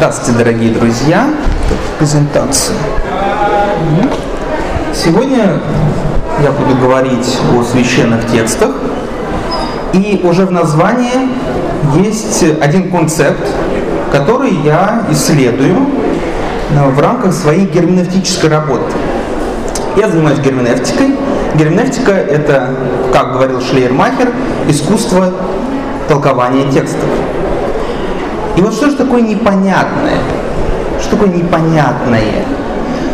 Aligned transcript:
Здравствуйте, 0.00 0.38
дорогие 0.38 0.72
друзья. 0.72 1.28
Презентация. 1.98 2.74
Сегодня 4.94 5.60
я 6.42 6.50
буду 6.52 6.74
говорить 6.80 7.38
о 7.54 7.62
священных 7.62 8.26
текстах. 8.32 8.70
И 9.92 10.22
уже 10.24 10.46
в 10.46 10.52
названии 10.52 11.28
есть 12.02 12.42
один 12.62 12.90
концепт, 12.90 13.46
который 14.10 14.52
я 14.64 15.04
исследую 15.10 15.76
в 16.70 16.98
рамках 16.98 17.34
своей 17.34 17.66
герменевтической 17.66 18.48
работы. 18.48 18.94
Я 19.98 20.08
занимаюсь 20.08 20.38
герменевтикой. 20.38 21.14
Герменевтика– 21.56 22.12
это, 22.12 22.70
как 23.12 23.34
говорил 23.34 23.60
Шлейермахер, 23.60 24.32
искусство 24.66 25.30
толкования 26.08 26.72
текстов. 26.72 27.04
И 28.56 28.60
вот 28.60 28.74
что 28.74 28.90
же 28.90 28.96
такое 28.96 29.22
непонятное? 29.22 30.18
Что 31.00 31.16
такое 31.16 31.28
непонятное? 31.28 32.44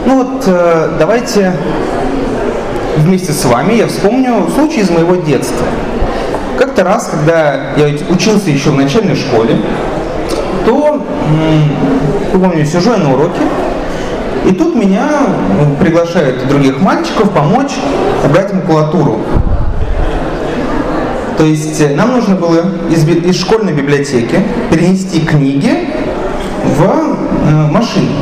Ну 0.07 0.25
вот 0.25 0.45
э, 0.47 0.97
давайте 0.99 1.53
вместе 2.97 3.33
с 3.33 3.45
вами 3.45 3.75
я 3.75 3.87
вспомню 3.87 4.49
случай 4.55 4.81
из 4.81 4.91
моего 4.91 5.17
детства. 5.17 5.67
Как-то 6.59 6.85
раз, 6.85 7.09
когда 7.09 7.73
я 7.77 7.95
учился 8.09 8.51
еще 8.51 8.71
в 8.71 8.77
начальной 8.77 9.15
школе, 9.15 9.59
то, 10.65 11.05
помню, 12.33 12.65
сижу 12.65 12.93
я 12.93 12.97
на 12.97 13.13
уроке, 13.13 13.41
и 14.47 14.53
тут 14.53 14.75
меня 14.75 15.09
приглашают 15.81 16.47
других 16.49 16.81
мальчиков 16.81 17.31
помочь 17.31 17.73
убрать 18.25 18.53
макулатуру 18.53 19.21
то 21.37 21.45
есть 21.45 21.81
э, 21.81 21.95
нам 21.95 22.13
нужно 22.13 22.35
было 22.35 22.65
из, 22.91 23.07
из 23.07 23.39
школьной 23.39 23.73
библиотеки 23.73 24.43
перенести 24.71 25.21
книги 25.21 25.71
в 26.65 26.83
э, 26.83 27.71
машину. 27.71 28.13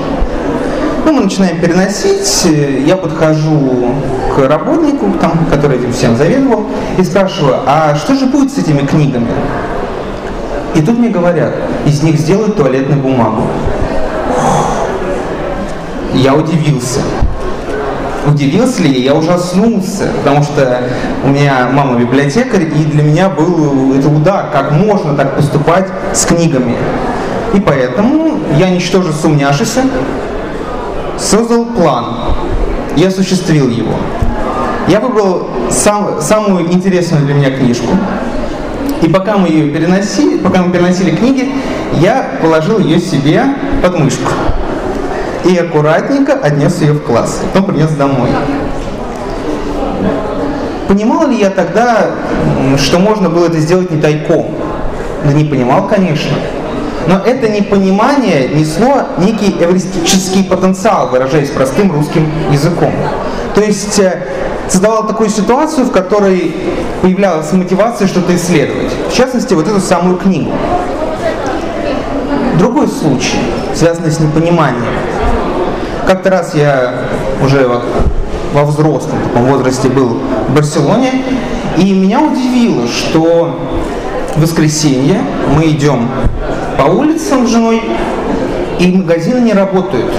Ну, 1.04 1.12
мы 1.12 1.20
начинаем 1.22 1.60
переносить, 1.60 2.46
э, 2.46 2.82
я 2.84 2.96
подхожу 2.96 3.94
к 4.34 4.48
работнику, 4.48 5.12
там, 5.20 5.46
который 5.50 5.78
этим 5.78 5.92
всем 5.92 6.16
заведовал, 6.16 6.66
и 6.98 7.04
спрашиваю, 7.04 7.58
а 7.66 7.94
что 7.94 8.14
же 8.14 8.26
будет 8.26 8.52
с 8.52 8.58
этими 8.58 8.84
книгами? 8.84 9.28
И 10.74 10.82
тут 10.82 10.98
мне 10.98 11.08
говорят, 11.08 11.54
из 11.86 12.02
них 12.02 12.18
сделают 12.18 12.56
туалетную 12.56 13.00
бумагу. 13.00 13.42
Я 16.14 16.34
удивился 16.34 17.00
удивился 18.26 18.82
ли 18.82 18.90
я, 18.92 19.12
я 19.12 19.14
ужаснулся, 19.14 20.08
потому 20.18 20.42
что 20.42 20.82
у 21.24 21.28
меня 21.28 21.68
мама 21.72 21.98
библиотекарь, 21.98 22.64
и 22.64 22.84
для 22.84 23.02
меня 23.02 23.28
был 23.28 23.94
это 23.94 24.08
удар, 24.08 24.50
как 24.52 24.72
можно 24.72 25.14
так 25.14 25.36
поступать 25.36 25.86
с 26.12 26.24
книгами. 26.24 26.76
И 27.52 27.60
поэтому 27.60 28.38
я, 28.58 28.70
ничтоже 28.70 29.12
сумняшися, 29.12 29.82
создал 31.18 31.66
план 31.66 32.04
и 32.96 33.04
осуществил 33.04 33.68
его. 33.68 33.94
Я 34.88 35.00
выбрал 35.00 35.48
сам, 35.70 36.20
самую 36.20 36.72
интересную 36.72 37.24
для 37.24 37.34
меня 37.34 37.50
книжку, 37.50 37.96
и 39.02 39.08
пока 39.08 39.36
мы 39.36 39.48
ее 39.48 39.70
переносили, 39.70 40.38
пока 40.38 40.62
мы 40.62 40.72
переносили 40.72 41.14
книги, 41.14 41.52
я 42.00 42.38
положил 42.40 42.78
ее 42.78 42.98
себе 43.00 43.44
под 43.82 43.98
мышку 43.98 44.30
и 45.44 45.56
аккуратненько 45.56 46.32
отнес 46.32 46.80
ее 46.80 46.92
в 46.92 47.02
класс, 47.02 47.40
потом 47.52 47.70
принес 47.70 47.90
домой. 47.90 48.30
Понимал 50.88 51.26
ли 51.28 51.38
я 51.38 51.50
тогда, 51.50 52.10
что 52.78 52.98
можно 52.98 53.28
было 53.28 53.46
это 53.46 53.58
сделать 53.58 53.90
не 53.90 54.00
тайком? 54.00 54.54
Да 55.24 55.32
не 55.32 55.44
понимал, 55.44 55.88
конечно. 55.88 56.36
Но 57.06 57.18
это 57.18 57.48
непонимание 57.48 58.48
несло 58.48 59.02
некий 59.18 59.54
эвристический 59.60 60.44
потенциал, 60.44 61.08
выражаясь 61.08 61.50
простым 61.50 61.92
русским 61.92 62.26
языком. 62.50 62.92
То 63.54 63.60
есть 63.60 63.98
э, 63.98 64.22
создавал 64.68 65.06
такую 65.06 65.28
ситуацию, 65.28 65.86
в 65.86 65.92
которой 65.92 66.54
появлялась 67.02 67.52
мотивация 67.52 68.08
что-то 68.08 68.34
исследовать. 68.34 68.90
В 69.10 69.14
частности, 69.14 69.52
вот 69.54 69.68
эту 69.68 69.80
самую 69.80 70.16
книгу. 70.16 70.50
Другой 72.58 72.88
случай, 72.88 73.38
связанный 73.74 74.10
с 74.10 74.20
непониманием. 74.20 74.93
Как-то 76.06 76.30
раз 76.30 76.54
я 76.54 76.94
уже 77.42 77.66
во 78.52 78.64
взрослом 78.64 79.18
таком 79.24 79.46
возрасте 79.46 79.88
был 79.88 80.18
в 80.48 80.54
Барселоне, 80.54 81.12
и 81.78 81.92
меня 81.92 82.20
удивило, 82.20 82.86
что 82.86 83.58
в 84.36 84.40
воскресенье 84.40 85.20
мы 85.56 85.70
идем 85.70 86.08
по 86.78 86.84
улицам 86.84 87.46
с 87.46 87.50
женой, 87.50 87.82
и 88.78 88.92
магазины 88.92 89.38
не 89.40 89.52
работают. 89.52 90.12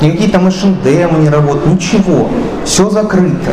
Никакие 0.00 0.30
там 0.30 0.46
H&M 0.46 1.22
не 1.22 1.28
работают, 1.30 1.66
ничего. 1.66 2.28
Все 2.64 2.90
закрыто. 2.90 3.50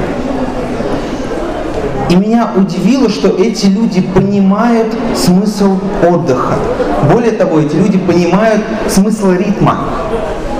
И 2.09 2.15
меня 2.15 2.51
удивило, 2.55 3.09
что 3.09 3.29
эти 3.29 3.67
люди 3.67 4.01
понимают 4.01 4.93
смысл 5.15 5.77
отдыха. 6.07 6.55
Более 7.11 7.31
того, 7.31 7.59
эти 7.59 7.75
люди 7.75 7.97
понимают 7.97 8.61
смысл 8.87 9.31
ритма. 9.31 9.77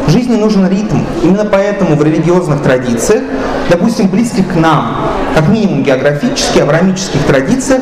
Жизни 0.08 0.36
нужен 0.36 0.68
ритм. 0.69 0.97
Именно 1.24 1.46
поэтому 1.46 1.96
в 1.96 2.03
религиозных 2.03 2.62
традициях, 2.62 3.24
допустим, 3.69 4.08
близких 4.09 4.47
к 4.52 4.56
нам, 4.56 4.97
как 5.36 5.47
минимум 5.50 5.84
географически, 5.84 6.59
авраамических 6.59 7.25
традициях, 7.25 7.81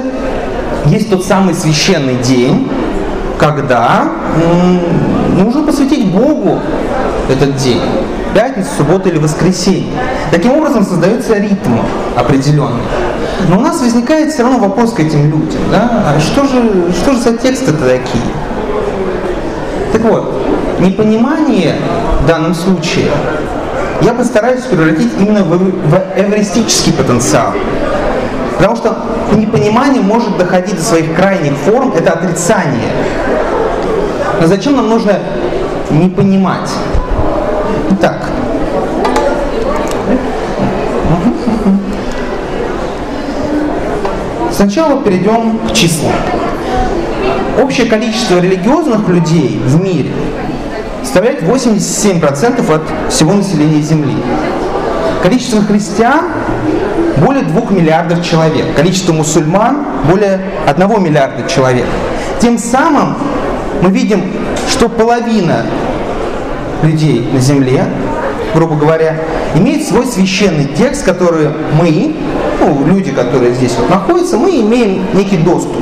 есть 0.86 1.10
тот 1.10 1.26
самый 1.26 1.54
священный 1.54 2.16
день, 2.16 2.70
когда 3.40 4.12
нужно 5.38 5.64
посвятить 5.64 6.12
Богу 6.12 6.60
этот 7.30 7.56
день. 7.58 7.82
Пятницу, 8.34 8.70
субботу 8.78 9.10
или 9.10 9.18
воскресенье. 9.18 9.92
Таким 10.32 10.54
образом 10.54 10.86
создается 10.86 11.38
ритм 11.38 11.74
определенный. 12.16 12.84
Но 13.50 13.58
у 13.58 13.62
нас 13.62 13.82
возникает 13.82 14.32
все 14.32 14.44
равно 14.44 14.60
вопрос 14.60 14.94
к 14.94 15.00
этим 15.00 15.26
людям. 15.26 15.60
Да? 15.70 16.04
А 16.16 16.20
что 16.20 16.44
же, 16.44 16.94
что 16.94 17.14
же 17.14 17.20
за 17.20 17.34
тексты-то 17.38 17.84
такие? 17.84 18.24
Так 19.92 20.02
вот, 20.04 20.34
непонимание 20.80 21.76
в 22.22 22.28
данном 22.28 22.54
случае 22.54 23.08
я 24.02 24.14
постараюсь 24.14 24.64
превратить 24.64 25.12
именно 25.20 25.44
в, 25.44 25.58
в 25.58 26.02
эвристический 26.16 26.94
потенциал. 26.94 27.54
Потому 28.58 28.76
что 28.76 28.96
непонимание 29.36 30.02
может 30.02 30.38
доходить 30.38 30.76
до 30.76 30.82
своих 30.82 31.16
крайних 31.16 31.54
форм, 31.54 31.94
это 31.98 32.14
отрицание. 32.14 32.92
Но 34.40 34.48
зачем 34.48 34.76
нам 34.76 34.90
нужно 34.90 35.20
не 35.90 36.10
понимать? 36.10 36.70
Итак. 37.92 38.30
Сначала 44.52 45.02
перейдем 45.02 45.60
к 45.68 45.74
числам. 45.74 46.14
Общее 47.62 47.88
количество 47.88 48.40
религиозных 48.40 49.08
людей 49.10 49.60
в 49.66 49.82
мире 49.82 50.12
составляет 51.12 51.44
87% 51.44 52.74
от 52.74 53.12
всего 53.12 53.34
населения 53.34 53.82
Земли. 53.82 54.16
Количество 55.22 55.62
христиан 55.62 56.28
более 57.18 57.44
2 57.44 57.62
миллиардов 57.72 58.26
человек. 58.26 58.74
Количество 58.78 59.12
мусульман 59.12 59.86
более 60.10 60.40
1 60.68 61.04
миллиарда 61.04 61.50
человек. 61.50 61.86
Тем 62.40 62.58
самым 62.58 63.18
мы 63.82 63.90
видим, 63.90 64.24
что 64.70 64.88
половина 64.88 65.66
людей 66.82 67.28
на 67.34 67.40
Земле, 67.40 67.84
грубо 68.56 68.78
говоря, 68.78 69.18
имеет 69.56 69.86
свой 69.86 70.06
священный 70.06 70.70
текст, 70.78 71.04
который 71.04 71.50
мы, 71.74 72.16
ну, 72.62 72.86
люди, 72.86 73.12
которые 73.12 73.54
здесь 73.54 73.76
вот 73.78 73.90
находятся, 73.90 74.38
мы 74.38 74.62
имеем 74.62 75.06
некий 75.14 75.38
доступ. 75.38 75.76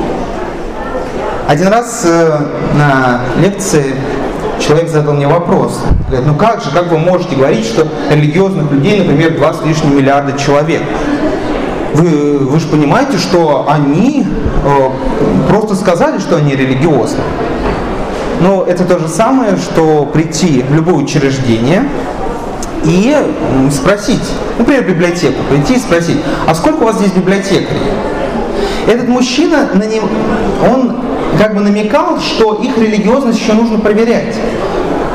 Один 1.46 1.68
раз 1.68 2.04
э, 2.04 2.30
на 2.76 3.20
лекции 3.40 3.94
человек 4.60 4.88
задал 4.88 5.14
мне 5.14 5.26
вопрос. 5.26 5.80
Говорит, 6.08 6.26
ну 6.26 6.34
как 6.34 6.62
же, 6.62 6.70
как 6.70 6.90
вы 6.90 6.98
можете 6.98 7.36
говорить, 7.36 7.64
что 7.64 7.86
религиозных 8.10 8.70
людей, 8.70 8.98
например, 8.98 9.36
два 9.36 9.52
с 9.52 9.64
лишним 9.64 9.96
миллиарда 9.96 10.38
человек? 10.38 10.82
Вы, 11.94 12.38
вы 12.38 12.60
же 12.60 12.68
понимаете, 12.68 13.18
что 13.18 13.66
они 13.68 14.24
э, 14.64 15.48
просто 15.48 15.74
сказали, 15.74 16.18
что 16.18 16.36
они 16.36 16.54
религиозны. 16.54 17.20
Но 18.40 18.64
это 18.64 18.84
то 18.84 18.98
же 18.98 19.08
самое, 19.08 19.56
что 19.56 20.06
прийти 20.06 20.64
в 20.68 20.74
любое 20.74 20.94
учреждение 20.94 21.84
и 22.84 23.14
спросить, 23.70 24.22
например, 24.56 24.84
библиотеку, 24.84 25.42
прийти 25.50 25.74
и 25.74 25.78
спросить, 25.78 26.18
а 26.46 26.54
сколько 26.54 26.82
у 26.82 26.84
вас 26.84 26.96
здесь 26.96 27.12
библиотекарей? 27.12 27.82
Этот 28.86 29.08
мужчина, 29.08 29.68
на 29.74 29.84
нем, 29.84 30.04
он 30.66 30.96
как 31.38 31.54
бы 31.54 31.60
намекал, 31.60 32.18
что 32.20 32.54
их 32.54 32.76
религиозность 32.78 33.40
еще 33.40 33.52
нужно 33.52 33.78
проверять. 33.78 34.36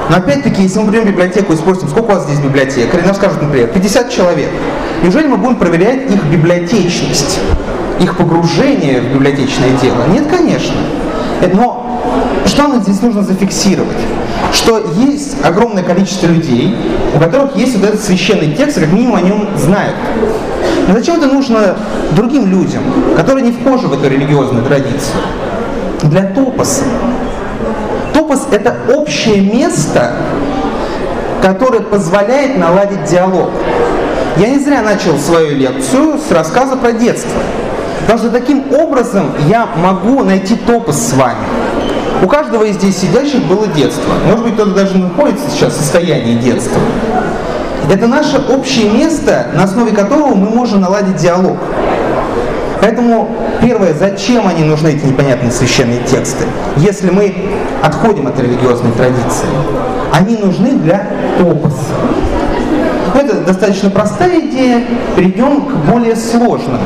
Но 0.10 0.18
опять-таки, 0.18 0.64
если 0.64 0.80
мы 0.80 0.92
в 0.92 1.06
библиотеку 1.06 1.54
и 1.54 1.56
спросим, 1.56 1.88
сколько 1.88 2.12
у 2.12 2.14
вас 2.14 2.26
здесь 2.26 2.40
библиотекарей, 2.40 3.06
нам 3.06 3.16
скажут, 3.16 3.42
например, 3.42 3.70
50 3.70 4.10
человек. 4.10 4.50
Неужели 5.02 5.28
мы 5.28 5.38
будем 5.38 5.56
проверять 5.56 6.12
их 6.12 6.24
библиотечность, 6.26 7.40
их 8.00 8.16
погружение 8.16 9.02
в 9.02 9.14
библиотечное 9.14 9.72
дело? 9.82 10.06
Нет, 10.12 10.28
конечно. 10.30 10.76
Но 11.54 12.02
что 12.46 12.68
нам 12.68 12.82
здесь 12.82 13.02
нужно 13.02 13.24
зафиксировать? 13.24 13.98
что 14.56 14.82
есть 14.98 15.36
огромное 15.44 15.84
количество 15.84 16.28
людей, 16.28 16.76
у 17.14 17.20
которых 17.20 17.56
есть 17.56 17.76
вот 17.78 17.88
этот 17.88 18.02
священный 18.02 18.54
текст, 18.56 18.80
как 18.80 18.92
минимум 18.92 19.16
о 19.16 19.22
нем 19.22 19.50
знают. 19.58 19.96
Но 20.88 20.94
зачем 20.94 21.18
это 21.18 21.28
нужно 21.28 21.76
другим 22.12 22.48
людям, 22.48 22.84
которые 23.16 23.46
не 23.46 23.52
вхожи 23.52 23.88
в 23.88 23.94
эту 23.94 24.10
религиозную 24.10 24.64
традицию? 24.66 25.22
Для 26.06 26.22
топоса. 26.24 26.84
Топос– 28.14 28.48
это 28.52 28.76
общее 28.96 29.42
место, 29.42 30.14
которое 31.42 31.82
позволяет 31.82 32.58
наладить 32.58 33.06
диалог. 33.06 33.50
Я 34.38 34.50
не 34.50 34.60
зря 34.60 34.82
начал 34.84 35.18
свою 35.18 35.56
лекцию 35.56 36.20
с 36.20 36.32
рассказа 36.32 36.76
про 36.76 36.92
детство. 36.92 37.42
Что 38.08 38.30
таким 38.30 38.72
образом 38.72 39.32
я 39.48 39.68
могу 39.78 40.24
найти 40.24 40.56
топос 40.56 40.96
с 41.10 41.14
вами. 41.14 41.40
У 42.24 42.28
каждого 42.28 42.64
из 42.64 42.76
здесь 42.76 42.98
сидящих 42.98 43.44
было 43.46 43.68
детство. 43.68 44.14
Может 44.28 44.46
быть, 44.46 44.54
кто-то 44.54 44.72
даже 44.72 44.98
находится 44.98 45.50
сейчас 45.50 45.74
в 45.74 45.78
состоянии 45.78 46.36
детства. 46.36 46.80
Это 47.92 48.08
наше 48.08 48.38
общее 48.38 48.90
место, 48.90 49.48
на 49.54 49.64
основе 49.64 49.92
которого 49.92 50.36
мы 50.36 50.50
можем 50.50 50.82
наладить 50.82 51.18
диалог. 51.18 51.58
Поэтому 52.82 53.30
первое, 53.62 53.94
зачем 53.94 54.48
они 54.48 54.64
нужны, 54.64 54.90
эти 54.90 55.06
непонятные 55.06 55.52
священные 55.52 56.00
тексты, 56.04 56.46
если 56.78 57.10
мы 57.10 57.34
отходим 57.82 58.28
от 58.28 58.40
религиозной 58.40 58.92
традиции? 58.92 59.48
Они 60.12 60.38
нужны 60.38 60.72
для 60.72 61.08
опуса. 61.40 61.94
Это 63.14 63.36
достаточно 63.42 63.90
простая 63.90 64.40
идея, 64.42 64.84
перейдем 65.16 65.62
к 65.62 65.72
более 65.90 66.16
сложным. 66.16 66.80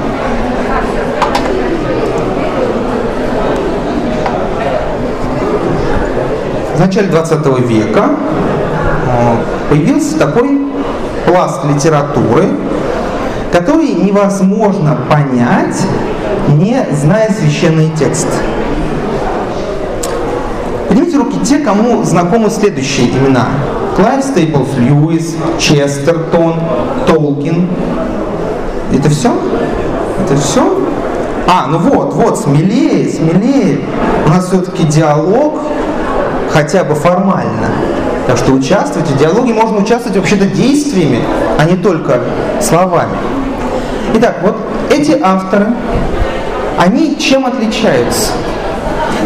В 6.75 6.79
начале 6.79 7.07
20 7.07 7.45
века 7.67 8.11
э, 9.05 9.35
появился 9.69 10.17
такой 10.17 10.59
пласт 11.25 11.65
литературы, 11.65 12.45
невозможно 14.03 14.97
понять, 15.09 15.81
не 16.47 16.85
зная 16.91 17.31
священный 17.31 17.91
текст. 17.97 18.27
Поднимите 20.87 21.17
руки 21.17 21.39
те, 21.43 21.59
кому 21.59 22.03
знакомы 22.03 22.49
следующие 22.49 23.09
имена. 23.09 23.45
Клайв 23.95 24.23
Стейплс 24.23 24.69
Льюис, 24.77 25.35
Честертон, 25.59 26.55
Толкин. 27.05 27.67
Это 28.93 29.09
все? 29.09 29.31
Это 30.23 30.35
все? 30.37 30.79
А, 31.47 31.67
ну 31.67 31.77
вот, 31.77 32.13
вот, 32.13 32.39
смелее, 32.39 33.09
смелее. 33.09 33.81
У 34.25 34.29
нас 34.29 34.47
все-таки 34.47 34.83
диалог, 34.83 35.59
хотя 36.51 36.83
бы 36.83 36.95
формально. 36.95 37.69
Так 38.27 38.37
что 38.37 38.53
участвуйте. 38.53 39.13
В 39.13 39.17
диалоге 39.17 39.53
можно 39.53 39.77
участвовать 39.77 40.17
вообще-то 40.17 40.45
действиями, 40.45 41.19
а 41.57 41.65
не 41.65 41.77
только 41.77 42.21
словами. 42.61 43.17
Итак, 44.15 44.37
вот 44.41 44.55
эти 44.89 45.17
авторы, 45.21 45.67
они 46.77 47.17
чем 47.17 47.45
отличаются? 47.45 48.31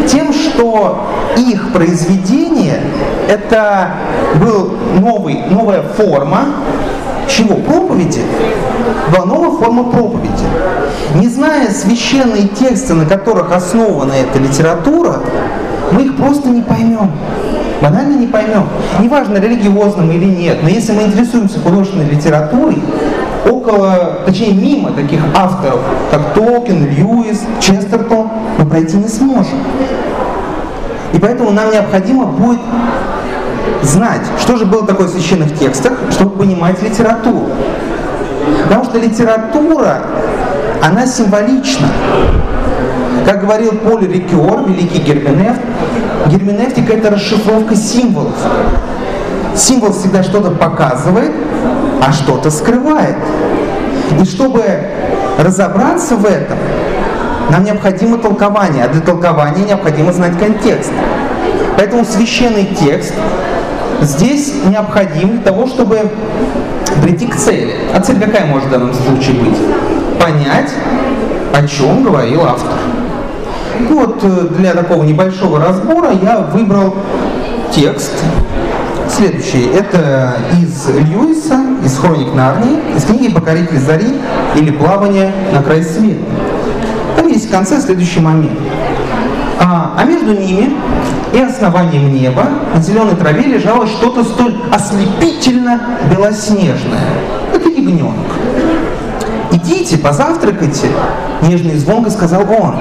Тем, 0.08 0.32
что 0.32 1.06
их 1.36 1.72
произведение– 1.72 2.80
это 3.28 3.92
был 4.40 4.74
новый, 5.00 5.44
новая 5.48 5.82
форма 5.82 6.46
чего? 7.28 7.56
Проповеди. 7.56 8.20
Была 9.10 9.24
новая 9.24 9.50
форма 9.50 9.84
проповеди. 9.84 10.44
Не 11.14 11.28
зная 11.28 11.70
священные 11.70 12.48
тексты, 12.48 12.94
на 12.94 13.06
которых 13.06 13.52
основана 13.52 14.12
эта 14.12 14.38
литература, 14.38 15.20
мы 15.90 16.02
их 16.02 16.16
просто 16.16 16.48
не 16.48 16.62
поймем. 16.62 17.10
Банально 17.80 18.16
не 18.18 18.26
поймем. 18.26 18.68
Неважно, 19.00 19.36
религиозным 19.36 20.10
или 20.10 20.24
нет, 20.24 20.58
но 20.62 20.68
если 20.68 20.92
мы 20.92 21.02
интересуемся 21.02 21.58
художественной 21.60 22.08
литературой, 22.08 22.78
около, 23.48 24.18
точнее 24.26 24.52
мимо 24.52 24.90
таких 24.92 25.20
авторов, 25.34 25.80
как 26.10 26.34
Толкин, 26.34 26.86
Льюис, 26.86 27.42
Честертон, 27.60 28.28
мы 28.58 28.66
пройти 28.66 28.96
не 28.96 29.08
сможем. 29.08 29.58
И 31.12 31.18
поэтому 31.18 31.50
нам 31.50 31.70
необходимо 31.70 32.26
будет 32.26 32.60
знать, 33.82 34.22
что 34.40 34.56
же 34.56 34.64
было 34.64 34.86
такое 34.86 35.06
в 35.06 35.10
священных 35.10 35.58
текстах, 35.58 35.92
чтобы 36.10 36.38
понимать 36.38 36.82
литературу. 36.82 37.50
Потому 38.64 38.84
что 38.84 38.98
литература, 38.98 40.02
она 40.82 41.06
символична. 41.06 41.88
Как 43.24 43.40
говорил 43.40 43.72
Поль 43.72 44.06
Рикер, 44.06 44.64
великий 44.66 44.98
герменевт, 44.98 45.60
герменевтика– 46.26 46.92
это 46.94 47.10
расшифровка 47.10 47.74
символов. 47.74 48.34
Символ 49.56 49.92
всегда 49.92 50.22
что-то 50.22 50.50
показывает, 50.50 51.30
а 52.06 52.12
что-то 52.12 52.50
скрывает. 52.50 53.16
И 54.20 54.24
чтобы 54.24 54.62
разобраться 55.38 56.16
в 56.16 56.24
этом, 56.26 56.58
нам 57.50 57.64
необходимо 57.64 58.18
толкование, 58.18 58.84
а 58.84 58.88
для 58.88 59.00
толкования 59.00 59.64
необходимо 59.64 60.12
знать 60.12 60.38
контекст. 60.38 60.92
Поэтому 61.76 62.04
священный 62.04 62.66
текст 62.66 63.14
здесь 64.00 64.54
необходим 64.66 65.30
для 65.30 65.42
того, 65.42 65.66
чтобы 65.66 66.10
прийти 67.02 67.26
к 67.26 67.36
цели. 67.36 67.74
А 67.94 68.00
цель 68.00 68.20
какая 68.20 68.46
может 68.46 68.68
в 68.68 68.70
данном 68.70 68.94
случае 68.94 69.36
быть? 69.40 69.58
Понять, 70.20 70.70
о 71.52 71.66
чем 71.66 72.02
говорил 72.02 72.42
автор. 72.42 72.78
Вот 73.90 74.22
э, 74.22 74.48
для 74.56 74.72
такого 74.72 75.02
небольшого 75.02 75.58
разбора 75.58 76.10
я 76.22 76.38
выбрал 76.38 76.94
текст. 77.72 78.12
Следующий. 79.16 79.66
Это 79.66 80.38
из 80.60 80.88
Льюиса, 80.88 81.60
из 81.84 81.96
Хроник 81.98 82.34
Нарнии, 82.34 82.80
из 82.96 83.04
книги 83.04 83.32
«Покоритель 83.32 83.78
зари» 83.78 84.08
или 84.56 84.72
«Плавание 84.72 85.32
на 85.52 85.62
край 85.62 85.84
света». 85.84 86.24
Там 87.16 87.28
есть 87.28 87.46
в 87.46 87.50
конце 87.52 87.80
следующий 87.80 88.18
момент. 88.18 88.58
А, 89.60 89.94
а 89.96 90.04
между 90.04 90.32
ними 90.32 90.74
и 91.32 91.38
основанием 91.38 92.12
неба 92.12 92.44
на 92.74 92.82
зеленой 92.82 93.14
траве 93.14 93.44
лежало 93.44 93.86
что-то 93.86 94.24
столь 94.24 94.56
ослепительно 94.72 95.80
белоснежное. 96.10 97.06
Это 97.54 97.68
ягненок. 97.68 98.14
«Идите, 99.52 99.96
позавтракайте»,— 99.96 100.88
нежно 101.42 101.70
и 101.70 101.76
звонко 101.76 102.10
сказал 102.10 102.42
он. 102.42 102.80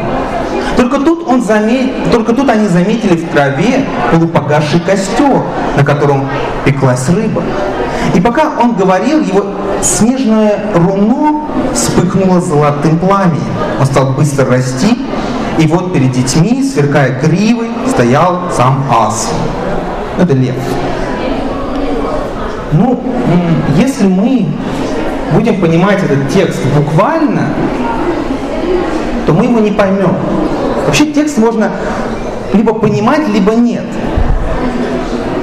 Только 0.78 1.00
тут, 1.00 1.28
он 1.28 1.42
замет... 1.42 1.92
Только 2.12 2.34
тут 2.34 2.50
они 2.50 2.68
заметили 2.68 3.16
в 3.16 3.30
траве 3.30 3.86
полупогасший 4.12 4.80
костер, 4.80 5.44
на 5.78 5.84
котором 5.84 6.28
пеклась 6.66 7.08
рыба. 7.10 7.44
И 8.14 8.22
пока 8.22 8.52
он 8.60 8.76
говорил, 8.76 9.22
его 9.22 9.46
снежное 9.82 10.60
руно 10.76 11.42
вспыхнуло 11.74 12.42
золотым 12.42 13.00
пламенем. 13.00 13.42
Он 13.80 13.86
стал 13.86 14.14
быстро 14.14 14.46
расти, 14.46 14.98
и 15.58 15.68
вот 15.68 15.94
перед 15.94 16.12
детьми, 16.12 16.64
сверкая 16.64 17.20
гривой, 17.22 17.70
стоял 17.88 18.52
сам 18.56 18.84
ас. 18.90 19.32
Это 20.20 20.34
лев. 20.34 20.56
Ну, 22.72 23.00
если 23.78 24.08
мы 24.08 24.48
будем 25.34 25.62
понимать 25.62 26.00
этот 26.04 26.30
текст 26.30 26.60
буквально, 26.76 27.50
то 29.26 29.34
мы 29.34 29.46
его 29.46 29.60
не 29.60 29.72
поймем. 29.72 30.16
Вообще 30.86 31.08
текст 31.08 31.38
можно 31.38 31.72
либо 32.54 32.74
понимать, 32.74 33.28
либо 33.28 33.54
нет. 33.54 33.86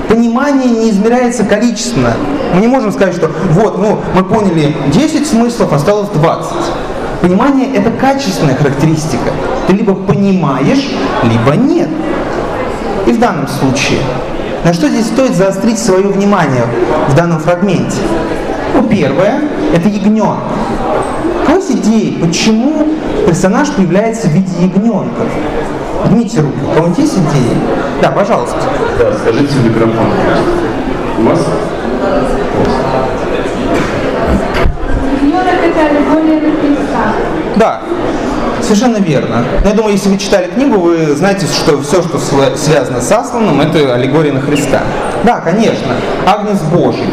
Понимание 0.08 0.68
не 0.68 0.90
измеряется 0.90 1.44
количественно. 1.44 2.12
Мы 2.54 2.60
не 2.60 2.66
можем 2.66 2.92
сказать, 2.92 3.14
что 3.14 3.30
вот, 3.50 3.78
ну, 3.78 3.98
мы 4.14 4.24
поняли 4.24 4.74
10 4.92 5.26
смыслов, 5.26 5.72
осталось 5.72 6.08
20. 6.08 6.52
Понимание– 7.22 7.72
это 7.74 7.90
качественная 7.90 8.56
характеристика. 8.56 9.30
Ты 9.66 9.74
либо 9.74 9.94
понимаешь, 9.94 10.90
либо 11.22 11.54
нет. 11.54 11.88
И 13.06 13.12
в 13.12 13.20
данном 13.20 13.46
случае, 13.46 14.00
на 14.64 14.72
что 14.72 14.88
здесь 14.88 15.06
стоит 15.06 15.34
заострить 15.36 15.78
свое 15.78 16.08
внимание 16.08 16.64
в 17.08 17.14
данном 17.14 17.38
фрагменте? 17.40 17.98
Ну, 18.74 18.82
первое– 18.88 19.42
это 19.74 19.88
кого 21.46 21.58
есть 21.60 21.70
идеи, 21.70 22.18
почему 22.20 22.86
персонаж 23.26 23.70
появляется 23.70 24.28
в 24.28 24.30
виде 24.30 24.52
ягненка? 24.60 25.22
Поднимите 26.02 26.40
руку. 26.40 26.56
У 26.70 26.74
кого 26.74 26.86
есть 26.88 27.14
идеи? 27.14 27.56
Да, 28.00 28.10
пожалуйста. 28.10 28.56
Да, 28.98 29.12
скажите 29.18 29.52
в 29.54 29.64
микрофон. 29.64 30.06
У 31.18 31.22
вас? 31.22 31.40
Да, 37.56 37.82
совершенно 38.62 38.96
верно. 38.96 39.44
Но 39.62 39.68
я 39.68 39.74
думаю, 39.74 39.92
если 39.92 40.08
вы 40.08 40.16
читали 40.16 40.46
книгу, 40.46 40.78
вы 40.78 41.14
знаете, 41.14 41.46
что 41.46 41.80
все, 41.82 42.02
что 42.02 42.18
связано 42.56 43.00
с 43.00 43.12
Асланом, 43.12 43.60
это 43.60 43.94
аллегория 43.94 44.32
на 44.32 44.40
Христа. 44.40 44.80
Да, 45.24 45.40
конечно, 45.40 45.94
Агнец 46.26 46.60
Божий. 46.72 47.04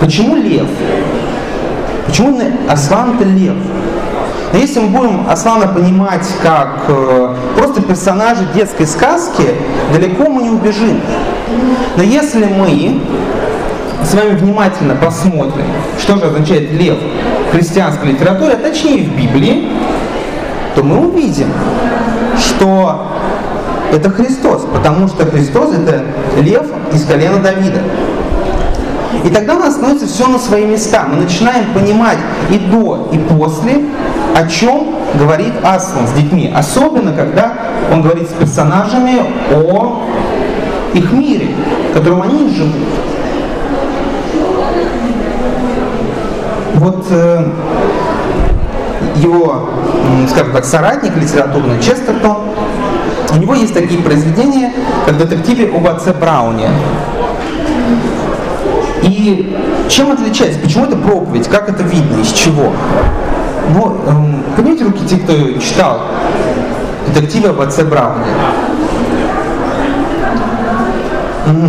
Почему 0.00 0.36
лев? 0.36 0.66
Почему 2.06 2.30
именно 2.30 2.72
Аслан 2.72 3.16
это 3.16 3.24
лев? 3.24 3.54
Но 4.52 4.58
если 4.58 4.80
мы 4.80 4.88
будем 4.88 5.26
Аслана 5.30 5.66
понимать 5.68 6.26
как 6.42 6.84
э, 6.88 7.34
просто 7.56 7.80
персонажа 7.80 8.44
детской 8.54 8.86
сказки, 8.86 9.44
далеко 9.92 10.28
мы 10.28 10.42
не 10.42 10.50
убежим. 10.50 11.00
Но 11.96 12.02
если 12.02 12.44
мы 12.44 13.00
с 14.04 14.14
вами 14.14 14.36
внимательно 14.36 14.94
посмотрим, 14.94 15.64
что 15.98 16.16
же 16.16 16.26
означает 16.26 16.70
лев 16.72 16.98
в 17.48 17.56
христианской 17.56 18.12
литературе, 18.12 18.52
а 18.52 18.56
точнее 18.56 19.04
в 19.04 19.16
Библии, 19.16 19.68
то 20.74 20.82
мы 20.82 20.98
увидим, 21.06 21.48
что 22.38 23.08
это 23.92 24.10
Христос, 24.10 24.66
потому 24.72 25.08
что 25.08 25.24
Христос 25.26 25.74
это 25.74 26.04
лев 26.40 26.66
из 26.92 27.04
колена 27.04 27.38
Давида. 27.38 27.80
И 29.24 29.30
тогда 29.30 29.56
у 29.56 29.58
нас 29.58 29.74
становится 29.74 30.06
все 30.06 30.26
на 30.26 30.38
свои 30.38 30.64
места. 30.64 31.06
Мы 31.08 31.16
начинаем 31.16 31.72
понимать 31.72 32.18
и 32.50 32.58
до, 32.58 33.08
и 33.12 33.18
после, 33.18 33.84
о 34.34 34.46
чем 34.48 34.94
говорит 35.18 35.52
Аслан 35.62 36.06
с 36.06 36.12
детьми. 36.12 36.52
Особенно, 36.54 37.12
когда 37.12 37.52
он 37.92 38.02
говорит 38.02 38.28
с 38.28 38.32
персонажами 38.32 39.22
о 39.52 40.02
их 40.94 41.12
мире, 41.12 41.48
в 41.90 41.94
котором 41.94 42.22
они 42.22 42.50
живут. 42.50 42.72
Вот 46.74 47.06
э, 47.10 47.44
его, 49.16 49.68
скажем 50.28 50.52
так, 50.52 50.64
соратник 50.64 51.16
литературный 51.16 51.80
Честертон, 51.80 52.38
у 53.32 53.36
него 53.36 53.54
есть 53.54 53.72
такие 53.72 54.00
произведения, 54.02 54.72
как 55.06 55.16
детективе 55.16 55.74
об 55.74 55.86
отце 55.86 56.12
Брауне. 56.12 56.68
Чем 59.88 60.12
отличается? 60.12 60.58
Почему 60.60 60.84
это 60.86 60.96
проповедь? 60.96 61.48
Как 61.48 61.68
это 61.68 61.82
видно? 61.82 62.20
Из 62.20 62.32
чего? 62.32 62.72
Ну, 63.74 63.96
эм, 64.06 64.42
поднимите 64.56 64.84
руки 64.84 65.04
те, 65.06 65.16
кто 65.16 65.32
читал 65.60 66.00
детективы 67.06 67.50
об 67.50 67.60
отце 67.60 67.84
Брауне. 67.84 68.24
Угу. 71.46 71.68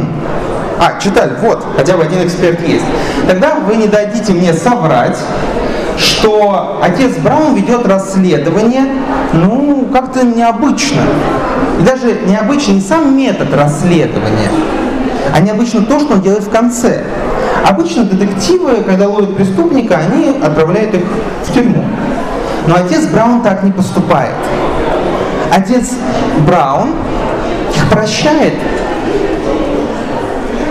А, 0.79 0.99
читали, 0.99 1.33
вот, 1.41 1.65
хотя 1.77 1.95
бы 1.95 2.03
один 2.03 2.25
эксперт 2.25 2.61
есть. 2.67 2.85
Тогда 3.27 3.55
вы 3.55 3.75
не 3.75 3.87
дадите 3.87 4.33
мне 4.33 4.53
соврать, 4.53 5.17
что 5.97 6.79
отец 6.81 7.15
Браун 7.17 7.55
ведет 7.55 7.87
расследование, 7.87 8.85
ну, 9.33 9.87
как-то 9.93 10.25
необычно. 10.25 11.01
И 11.79 11.83
даже 11.83 12.19
необычно 12.27 12.73
не 12.73 12.81
сам 12.81 13.15
метод 13.17 13.53
расследования, 13.53 14.49
а 15.33 15.39
необычно 15.39 15.85
то, 15.85 15.99
что 15.99 16.13
он 16.13 16.21
делает 16.21 16.43
в 16.43 16.49
конце. 16.49 17.03
Обычно 17.67 18.03
детективы, 18.03 18.83
когда 18.85 19.07
ловят 19.07 19.35
преступника, 19.35 19.97
они 19.97 20.37
отправляют 20.43 20.93
их 20.93 21.03
в 21.45 21.53
тюрьму. 21.53 21.83
Но 22.67 22.75
отец 22.75 23.05
Браун 23.07 23.41
так 23.41 23.63
не 23.63 23.71
поступает. 23.71 24.35
Отец 25.51 25.91
Браун 26.45 26.89
их 27.75 27.89
прощает. 27.89 28.53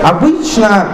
Обычно 0.02 0.88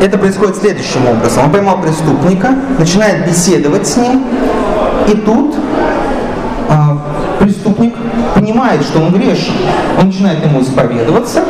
это 0.00 0.18
происходит 0.18 0.56
следующим 0.56 1.06
образом. 1.06 1.44
Он 1.44 1.50
поймал 1.50 1.80
преступника, 1.80 2.54
начинает 2.78 3.26
беседовать 3.26 3.86
с 3.86 3.96
ним, 3.96 4.24
и 5.08 5.16
тут 5.16 5.56
э, 6.68 6.74
преступник 7.40 7.94
понимает, 8.34 8.82
что 8.82 9.00
он 9.00 9.12
грешен. 9.12 9.54
Он 9.98 10.06
начинает 10.06 10.44
ему 10.44 10.60
исповедоваться, 10.60 11.44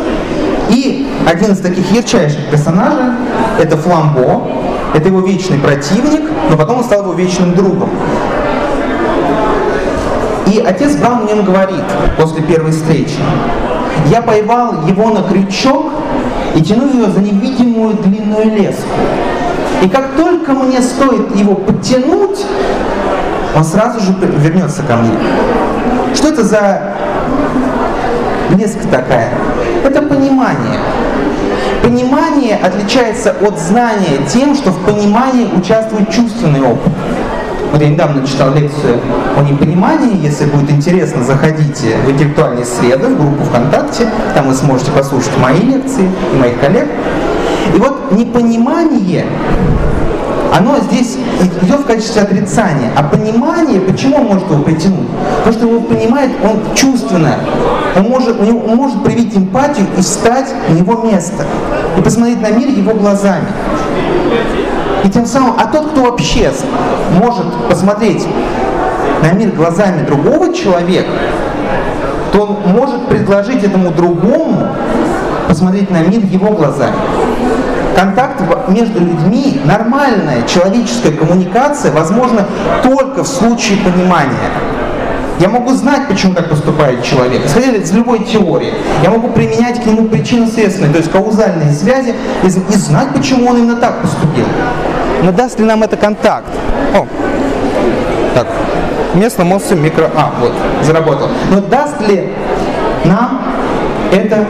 и 0.68 1.05
один 1.26 1.52
из 1.52 1.58
таких 1.58 1.90
ярчайших 1.90 2.50
персонажей– 2.50 3.12
это 3.60 3.76
Фламбо, 3.76 4.48
это 4.94 5.08
его 5.08 5.20
вечный 5.20 5.58
противник, 5.58 6.22
но 6.48 6.56
потом 6.56 6.78
он 6.78 6.84
стал 6.84 7.02
его 7.02 7.12
вечным 7.14 7.54
другом. 7.54 7.90
И 10.46 10.62
отец 10.64 10.94
Браун 10.94 11.24
мне 11.24 11.34
говорит 11.42 11.82
после 12.16 12.42
первой 12.42 12.70
встречи, 12.70 13.18
я 14.06 14.22
поймал 14.22 14.86
его 14.86 15.10
на 15.10 15.22
крючок 15.22 15.86
и 16.54 16.62
тяну 16.62 16.92
ее 16.92 17.10
за 17.10 17.20
невидимую 17.20 17.94
длинную 17.94 18.44
леску. 18.56 18.86
И 19.82 19.88
как 19.88 20.12
только 20.16 20.52
мне 20.52 20.80
стоит 20.80 21.34
его 21.34 21.56
подтянуть, 21.56 22.46
он 23.56 23.64
сразу 23.64 23.98
же 24.00 24.14
вернется 24.38 24.82
ко 24.84 24.96
мне. 24.96 25.10
Что 26.14 26.28
это 26.28 26.44
за 26.44 26.94
леска 28.56 28.86
такая? 28.88 29.30
Это 29.84 30.02
понимание. 30.02 30.78
Понимание 31.86 32.56
отличается 32.56 33.32
от 33.40 33.60
знания 33.60 34.18
тем, 34.28 34.56
что 34.56 34.72
в 34.72 34.84
понимании 34.84 35.46
участвует 35.56 36.10
чувственный 36.10 36.60
опыт. 36.60 36.92
Вот 37.70 37.80
я 37.80 37.88
недавно 37.88 38.26
читал 38.26 38.52
лекцию 38.52 38.98
о 39.36 39.42
непонимании. 39.42 40.20
Если 40.20 40.46
будет 40.46 40.68
интересно, 40.68 41.22
заходите 41.22 41.96
в 42.04 42.10
интеллектуальные 42.10 42.64
среды, 42.64 43.06
в 43.06 43.16
группу 43.16 43.44
ВКонтакте. 43.44 44.08
Там 44.34 44.48
вы 44.48 44.54
сможете 44.54 44.90
послушать 44.90 45.38
мои 45.38 45.60
лекции 45.60 46.10
и 46.34 46.36
моих 46.36 46.58
коллег. 46.58 46.88
И 47.72 47.78
вот 47.78 48.10
непонимание, 48.10 49.24
оно 50.54 50.78
здесь 50.78 51.16
идет 51.62 51.80
в 51.80 51.86
качестве 51.86 52.22
отрицания. 52.22 52.90
А 52.96 53.02
понимание, 53.02 53.80
почему 53.80 54.16
он 54.16 54.24
может 54.26 54.50
его 54.50 54.62
притянуть? 54.62 55.08
Потому 55.38 55.56
что 55.56 55.66
его 55.66 55.80
понимает, 55.80 56.30
он 56.42 56.74
чувственно. 56.74 57.36
Он 57.96 58.02
может, 58.04 58.40
он 58.40 58.76
может 58.76 59.02
проявить 59.02 59.36
эмпатию 59.36 59.86
и 59.96 60.00
встать 60.00 60.52
на 60.68 60.76
его 60.76 61.02
место. 61.02 61.44
И 61.96 62.02
посмотреть 62.02 62.40
на 62.40 62.50
мир 62.50 62.68
его 62.68 62.94
глазами. 62.94 63.46
И 65.04 65.08
тем 65.08 65.24
самым, 65.24 65.54
а 65.58 65.66
тот, 65.66 65.90
кто 65.90 66.02
вообще 66.02 66.50
может 67.12 67.46
посмотреть 67.68 68.26
на 69.22 69.32
мир 69.32 69.50
глазами 69.50 70.04
другого 70.04 70.52
человека, 70.52 71.10
то 72.32 72.42
он 72.42 72.72
может 72.72 73.06
предложить 73.08 73.62
этому 73.62 73.90
другому 73.92 74.68
посмотреть 75.48 75.90
на 75.90 76.02
мир 76.02 76.20
его 76.24 76.52
глазами. 76.52 76.96
Контакт 77.96 78.42
между 78.68 79.00
людьми, 79.00 79.58
нормальная 79.64 80.46
человеческая 80.46 81.12
коммуникация 81.12 81.90
возможна 81.92 82.46
только 82.82 83.24
в 83.24 83.26
случае 83.26 83.78
понимания. 83.78 84.50
Я 85.40 85.48
могу 85.48 85.70
знать, 85.72 86.06
почему 86.06 86.34
так 86.34 86.50
поступает 86.50 87.02
человек, 87.02 87.46
исходя 87.46 87.72
из 87.72 87.90
любой 87.92 88.24
теории. 88.24 88.74
Я 89.02 89.10
могу 89.10 89.28
применять 89.28 89.82
к 89.82 89.86
нему 89.86 90.08
причинно-следственные, 90.08 90.92
то 90.92 90.98
есть 90.98 91.10
каузальные 91.10 91.72
связи, 91.72 92.14
и, 92.42 92.46
и 92.46 92.76
знать, 92.76 93.08
почему 93.14 93.48
он 93.48 93.58
именно 93.58 93.76
так 93.76 94.02
поступил. 94.02 94.46
Но 95.22 95.32
даст 95.32 95.58
ли 95.58 95.64
нам 95.64 95.82
это 95.82 95.96
контакт? 95.96 96.46
О, 96.94 97.06
так, 98.34 98.46
местно 99.14 99.44
мозг 99.44 99.70
микро... 99.72 100.10
А, 100.14 100.32
вот, 100.38 100.52
заработал. 100.82 101.28
Но 101.50 101.60
даст 101.60 102.00
ли 102.02 102.30
нам 103.04 103.45
это 104.12 104.44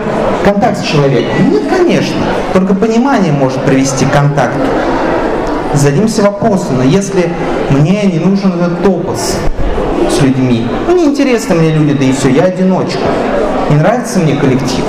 контакт 0.45 0.79
с 0.79 0.83
человеком? 0.83 1.51
Нет, 1.51 1.63
конечно. 1.69 2.17
Только 2.53 2.75
понимание 2.75 3.33
может 3.33 3.61
привести 3.63 4.05
к 4.05 4.13
контакту. 4.13 4.67
Зададимся 5.75 6.23
вопросом, 6.23 6.79
но 6.79 6.83
если 6.83 7.31
мне 7.71 8.03
не 8.05 8.19
нужен 8.19 8.53
этот 8.55 8.83
топос 8.83 9.37
с 10.11 10.23
людьми, 10.23 10.67
ну 10.89 10.97
неинтересны 10.97 11.55
мне 11.55 11.73
люди, 11.73 11.93
да 11.95 12.05
и 12.05 12.13
все, 12.13 12.29
я 12.29 12.45
одиночка. 12.45 13.01
Не 13.71 13.77
нравится 13.77 14.19
мне 14.21 14.37
коллектив. 14.37 14.85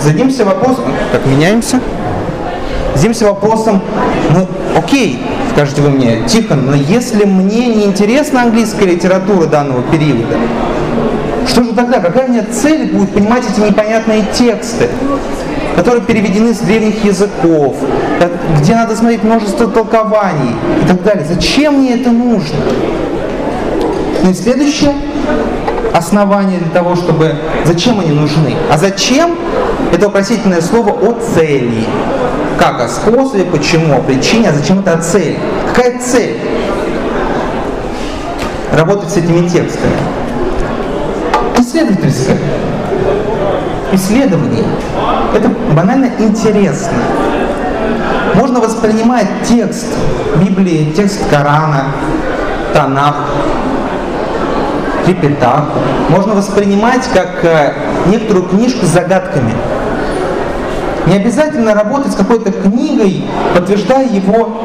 Зададимся 0.00 0.44
вопросом, 0.44 0.84
как 1.12 1.26
меняемся? 1.26 1.80
Зададимся 2.94 3.26
вопросом, 3.26 3.82
ну 4.30 4.48
окей, 4.76 5.20
скажете 5.52 5.82
вы 5.82 5.90
мне, 5.90 6.22
Тихон, 6.26 6.66
но 6.66 6.74
если 6.74 7.24
мне 7.24 7.66
не 7.66 7.84
интересна 7.84 8.42
английская 8.42 8.86
литература 8.86 9.46
данного 9.46 9.82
периода, 9.82 10.36
что 11.50 11.64
же 11.64 11.72
тогда? 11.72 11.98
Какая 11.98 12.26
у 12.26 12.30
меня 12.30 12.44
цель 12.50 12.92
будет 12.92 13.12
понимать 13.12 13.42
эти 13.50 13.60
непонятные 13.60 14.24
тексты, 14.32 14.88
которые 15.76 16.04
переведены 16.04 16.54
с 16.54 16.58
древних 16.58 17.04
языков, 17.04 17.76
где 18.60 18.74
надо 18.74 18.96
смотреть 18.96 19.24
множество 19.24 19.66
толкований 19.66 20.54
и 20.82 20.86
так 20.86 21.02
далее. 21.02 21.24
Зачем 21.28 21.80
мне 21.80 22.00
это 22.00 22.10
нужно? 22.10 22.56
Ну 24.22 24.30
и 24.30 24.34
следующее 24.34 24.94
основание 25.92 26.58
для 26.60 26.70
того, 26.70 26.94
чтобы... 26.94 27.34
Зачем 27.64 27.98
они 28.00 28.12
нужны? 28.12 28.54
А 28.70 28.78
зачем? 28.78 29.34
Это 29.92 30.06
вопросительное 30.06 30.60
слово 30.60 30.90
о 30.90 31.18
цели. 31.34 31.84
Как 32.58 32.80
о 32.80 32.88
способе, 32.88 33.44
почему, 33.44 33.96
о 33.96 34.00
причине, 34.00 34.50
а 34.50 34.52
зачем 34.52 34.80
это 34.80 34.92
о 34.92 34.98
цели? 34.98 35.38
Какая 35.74 35.98
цель? 35.98 36.38
Работать 38.72 39.10
с 39.10 39.16
этими 39.16 39.48
текстами. 39.48 39.96
Исследовательское. 41.70 42.36
Исследование. 43.92 44.64
Это 45.32 45.48
банально 45.72 46.10
интересно. 46.18 46.98
Можно 48.34 48.58
воспринимать 48.58 49.28
текст 49.44 49.86
Библии, 50.44 50.92
текст 50.96 51.20
Корана, 51.30 51.92
Танах, 52.74 53.14
Трипитаху. 55.04 55.78
Можно 56.08 56.34
воспринимать 56.34 57.08
как 57.14 57.44
э, 57.44 57.72
некоторую 58.06 58.48
книжку 58.48 58.84
с 58.84 58.88
загадками. 58.88 59.54
Не 61.06 61.14
обязательно 61.14 61.72
работать 61.74 62.12
с 62.12 62.16
какой-то 62.16 62.50
книгой, 62.50 63.26
подтверждая 63.54 64.08
его 64.08 64.60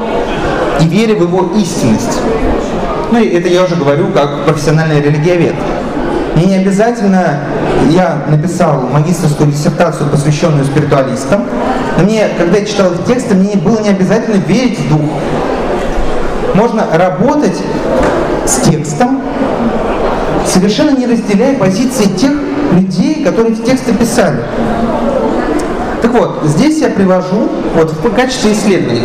и 0.82 0.88
веря 0.88 1.16
в 1.16 1.22
его 1.22 1.52
истинность. 1.56 2.20
ну 3.12 3.20
и 3.20 3.28
это 3.28 3.48
я 3.48 3.64
уже 3.64 3.76
говорю 3.76 4.08
как 4.08 4.46
профессиональный 4.46 5.02
религиовед. 5.02 5.54
Мне 6.36 6.46
не 6.48 6.56
обязательно, 6.56 7.40
я 7.92 8.18
написал 8.28 8.82
магистрскую 8.92 9.50
диссертацию, 9.52 10.10
посвященную 10.10 10.66
спиритуалистам, 10.66 11.46
мне, 12.04 12.28
когда 12.38 12.58
я 12.58 12.66
читал 12.66 12.92
эти 12.94 13.08
тексты, 13.08 13.36
мне 13.36 13.56
было 13.56 13.80
не 13.80 13.90
обязательно 13.90 14.36
верить 14.46 14.78
в 14.78 14.90
дух. 14.90 15.10
Можно 16.54 16.88
работать 16.94 17.58
с 18.46 18.58
текстом, 18.68 19.22
совершенно 20.46 20.92
не 20.92 21.08
разделяя 21.08 21.58
позиции 21.58 22.06
тех 22.06 22.34
людей, 22.74 23.24
которые 23.24 23.54
эти 23.54 23.62
тексты 23.62 23.94
писали. 23.94 24.44
Так 26.02 26.12
вот, 26.12 26.42
здесь 26.44 26.80
я 26.80 26.90
привожу 26.90 27.50
вот 27.76 27.92
в 27.92 28.14
качестве 28.14 28.52
исследования, 28.52 29.04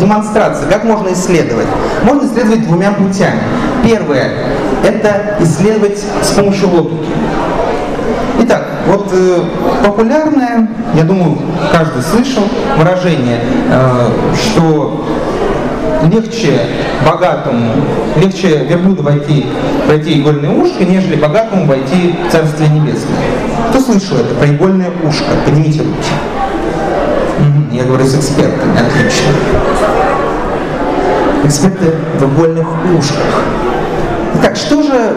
демонстрации, 0.00 0.64
как 0.70 0.84
можно 0.84 1.12
исследовать. 1.12 1.66
Можно 2.04 2.26
исследовать 2.26 2.66
двумя 2.66 2.92
путями. 2.92 3.40
Первое– 3.84 4.30
это 4.84 5.36
исследовать 5.40 5.98
с 6.22 6.30
помощью 6.32 6.68
логики. 6.70 7.08
Итак, 8.40 8.64
вот 8.86 9.10
э, 9.12 9.40
популярное, 9.84 10.68
я 10.94 11.02
думаю, 11.02 11.38
каждый 11.72 12.02
слышал 12.02 12.44
выражение, 12.76 13.40
э, 13.70 14.10
что 14.34 15.04
легче 16.10 16.60
богатому, 17.04 17.72
легче 18.16 18.64
верблюду 18.64 19.02
войти, 19.02 19.46
пройти 19.86 20.20
игольное 20.20 20.50
ушко, 20.50 20.84
нежели 20.84 21.16
богатому 21.16 21.66
войти 21.66 22.14
в 22.28 22.32
Царствие 22.32 22.68
Небесное. 22.70 23.16
Кто 23.70 23.80
слышал 23.80 24.18
это 24.18 24.34
про 24.34 24.46
игольное 24.46 24.90
ушко? 25.04 25.24
Поднимите 25.44 25.80
руки. 25.80 26.12
Я 27.72 27.84
говорю 27.84 28.04
с 28.04 28.16
экспертами, 28.16 28.72
отлично. 28.72 29.32
Эксперты 31.44 31.94
в 32.18 32.24
игольных 32.24 32.66
ушках. 32.98 33.42
Итак, 34.40 34.54
что 34.54 34.82
же, 34.82 35.14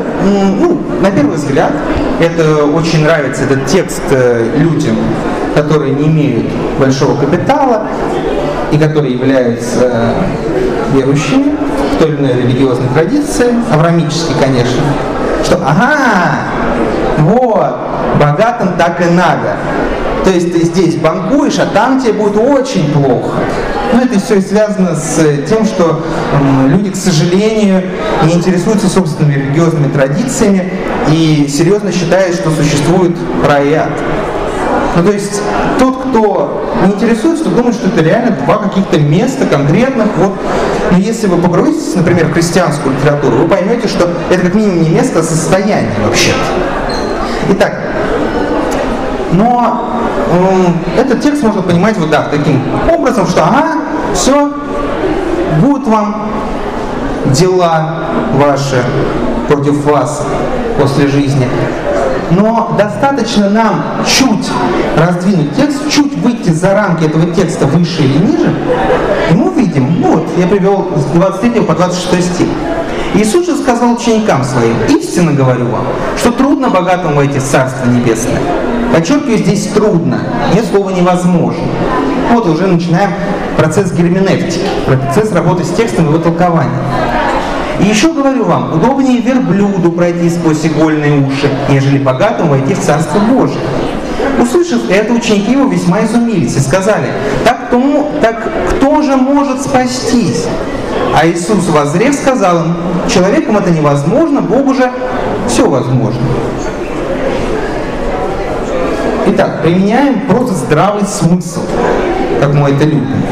ну, 0.60 0.82
на 1.00 1.12
первый 1.12 1.36
взгляд, 1.36 1.72
это 2.20 2.66
очень 2.66 3.04
нравится 3.04 3.44
этот 3.44 3.68
текст 3.68 4.02
э, 4.10 4.50
людям, 4.58 4.98
которые 5.54 5.94
не 5.94 6.08
имеют 6.08 6.48
большого 6.80 7.20
капитала 7.20 7.88
и 8.72 8.80
которые 8.80 9.14
являются 9.14 9.80
э, 9.84 10.14
верующими 10.96 11.56
в 11.94 12.00
той 12.00 12.10
или 12.10 12.18
иной 12.18 12.34
религиозной 12.42 12.88
традиции, 12.96 13.54
аврамически, 13.72 14.34
конечно, 14.42 14.82
что 15.44 15.58
ага, 15.58 16.40
вот, 17.20 17.76
богатым 18.20 18.70
так 18.78 19.02
и 19.02 19.10
надо. 19.12 19.58
То 20.24 20.32
есть 20.32 20.52
ты 20.52 20.66
здесь 20.66 20.96
банкуешь, 20.96 21.60
а 21.60 21.68
там 21.68 22.00
тебе 22.02 22.14
будет 22.14 22.38
очень 22.38 22.92
плохо. 22.92 23.38
Ну, 23.94 24.02
это 24.02 24.20
все 24.20 24.42
связано 24.42 24.96
с 24.96 25.20
тем, 25.48 25.66
что 25.66 26.04
э, 26.34 26.68
люди, 26.70 26.92
к 26.92 26.96
сожалению, 26.96 27.84
не 28.26 28.34
интересуются 28.34 28.88
собственными 28.88 29.36
религиозными 29.36 29.92
традициями 29.92 30.72
и 31.12 31.48
серьезно 31.50 31.92
считают, 31.92 32.36
что 32.36 32.52
существует 32.52 33.18
рай. 33.48 33.80
Ну, 34.96 35.04
то 35.04 35.12
есть 35.12 35.42
тот, 35.80 36.04
кто 36.04 36.64
не 36.86 36.94
интересуется, 36.94 37.46
тот 37.46 37.56
думает, 37.56 37.76
что 37.76 37.88
это 37.88 38.02
реально 38.02 38.32
два 38.46 38.58
каких-то 38.58 39.00
места 39.00 39.46
конкретных. 39.46 40.08
Вот. 40.18 40.34
Но 40.92 40.98
если 40.98 41.28
вы 41.28 41.42
погрузитесь, 41.42 41.96
например, 41.96 42.28
в 42.28 42.34
христианскую 42.34 42.96
литературу, 42.96 43.38
вы 43.38 43.48
поймете, 43.48 43.88
что 43.88 44.10
это 44.30 44.42
как 44.42 44.54
минимум 44.54 44.84
не 44.84 44.90
место, 44.90 45.20
а 45.20 45.24
состояние 45.24 45.92
вообще-то. 46.06 46.38
Итак, 47.52 47.80
но 49.34 49.90
э, 50.30 51.02
этот 51.02 51.22
текст 51.22 51.44
можно 51.44 51.62
понимать 51.62 51.98
вот 51.98 52.10
да, 52.10 52.28
таким 52.30 52.62
образом, 52.90 53.28
что 53.28 53.44
ага, 53.44 53.81
все, 54.14 54.52
будут 55.62 55.88
вам 55.88 56.30
дела 57.34 58.06
ваши 58.34 58.84
против 59.48 59.86
вас 59.86 60.26
после 60.80 61.08
жизни. 61.08 61.48
Но 62.32 62.74
достаточно 62.78 63.50
нам 63.50 63.84
чуть 64.08 64.50
раздвинуть 64.98 65.54
текст, 65.56 65.90
чуть 65.90 66.16
выйти 66.18 66.50
за 66.50 66.74
рамки 66.74 67.04
этого 67.04 67.26
текста 67.36 67.66
выше 67.66 68.04
или 68.04 68.18
ниже, 68.20 68.54
и 69.30 69.34
мы 69.34 69.52
увидим, 69.52 70.00
ну 70.00 70.14
вот, 70.14 70.28
я 70.38 70.48
привел 70.48 70.88
с 70.96 71.06
23 71.14 71.62
по 71.62 71.74
26 71.74 72.36
стих. 72.36 72.48
Иисус 73.16 73.46
же 73.46 73.58
сказал 73.58 73.94
ученикам 73.94 74.46
своим, 74.46 74.76
истинно 74.88 75.34
говорю 75.34 75.66
вам, 75.66 75.84
что 76.18 76.32
трудно 76.32 76.70
богатому 76.70 77.16
войти 77.16 77.40
в 77.40 77.44
Царство 77.44 77.90
Небесное. 77.90 78.40
Подчеркиваю, 78.94 79.38
здесь 79.38 79.68
трудно, 79.68 80.22
нет 80.54 80.66
слова 80.66 80.92
невозможно. 80.92 81.64
Вот 82.32 82.48
уже 82.48 82.68
начинаем 82.68 83.12
процесс 83.58 83.92
герменевтики, 83.92 84.62
процесс 84.86 85.32
работы 85.32 85.64
с 85.64 85.70
текстом 85.70 86.06
и 86.06 86.10
его 86.10 86.20
толкования. 86.20 86.72
И 87.80 87.86
еще 87.86 88.14
говорю 88.14 88.46
вам, 88.46 88.74
удобнее 88.74 89.22
верблюду 89.22 89.92
пройти 89.92 90.30
сквозь 90.30 90.66
игольные 90.66 91.20
уши, 91.20 91.50
нежели 91.70 91.98
богатому 91.98 92.52
войти 92.52 92.74
в 92.74 92.80
Царство 92.80 93.20
Божие. 93.20 93.62
Услышав 94.40 94.90
это, 94.90 95.14
ученики 95.14 95.52
его 95.52 95.66
весьма 95.66 96.04
изумились 96.04 96.56
и 96.56 96.60
сказали, 96.60 97.08
так, 97.44 97.70
тому, 97.70 98.12
так 98.22 98.38
кто 98.70 99.02
же 99.02 99.16
может 99.16 99.62
спастись? 99.62 100.46
А 101.16 101.28
Иисус 101.28 101.68
возрев 101.68 102.14
сказал 102.16 102.66
им, 102.66 102.76
человеком 103.10 103.58
это 103.58 103.72
невозможно, 103.72 104.42
Богу 104.42 104.74
же 104.74 104.92
все 105.48 105.68
возможно. 105.68 106.22
Итак, 109.28 109.62
применяем 109.62 110.22
просто 110.28 110.54
здравый 110.56 111.06
смысл, 111.06 111.62
как 112.42 112.56
мы 112.56 112.72
это 112.72 112.86
любим. 112.86 113.24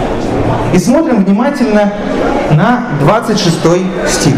И 0.71 0.77
смотрим 0.77 1.25
внимательно 1.25 1.91
на 2.51 2.83
26 3.01 3.55
стих. 4.07 4.35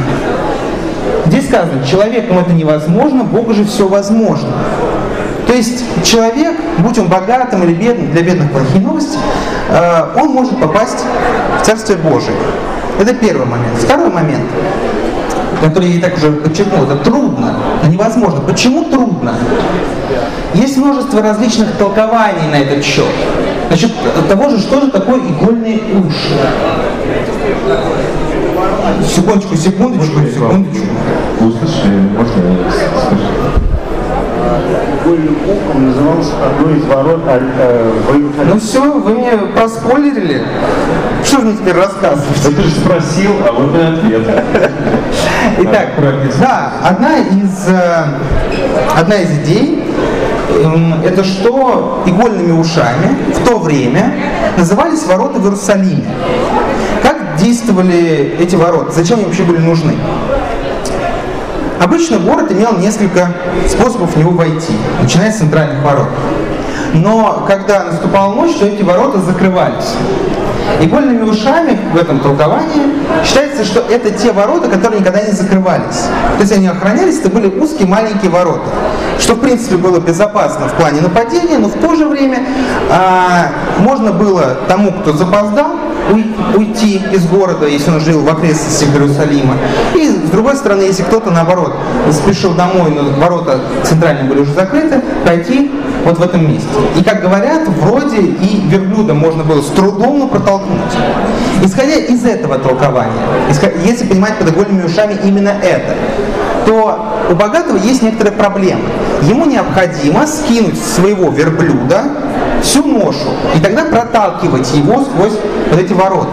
Здесь 1.25 1.45
сказано, 1.45 1.85
человеком 1.85 2.39
это 2.39 2.53
невозможно, 2.53 3.25
Богу 3.25 3.53
же 3.53 3.65
все 3.65 3.87
возможно. 3.87 4.49
То 5.45 5.53
есть 5.53 5.83
человек, 6.05 6.55
будь 6.77 6.97
он 6.97 7.09
богатым 7.09 7.63
или 7.63 7.73
бедным, 7.73 8.11
для 8.13 8.21
бедных 8.21 8.51
плохие 8.51 8.79
новости, 8.79 9.17
э, 9.69 10.05
он 10.15 10.29
может 10.29 10.57
попасть 10.57 11.03
в 11.61 11.65
Царствие 11.65 11.97
Божие. 11.97 12.35
Это 12.97 13.13
первый 13.13 13.45
момент. 13.45 13.77
Второй 13.77 14.09
момент, 14.09 14.45
который 15.61 15.89
я 15.89 16.01
так 16.01 16.15
уже 16.15 16.31
подчеркнул, 16.31 16.83
это 16.85 16.95
трудно, 16.97 17.55
невозможно. 17.89 18.39
Почему 18.39 18.85
трудно? 18.85 19.33
Есть 20.53 20.77
множество 20.77 21.21
различных 21.21 21.73
толкований 21.77 22.47
на 22.51 22.55
этот 22.55 22.85
счет. 22.85 23.05
Значит, 23.71 23.91
того 24.27 24.49
же, 24.49 24.59
что 24.59 24.81
же 24.81 24.91
такое 24.91 25.21
игольные 25.21 25.79
уши? 26.05 26.35
Секундочку, 29.07 29.55
секундочку, 29.55 30.19
секундочку. 30.29 30.85
Услышали, 31.39 32.01
можно 32.17 32.41
игольным 35.01 35.37
ухом 35.47 35.87
назывался 35.87 36.31
одно 36.45 36.75
из 36.75 36.83
ворот 36.83 37.21
э, 37.27 37.91
Ну 38.45 38.59
все, 38.59 38.81
вы 38.81 39.13
мне 39.13 39.31
проспойлерили. 39.55 40.43
Что 41.23 41.37
же 41.37 41.45
мне 41.45 41.57
теперь 41.57 41.75
рассказывать? 41.75 42.43
Ты 42.43 42.61
же 42.61 42.71
спросил, 42.71 43.31
а 43.47 43.53
вот 43.53 43.73
и 43.73 44.13
ответ. 44.13 44.43
Итак, 45.59 45.89
да, 46.41 46.73
одна 46.83 47.19
из, 47.19 47.69
э, 47.69 48.05
одна 48.97 49.15
из 49.15 49.31
идей 49.43 49.80
это 51.03 51.23
что 51.23 52.03
игольными 52.05 52.51
ушами 52.51 53.17
в 53.33 53.47
то 53.47 53.59
время 53.59 54.13
назывались 54.57 55.05
ворота 55.05 55.39
в 55.39 55.43
Иерусалиме. 55.45 56.05
Как 57.01 57.35
действовали 57.37 58.35
эти 58.39 58.55
ворота? 58.55 58.91
Зачем 58.91 59.17
они 59.17 59.25
вообще 59.25 59.43
были 59.43 59.59
нужны? 59.59 59.95
Обычно 61.81 62.19
город 62.19 62.51
имел 62.51 62.77
несколько 62.77 63.33
способов 63.67 64.15
в 64.15 64.17
него 64.17 64.31
войти, 64.31 64.73
начиная 65.01 65.31
с 65.31 65.37
центральных 65.37 65.83
ворот. 65.83 66.09
Но 66.93 67.43
когда 67.47 67.85
наступала 67.85 68.33
ночь, 68.33 68.55
то 68.55 68.65
эти 68.65 68.83
ворота 68.83 69.19
закрывались. 69.19 69.95
Игольными 70.79 71.23
ушами 71.23 71.77
в 71.93 71.97
этом 71.97 72.19
толковании 72.19 73.01
считается, 73.23 73.65
что 73.65 73.81
это 73.81 74.11
те 74.11 74.31
ворота, 74.31 74.69
которые 74.69 75.01
никогда 75.01 75.21
не 75.21 75.31
закрывались. 75.31 76.05
То 76.37 76.41
есть 76.41 76.51
они 76.51 76.67
охранялись, 76.67 77.19
это 77.19 77.29
были 77.29 77.47
узкие 77.47 77.87
маленькие 77.87 78.31
ворота. 78.31 78.69
Что 79.19 79.33
в 79.33 79.39
принципе 79.39 79.75
было 79.75 79.99
безопасно 79.99 80.67
в 80.67 80.73
плане 80.73 81.01
нападения, 81.01 81.57
но 81.57 81.67
в 81.67 81.73
то 81.73 81.95
же 81.95 82.07
время 82.07 82.39
а, 82.89 83.51
можно 83.79 84.11
было 84.11 84.57
тому, 84.67 84.91
кто 84.91 85.13
запоздал, 85.13 85.71
уйти 86.55 87.01
из 87.11 87.25
города, 87.25 87.67
если 87.67 87.91
он 87.91 87.99
жил 87.99 88.21
в 88.21 88.29
окрестностях 88.29 88.89
Иерусалима. 88.89 89.55
И 89.95 90.07
с 90.09 90.29
другой 90.31 90.55
стороны, 90.55 90.81
если 90.81 91.03
кто-то 91.03 91.31
наоборот 91.31 91.75
спешил 92.11 92.53
домой, 92.53 92.91
но 92.91 93.19
ворота 93.19 93.59
центральные 93.83 94.25
были 94.25 94.39
уже 94.41 94.53
закрыты, 94.53 95.01
пройти 95.23 95.71
вот 96.05 96.17
в 96.17 96.21
этом 96.21 96.47
месте. 96.47 96.69
И 96.97 97.03
как 97.03 97.21
говорят, 97.21 97.67
вроде 97.67 98.21
и 98.21 98.61
верблюда 98.67 99.13
можно 99.13 99.43
было 99.43 99.61
с 99.61 99.67
трудом 99.67 100.29
протолкнуть. 100.29 100.79
Исходя 101.63 101.95
из 101.95 102.23
этого 102.25 102.57
толкования, 102.57 103.11
если 103.85 104.05
понимать 104.07 104.37
под 104.37 104.49
игольными 104.49 104.83
ушами 104.83 105.17
именно 105.23 105.49
это, 105.61 105.95
то 106.65 106.99
у 107.29 107.35
богатого 107.35 107.77
есть 107.77 108.01
некоторые 108.01 108.33
проблемы. 108.33 108.83
Ему 109.23 109.45
необходимо 109.45 110.25
скинуть 110.25 110.79
своего 110.79 111.29
верблюда 111.29 112.03
всю 112.61 112.83
ношу 112.83 113.29
и 113.55 113.59
тогда 113.59 113.85
проталкивать 113.85 114.71
его 114.73 115.03
сквозь 115.03 115.33
вот 115.69 115.79
эти 115.79 115.93
ворота. 115.93 116.29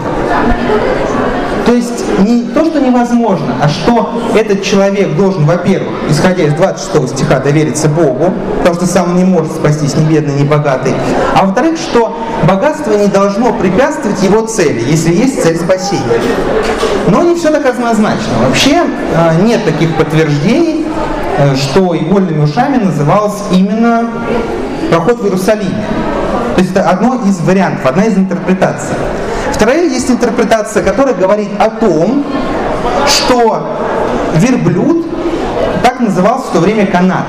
То 1.65 1.73
есть 1.73 2.03
не 2.19 2.43
то, 2.43 2.65
что 2.65 2.79
невозможно, 2.79 3.55
а 3.61 3.67
что 3.67 4.21
этот 4.35 4.63
человек 4.63 5.15
должен, 5.15 5.45
во-первых, 5.45 5.93
исходя 6.09 6.43
из 6.43 6.53
26 6.53 7.15
стиха, 7.15 7.39
довериться 7.39 7.89
Богу, 7.89 8.33
потому 8.59 8.75
что 8.75 8.85
сам 8.85 9.15
не 9.15 9.23
может 9.23 9.51
спастись 9.51 9.95
ни 9.95 10.05
бедный, 10.05 10.35
ни 10.35 10.43
богатый. 10.43 10.93
А 11.35 11.45
во-вторых, 11.45 11.77
что 11.77 12.17
богатство 12.47 12.93
не 12.93 13.07
должно 13.07 13.53
препятствовать 13.53 14.21
его 14.23 14.41
цели, 14.41 14.83
если 14.87 15.13
есть 15.13 15.41
цель 15.43 15.57
спасения. 15.57 16.21
Но 17.07 17.23
не 17.23 17.35
все 17.35 17.51
так 17.51 17.65
однозначно. 17.65 18.33
Вообще 18.45 18.83
а, 19.15 19.35
нет 19.41 19.63
таких 19.65 19.95
подтверждений, 19.95 20.85
э, 21.37 21.55
что 21.55 21.95
игольными 21.95 22.43
ушами 22.43 22.77
называлось 22.77 23.41
именно 23.51 24.09
проход 24.89 25.19
в 25.19 25.25
Иерусалиме. 25.25 25.85
То 26.55 26.61
есть 26.61 26.71
это 26.71 26.89
одно 26.89 27.15
из 27.25 27.39
вариантов, 27.39 27.85
одна 27.85 28.03
из 28.03 28.17
интерпретаций. 28.17 28.95
Вторая 29.59 29.89
есть 29.89 30.09
интерпретация, 30.09 30.81
которая 30.81 31.13
говорит 31.13 31.49
о 31.59 31.69
том, 31.69 32.23
что 33.05 33.75
верблюд, 34.35 35.05
так 35.83 35.99
назывался 35.99 36.47
в 36.47 36.51
то 36.53 36.59
время 36.59 36.87
канат, 36.87 37.25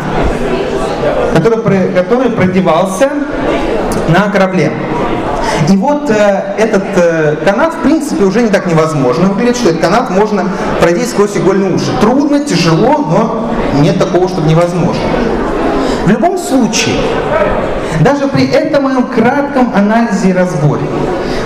который, 1.35 1.93
который 1.93 2.31
продевался 2.31 3.11
на 4.07 4.31
корабле. 4.31 4.73
И 5.69 5.77
вот 5.77 6.09
э, 6.09 6.55
этот 6.57 6.85
э, 6.95 7.37
канат, 7.45 7.75
в 7.75 7.79
принципе, 7.79 8.23
уже 8.23 8.43
не 8.43 8.49
так 8.49 8.65
невозможно 8.67 9.27
выглядит, 9.27 9.57
что 9.57 9.71
этот 9.71 9.81
канат 9.81 10.11
можно 10.11 10.45
пройти 10.81 11.05
сквозь 11.07 11.37
игольные 11.37 11.75
уши. 11.75 11.91
Трудно, 12.01 12.39
тяжело, 12.45 12.99
но 12.99 13.51
нет 13.81 13.99
такого, 13.99 14.29
чтобы 14.29 14.49
невозможно. 14.49 15.03
В 16.07 16.09
любом 16.09 16.39
случае, 16.39 16.97
даже 18.01 18.27
при 18.29 18.47
этом 18.47 18.85
моем 18.85 19.05
кратком 19.05 19.73
анализе 19.75 20.31
и 20.31 20.33
разборе, 20.33 20.83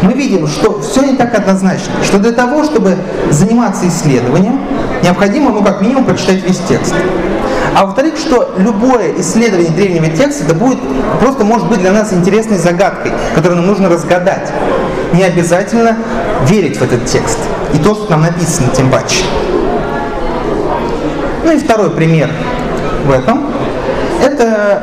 мы 0.03 0.13
видим, 0.13 0.47
что 0.47 0.81
все 0.81 1.03
не 1.03 1.17
так 1.17 1.35
однозначно, 1.35 1.93
что 2.05 2.19
для 2.19 2.33
того, 2.33 2.65
чтобы 2.65 2.97
заниматься 3.31 3.89
исследованием, 3.89 4.61
необходимо, 5.03 5.51
ну, 5.51 5.63
как 5.63 5.81
минимум, 5.81 6.05
прочитать 6.05 6.43
весь 6.43 6.59
текст. 6.69 6.95
А 7.75 7.87
во-вторых, 7.87 8.17
что 8.17 8.55
любое 8.57 9.21
исследование 9.21 9.73
древнего 9.73 10.07
текста 10.07 10.45
это 10.45 10.55
будет 10.55 10.79
просто 11.21 11.45
может 11.45 11.69
быть 11.69 11.81
для 11.81 11.93
нас 11.93 12.13
интересной 12.13 12.59
загадкой, 12.59 13.13
которую 13.35 13.61
нам 13.61 13.67
нужно 13.67 13.89
разгадать. 13.89 14.53
Не 15.13 15.25
обязательно 15.25 15.97
верить 16.47 16.77
в 16.77 16.83
этот 16.83 17.07
текст. 17.07 17.39
И 17.73 17.79
то, 17.79 17.95
что 17.95 18.07
там 18.07 18.23
написано, 18.23 18.69
тем 18.75 18.91
паче. 18.91 19.25
Ну 21.45 21.53
и 21.53 21.59
второй 21.59 21.91
пример 21.91 22.31
в 23.05 23.11
этом. 23.11 23.47
Это 24.45 24.83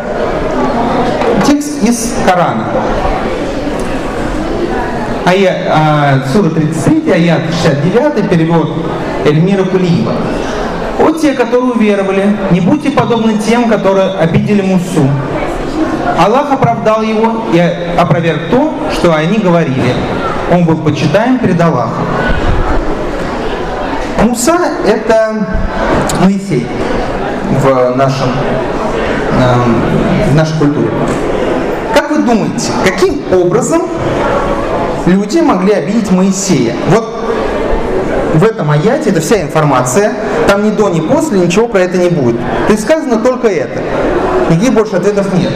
текст 1.46 1.84
из 1.84 2.16
Корана. 2.26 2.66
Ая, 5.24 5.56
а, 5.70 6.20
сура 6.34 6.50
33, 6.50 7.12
аят 7.12 7.42
69, 7.64 8.28
перевод 8.28 8.72
Эльмира 9.24 9.64
Кулиева. 9.64 10.14
«О 11.00 11.12
те, 11.12 11.34
которые 11.34 11.74
уверовали, 11.74 12.36
не 12.50 12.60
будьте 12.60 12.90
подобны 12.90 13.38
тем, 13.38 13.70
которые 13.70 14.10
обидели 14.16 14.64
Мусу. 14.64 15.08
Аллах 16.18 16.52
оправдал 16.52 17.04
его 17.04 17.44
и 17.54 17.60
опроверг 18.00 18.50
то, 18.50 18.74
что 18.92 19.14
они 19.14 19.38
говорили. 19.38 19.94
Он 20.52 20.66
был 20.66 20.78
почитаем 20.78 21.38
перед 21.38 21.62
Аллахом». 21.62 22.06
Муса– 24.24 24.58
это 24.88 25.46
Моисей 26.24 26.66
в, 27.60 27.96
нашем, 27.96 28.30
эм, 29.40 30.32
в 30.32 30.36
нашей 30.36 30.58
культуре. 30.58 30.90
Как 31.94 32.12
вы 32.12 32.20
думаете, 32.20 32.72
каким 32.84 33.22
образом 33.34 33.84
люди 35.06 35.40
могли 35.40 35.74
обидеть 35.74 36.12
Моисея? 36.12 36.76
Вот 36.90 37.12
в 38.34 38.44
этом 38.44 38.72
аяте 38.72 39.10
это 39.10 39.22
вся 39.22 39.42
информация, 39.42 40.14
там 40.48 40.64
ни 40.64 40.72
до, 40.72 40.90
ни 40.90 41.02
после 41.02 41.40
ничего 41.40 41.68
про 41.68 41.82
это 41.82 41.98
не 41.98 42.10
будет. 42.10 42.38
То 42.68 42.72
есть 42.72 42.84
сказано 42.84 43.18
только 43.18 43.48
это. 43.48 43.82
Никаких 44.50 44.74
больше 44.74 44.96
ответов 44.96 45.34
нет. 45.34 45.52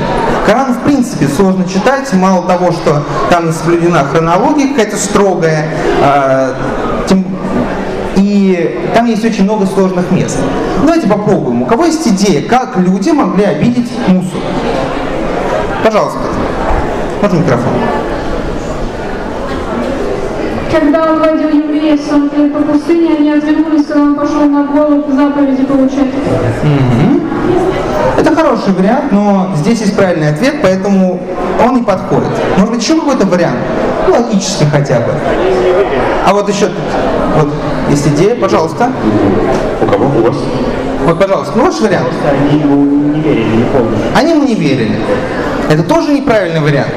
Коран 0.46 0.74
в 0.74 0.80
принципе 0.82 1.28
сложно 1.28 1.66
читать, 1.68 2.12
мало 2.14 2.48
того, 2.48 2.72
что 2.72 3.04
там 3.30 3.52
соблюдена 3.52 4.04
хронология 4.04 4.70
какая-то 4.70 4.98
строгая, 4.98 5.70
э, 6.02 6.54
тем, 7.08 7.26
и 8.46 8.80
там 8.94 9.06
есть 9.06 9.26
очень 9.26 9.44
много 9.44 9.66
сложных 9.66 10.12
мест. 10.12 10.38
Давайте 10.82 11.08
попробуем. 11.08 11.64
У 11.64 11.66
кого 11.66 11.86
есть 11.86 12.08
идея, 12.08 12.48
как 12.48 12.78
люди 12.78 13.10
могли 13.10 13.46
обидеть 13.46 13.92
Мусу? 14.08 14.38
Пожалуйста. 15.84 16.20
Вот 17.22 17.34
микрофон 17.34 17.74
когда 20.72 21.12
он 21.12 21.20
водил 21.20 21.50
евреев 21.50 22.00
с 22.02 22.10
по 22.10 22.62
пустыне, 22.72 23.16
они 23.18 23.32
отвернулись, 23.32 23.86
когда 23.86 24.02
он 24.02 24.16
пошел 24.16 24.46
на 24.46 24.64
голову 24.64 25.12
заповеди 25.12 25.64
получать. 25.64 26.08
Угу. 26.64 27.22
Это 28.18 28.36
хороший 28.36 28.74
вариант, 28.74 29.12
но 29.12 29.52
здесь 29.56 29.82
есть 29.82 29.96
правильный 29.96 30.30
ответ, 30.30 30.56
поэтому 30.62 31.22
он 31.64 31.76
не 31.76 31.84
подходит. 31.84 32.30
Может 32.58 32.74
быть, 32.74 32.84
еще 32.84 32.96
какой-то 32.96 33.26
вариант? 33.26 33.58
Ну, 34.08 34.14
логически 34.14 34.66
хотя 34.66 35.00
бы. 35.00 35.14
А 36.26 36.34
вот 36.34 36.50
еще 36.50 36.70
вот 37.38 37.50
есть 37.90 38.08
идея, 38.08 38.36
пожалуйста. 38.36 38.92
У 39.82 39.86
кого 39.86 40.06
у 40.06 40.24
вас? 40.24 40.38
Вот, 41.06 41.20
пожалуйста, 41.20 41.54
ну 41.56 41.66
ваш 41.66 41.80
вариант. 41.82 42.10
Они 42.28 42.60
ему 42.60 42.76
не 43.14 43.22
верили, 43.22 43.56
не 43.58 43.64
помню. 43.66 43.98
Они 44.16 44.32
ему 44.32 44.44
не 44.44 44.56
верили. 44.56 45.00
Это 45.70 45.84
тоже 45.84 46.12
неправильный 46.12 46.62
вариант. 46.62 46.94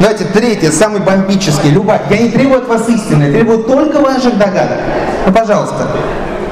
Давайте 0.00 0.24
третье, 0.24 0.70
самый 0.70 1.00
бомбический. 1.00 1.70
Люба, 1.70 2.00
я 2.10 2.18
не 2.18 2.28
требую 2.28 2.58
от 2.58 2.68
вас 2.68 2.88
истины, 2.88 3.22
я 3.24 3.32
требую 3.32 3.64
только 3.64 4.00
ваших 4.00 4.36
догадок. 4.36 4.78
Ну, 5.26 5.32
пожалуйста, 5.32 5.88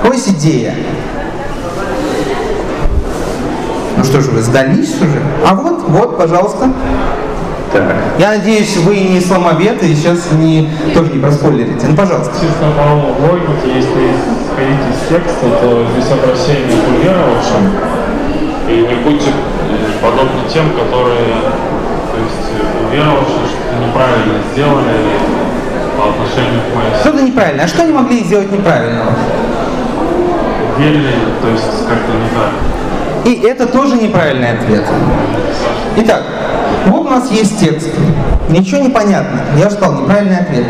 у 0.05 0.09
вас 0.09 0.29
идея? 0.29 0.75
Ну 3.97 4.05
что 4.05 4.21
же, 4.21 4.31
вы 4.31 4.41
сдались 4.41 4.95
уже? 4.97 5.23
А 5.47 5.55
вот, 5.55 5.83
вот, 5.89 6.17
пожалуйста. 6.17 6.71
Так. 7.73 7.97
Я 8.19 8.31
надеюсь, 8.33 8.77
вы 8.77 8.97
не 8.97 9.19
исламовед 9.19 9.83
и 9.83 9.95
сейчас 9.95 10.31
не, 10.33 10.69
тоже 10.95 11.13
не 11.13 11.21
проспойлерите. 11.21 11.87
Ну, 11.89 11.97
пожалуйста. 11.97 12.35
Чисто 12.35 12.71
по 12.77 13.23
логике, 13.23 13.77
если 13.77 14.13
исходить 14.13 14.85
из 14.93 15.09
текста, 15.09 15.47
то 15.61 15.87
здесь 15.93 16.13
обращение 16.13 16.77
к 16.77 16.89
уверовавшим. 16.89 17.73
И 18.69 18.75
не 18.75 18.95
будьте 19.03 19.31
э, 19.31 20.03
подобны 20.03 20.43
тем, 20.53 20.71
которые 20.71 21.35
то 22.13 22.19
есть 22.21 22.91
уверовавшие 22.91 23.47
что-то 23.49 23.87
неправильно 23.87 24.35
сделали 24.53 25.17
по 25.97 26.11
отношению 26.11 26.61
к 26.71 26.77
моей 26.77 27.01
Что-то 27.01 27.23
неправильно. 27.23 27.63
А 27.65 27.69
что 27.69 27.83
они 27.83 27.93
могли 27.93 28.23
сделать 28.23 28.53
неправильного? 28.53 29.13
Верили, 30.79 31.15
то 31.41 31.49
есть 31.49 31.89
как-то 31.89 32.13
не 32.13 32.29
так. 32.37 32.53
И 33.25 33.47
это 33.47 33.67
тоже 33.67 33.97
неправильный 33.97 34.53
ответ. 34.53 34.85
Итак, 35.97 36.23
вот 36.87 37.07
у 37.07 37.11
нас 37.11 37.31
есть 37.31 37.61
текст. 37.61 37.89
Ничего 38.49 38.81
не 38.81 38.91
понятно. 38.91 39.41
Я 39.57 39.71
сказал, 39.71 40.01
неправильный 40.01 40.39
ответ. 40.39 40.67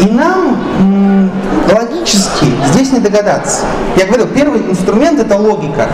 И 0.00 0.10
нам 0.10 1.30
логически 1.72 2.46
здесь 2.72 2.92
не 2.92 3.00
догадаться. 3.00 3.64
Я 3.96 4.06
говорил, 4.06 4.26
первый 4.28 4.60
инструмент 4.60 5.18
это 5.18 5.36
логика 5.36 5.88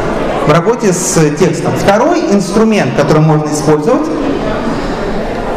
в 0.47 0.53
работе 0.53 0.93
с 0.93 1.15
текстом. 1.39 1.73
Второй 1.77 2.21
инструмент, 2.33 2.91
который 2.97 3.23
можно 3.23 3.47
использовать, 3.53 4.07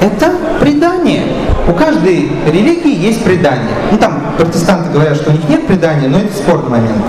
это 0.02 0.32
предание. 0.60 1.24
У 1.68 1.74
каждой 1.74 2.32
религии 2.46 2.96
есть 2.96 3.24
предание. 3.24 3.74
Ну 3.92 3.98
там 3.98 4.22
протестанты 4.38 4.92
говорят, 4.92 5.16
что 5.18 5.32
у 5.32 5.34
них 5.34 5.50
нет 5.50 5.66
предания, 5.66 6.08
но 6.08 6.20
это 6.20 6.34
спорный 6.34 6.70
момент. 6.70 7.04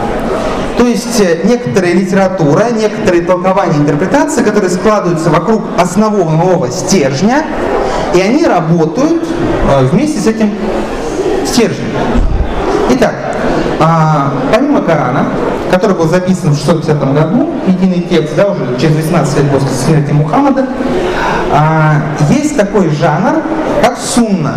То 0.79 0.87
есть 0.87 1.21
э, 1.21 1.41
некоторая 1.45 1.95
литература, 1.95 2.67
некоторые 2.71 3.23
толкования, 3.23 3.79
интерпретации, 3.79 4.43
которые 4.43 4.71
складываются 4.71 5.31
вокруг 5.31 5.63
основного 5.79 6.71
стержня, 6.71 7.45
и 8.15 8.21
они 8.21 8.45
работают 8.45 9.23
э, 9.71 9.87
вместе 9.87 10.21
с 10.21 10.27
этим 10.27 10.53
стержнем. 11.47 11.87
Итак, 12.91 13.15
а, 13.81 14.33
помимо 14.53 14.81
Корана, 14.83 15.27
который 15.71 15.97
был 15.97 16.09
записан 16.09 16.53
в 16.53 16.57
650 16.57 17.15
году, 17.15 17.51
единый 17.67 18.07
текст, 18.09 18.37
да, 18.37 18.49
уже 18.49 18.79
через 18.79 18.97
18 18.97 19.39
лет 19.39 19.51
после 19.51 19.69
смерти 19.69 20.13
Мухаммада, 20.13 20.67
а, 21.53 22.03
есть 22.31 22.57
такой 22.57 22.91
жанр, 22.91 23.43
как 23.83 23.99
сунна. 23.99 24.55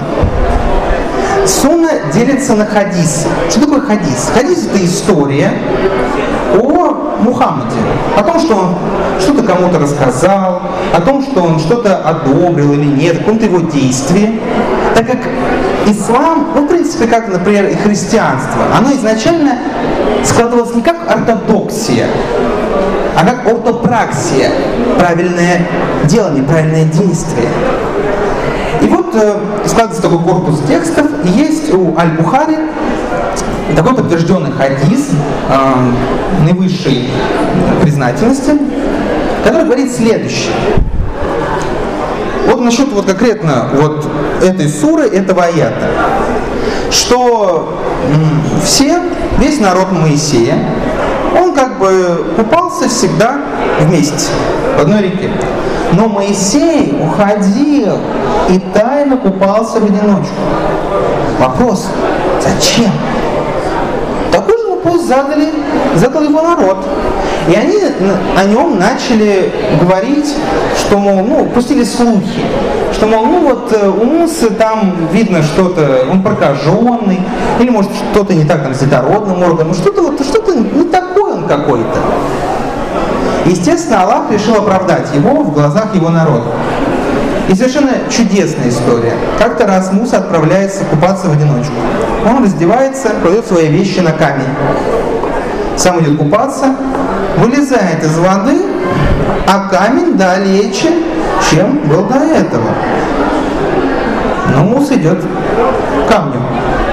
Сунна 1.50 1.90
делится 2.14 2.54
на 2.56 2.66
хадис. 2.66 3.26
Что 3.50 3.62
такое 3.62 3.82
хадис? 3.82 4.32
Хадис 4.34 4.68
это 4.68 4.86
история 4.86 5.52
о 6.56 7.16
Мухаммаде, 7.22 7.76
о 8.16 8.24
том, 8.24 8.40
что 8.40 8.56
он 8.56 8.76
что-то 9.20 9.44
кому-то 9.44 9.80
рассказал, 9.80 10.62
о 10.94 11.02
том, 11.02 11.24
что 11.24 11.42
он 11.42 11.60
что-то 11.60 11.98
одобрил 11.98 12.74
или 12.74 12.86
нет, 12.86 13.16
о 13.16 13.20
каком-то 13.20 13.46
его 13.46 13.60
действии. 13.62 14.40
Так 14.96 15.08
как 15.08 15.18
ислам, 15.88 16.50
ну, 16.56 16.66
в 16.66 16.68
принципе, 16.68 17.08
как, 17.08 17.28
например, 17.28 17.66
и 17.66 17.76
христианство, 17.76 18.62
оно 18.78 18.92
изначально 18.94 19.58
складывалось 20.24 20.76
не 20.76 20.82
как 20.82 20.98
ортодоксия, 21.10 22.08
а 23.16 23.26
как 23.26 23.48
ортопраксия, 23.48 24.52
правильное 24.98 25.68
делание, 26.06 26.44
правильное 26.44 26.86
действие. 26.86 27.50
И 28.82 28.88
вот 28.88 29.14
э, 29.16 29.38
складывается 29.66 30.02
такой 30.02 30.20
корпус 30.20 30.62
текстов, 30.68 31.08
и 31.26 31.30
есть 31.30 31.74
у 31.74 31.98
Аль-Бухари 31.98 32.58
такой 33.76 33.94
подтвержденный 33.96 34.52
хадис 34.52 35.10
э, 35.50 36.44
наивысшей 36.44 37.10
признательности, 37.82 38.52
который 39.44 39.66
говорит 39.66 39.92
следующее. 39.92 40.54
Вот 42.48 42.62
насчет 42.62 42.92
вот 42.92 43.06
конкретно 43.06 43.70
вот 43.74 44.08
этой 44.42 44.68
суры, 44.68 45.08
этого 45.08 45.44
аята, 45.44 45.90
что 46.90 47.80
все, 48.64 49.02
весь 49.38 49.60
народ 49.60 49.92
Моисея, 49.92 50.56
бы 51.80 52.26
купался 52.36 52.88
всегда 52.90 53.40
вместе 53.80 54.32
в 54.78 54.82
одной 54.82 55.02
реке. 55.04 55.32
Но 55.94 56.08
Моисей 56.08 56.96
уходил 57.02 57.98
и 58.50 58.60
тайно 58.74 59.18
купался 59.18 59.80
в 59.80 59.86
одиночку. 59.86 60.36
Вопрос, 61.40 61.88
зачем? 62.42 62.92
Такой 64.32 64.58
же 64.58 64.68
вопрос 64.70 65.02
задали, 65.04 65.50
задал 65.96 66.24
его 66.24 66.42
народ. 66.42 66.78
И 67.48 67.56
они 67.56 67.78
о 68.38 68.44
нем 68.46 68.78
начали 68.78 69.52
говорить, 69.82 70.36
что, 70.78 70.98
мол, 71.00 71.24
ну, 71.26 71.46
пустили 71.46 71.84
слухи, 71.84 72.42
что, 72.94 73.08
мол, 73.08 73.26
ну 73.26 73.48
вот 73.48 73.72
э, 73.72 73.90
у 73.90 74.04
Мусы 74.04 74.52
там 74.52 75.08
видно 75.12 75.42
что-то, 75.42 76.06
он 76.12 76.22
прокаженный, 76.22 77.20
или 77.60 77.70
может 77.70 77.92
что-то 78.12 78.34
не 78.34 78.46
так 78.46 78.62
там 78.62 78.74
с 78.74 78.80
детородным 78.80 79.42
органом, 79.42 79.74
что-то 79.74 80.02
вот, 80.02 80.22
что-то 80.22 80.54
не 80.54 80.82
он 80.82 80.90
какой-то. 81.50 82.00
Естественно, 83.46 84.04
Аллах 84.04 84.32
решил 84.32 84.56
оправдать 84.56 85.14
его 85.14 85.42
в 85.42 85.52
глазах 85.52 85.94
его 85.96 86.10
народа. 86.10 86.52
И 87.50 87.56
совершенно 87.56 87.92
чудесная 88.10 88.70
история. 88.70 89.14
Как-то 89.40 89.66
раз 89.66 89.92
Муса 89.92 90.20
отправляется 90.20 90.86
купаться 90.86 91.28
в 91.28 91.32
одиночку. 91.32 91.74
Он 92.30 92.44
раздевается, 92.44 93.10
кладет 93.24 93.48
свои 93.48 93.68
вещи 93.68 94.00
на 94.00 94.12
камень. 94.12 94.46
Сам 95.76 96.00
идет 96.02 96.20
купаться, 96.20 96.76
вылезает 97.38 98.04
из 98.04 98.18
воды, 98.20 98.58
а 99.48 99.68
камень 99.70 100.16
далече, 100.16 100.90
чем 101.50 101.80
был 101.88 102.04
до 102.04 102.18
этого. 102.18 102.70
Но 104.54 104.64
Муса 104.64 104.96
идет 104.96 105.20
к 105.20 106.12
камню, 106.12 106.40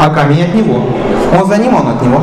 а 0.01 0.09
камень 0.09 0.45
от 0.45 0.55
него. 0.55 0.87
Он 1.39 1.47
за 1.47 1.59
ним, 1.59 1.75
он 1.75 1.89
от 1.89 2.01
него 2.01 2.23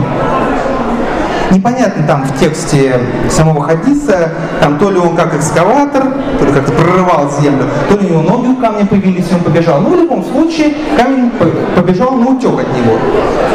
непонятно 1.54 2.06
там 2.06 2.24
в 2.24 2.40
тексте 2.40 3.00
самого 3.30 3.64
хадиса, 3.64 4.32
там 4.62 4.78
то 4.78 4.90
ли 4.90 4.98
он 4.98 5.16
как 5.16 5.36
экскаватор, 5.36 6.04
то 6.40 6.46
ли 6.46 6.52
как-то 6.52 6.72
прорывал 6.74 7.30
землю, 7.40 7.66
то 7.90 7.98
ли 7.98 8.08
у 8.08 8.10
него 8.10 8.22
ноги 8.22 8.48
у 8.48 8.56
камня 8.56 8.86
появились, 8.86 9.26
и 9.32 9.34
он 9.34 9.42
побежал. 9.42 9.82
Ну, 9.82 9.90
в 9.92 9.96
любом 9.96 10.24
случае, 10.24 10.74
камень 10.98 11.32
побежал 11.76 12.12
на 12.14 12.28
утек 12.28 12.52
от 12.52 12.68
него. 12.78 12.98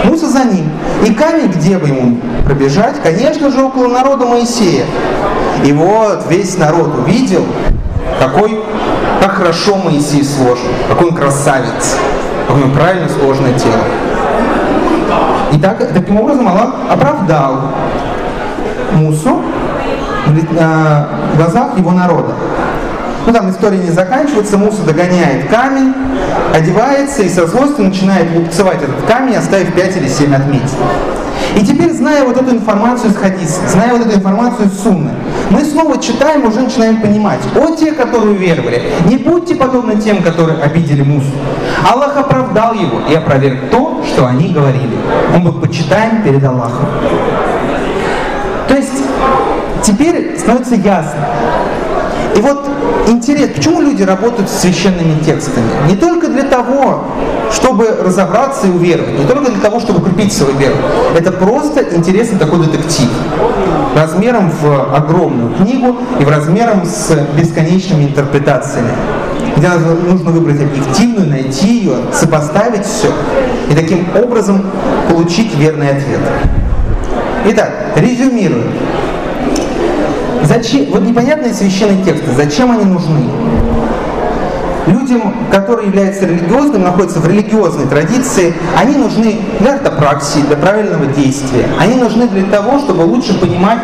Муса 0.04 0.28
за 0.28 0.44
ним. 0.44 0.70
И 1.04 1.12
камень, 1.12 1.50
где 1.50 1.78
бы 1.78 1.88
ему 1.88 2.18
пробежать, 2.44 3.02
конечно 3.02 3.50
же, 3.50 3.62
около 3.62 3.88
народа 3.88 4.26
Моисея. 4.26 4.84
И 5.64 5.72
вот 5.72 6.24
весь 6.30 6.56
народ 6.56 6.98
увидел, 6.98 7.44
какой, 8.20 8.60
как 9.20 9.32
хорошо 9.32 9.76
Моисей 9.76 10.24
сложен, 10.24 10.68
какой 10.88 11.08
он 11.08 11.14
красавец, 11.14 11.96
какое 12.46 12.68
правильно 12.70 13.08
сложное 13.08 13.52
тело. 13.54 13.82
И 15.52 15.58
так, 15.58 15.78
таким 15.92 16.20
образом 16.20 16.46
Аллах 16.46 16.74
оправдал 16.90 17.60
Мусу 18.98 19.42
в 20.26 21.36
глазах 21.36 21.78
его 21.78 21.92
народа. 21.92 22.34
Ну 23.26 23.32
там 23.32 23.50
история 23.50 23.78
не 23.78 23.90
заканчивается, 23.90 24.56
Муса 24.56 24.82
догоняет 24.82 25.48
камень, 25.48 25.92
одевается 26.54 27.22
и 27.22 27.28
со 27.28 27.46
злостью 27.46 27.84
начинает 27.84 28.34
лупцевать 28.34 28.82
этот 28.82 29.02
камень, 29.06 29.36
оставив 29.36 29.74
5 29.74 29.96
или 29.98 30.08
7 30.08 30.34
отметин. 30.34 30.68
И 31.56 31.64
теперь, 31.64 31.92
зная 31.92 32.24
вот 32.24 32.36
эту 32.36 32.50
информацию 32.54 33.10
из 33.10 33.16
хадиса, 33.16 33.60
зная 33.68 33.92
вот 33.92 34.06
эту 34.06 34.16
информацию 34.16 34.68
из 34.68 34.80
сунны, 34.80 35.10
мы 35.50 35.64
снова 35.64 36.00
читаем, 36.00 36.46
уже 36.46 36.60
начинаем 36.60 37.00
понимать, 37.00 37.40
о 37.56 37.74
те, 37.74 37.92
которые 37.92 38.32
уверовали, 38.32 38.82
не 39.06 39.16
будьте 39.16 39.54
подобны 39.54 39.96
тем, 39.96 40.22
которые 40.22 40.62
обидели 40.62 41.02
Мусу. 41.02 41.30
Аллах 41.90 42.16
оправдал 42.16 42.74
его 42.74 43.00
и 43.10 43.14
опроверг 43.14 43.70
то, 43.70 44.02
что 44.06 44.26
они 44.26 44.52
говорили. 44.52 44.96
Он 45.34 45.42
был 45.42 45.52
почитаем 45.52 46.22
перед 46.22 46.44
Аллахом. 46.44 46.86
Теперь 49.88 50.38
становится 50.38 50.74
ясно, 50.74 51.26
и 52.36 52.40
вот 52.42 52.68
интерес, 53.06 53.48
почему 53.56 53.80
люди 53.80 54.02
работают 54.02 54.50
с 54.50 54.60
священными 54.60 55.18
текстами? 55.24 55.64
Не 55.88 55.96
только 55.96 56.28
для 56.28 56.42
того, 56.42 57.04
чтобы 57.50 57.86
разобраться 58.04 58.66
и 58.66 58.70
уверовать, 58.70 59.18
не 59.18 59.24
только 59.24 59.50
для 59.50 59.62
того, 59.62 59.80
чтобы 59.80 60.02
купить 60.02 60.30
свою 60.34 60.54
веру. 60.58 60.74
Это 61.16 61.32
просто 61.32 61.82
интересный 61.96 62.38
такой 62.38 62.66
детектив. 62.66 63.08
Размером 63.96 64.50
в 64.50 64.94
огромную 64.94 65.54
книгу 65.54 65.96
и 66.20 66.24
в 66.24 66.28
размером 66.28 66.84
с 66.84 67.10
бесконечными 67.34 68.04
интерпретациями. 68.04 68.90
Где 69.56 69.70
нужно 69.70 70.32
выбрать 70.32 70.60
объективную, 70.60 71.30
найти 71.30 71.78
ее, 71.78 71.94
сопоставить 72.12 72.84
все 72.84 73.08
и 73.70 73.74
таким 73.74 74.06
образом 74.14 74.66
получить 75.10 75.54
верный 75.56 75.88
ответ. 75.88 76.20
Итак, 77.46 77.70
резюмируем. 77.96 78.70
Зачем, 80.44 80.86
вот 80.90 81.02
непонятные 81.02 81.52
священные 81.52 82.02
тексты, 82.04 82.32
зачем 82.36 82.70
они 82.70 82.84
нужны? 82.84 83.22
Людям, 84.86 85.34
которые 85.50 85.88
являются 85.88 86.26
религиозными, 86.26 86.84
находятся 86.84 87.20
в 87.20 87.28
религиозной 87.28 87.86
традиции, 87.86 88.54
они 88.74 88.96
нужны 88.96 89.36
для 89.60 89.74
ортопраксии, 89.74 90.40
для 90.40 90.56
правильного 90.56 91.06
действия. 91.06 91.66
Они 91.78 91.96
нужны 91.96 92.26
для 92.28 92.44
того, 92.44 92.78
чтобы 92.78 93.02
лучше 93.02 93.38
понимать 93.38 93.78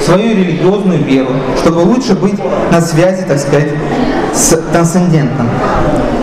свою 0.00 0.30
религиозную 0.30 1.02
веру, 1.02 1.30
чтобы 1.58 1.78
лучше 1.78 2.14
быть 2.14 2.38
на 2.70 2.80
связи, 2.80 3.24
так 3.26 3.38
сказать, 3.38 3.70
с 4.32 4.56
трансцендентом. 4.72 5.48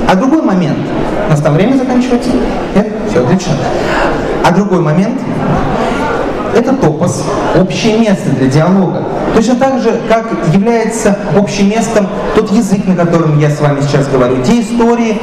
А 0.07 0.15
другой 0.15 0.41
момент, 0.41 0.79
у 1.27 1.29
нас 1.29 1.41
там 1.41 1.53
время 1.53 1.75
заканчивается? 1.75 2.29
Нет? 2.75 2.87
Все, 3.09 3.23
отлично. 3.23 3.53
А 4.45 4.51
другой 4.51 4.79
момент, 4.79 5.19
это 6.55 6.73
топос, 6.73 7.23
общее 7.59 7.97
место 7.97 8.29
для 8.31 8.47
диалога. 8.47 9.03
Точно 9.35 9.55
так 9.55 9.81
же, 9.81 9.99
как 10.09 10.25
является 10.53 11.17
общим 11.35 11.69
местом 11.69 12.07
тот 12.35 12.51
язык, 12.51 12.85
на 12.85 12.95
котором 12.95 13.39
я 13.39 13.49
с 13.49 13.59
вами 13.61 13.81
сейчас 13.81 14.07
говорю, 14.07 14.43
те 14.43 14.61
истории 14.61 15.21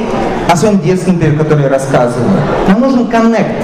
о 0.49 0.55
своем 0.55 0.79
детстве, 0.79 1.13
например, 1.13 1.37
которые 1.37 1.67
я 1.67 1.73
рассказываю. 1.73 2.29
Нам 2.67 2.81
нужен 2.81 3.07
коннект. 3.07 3.63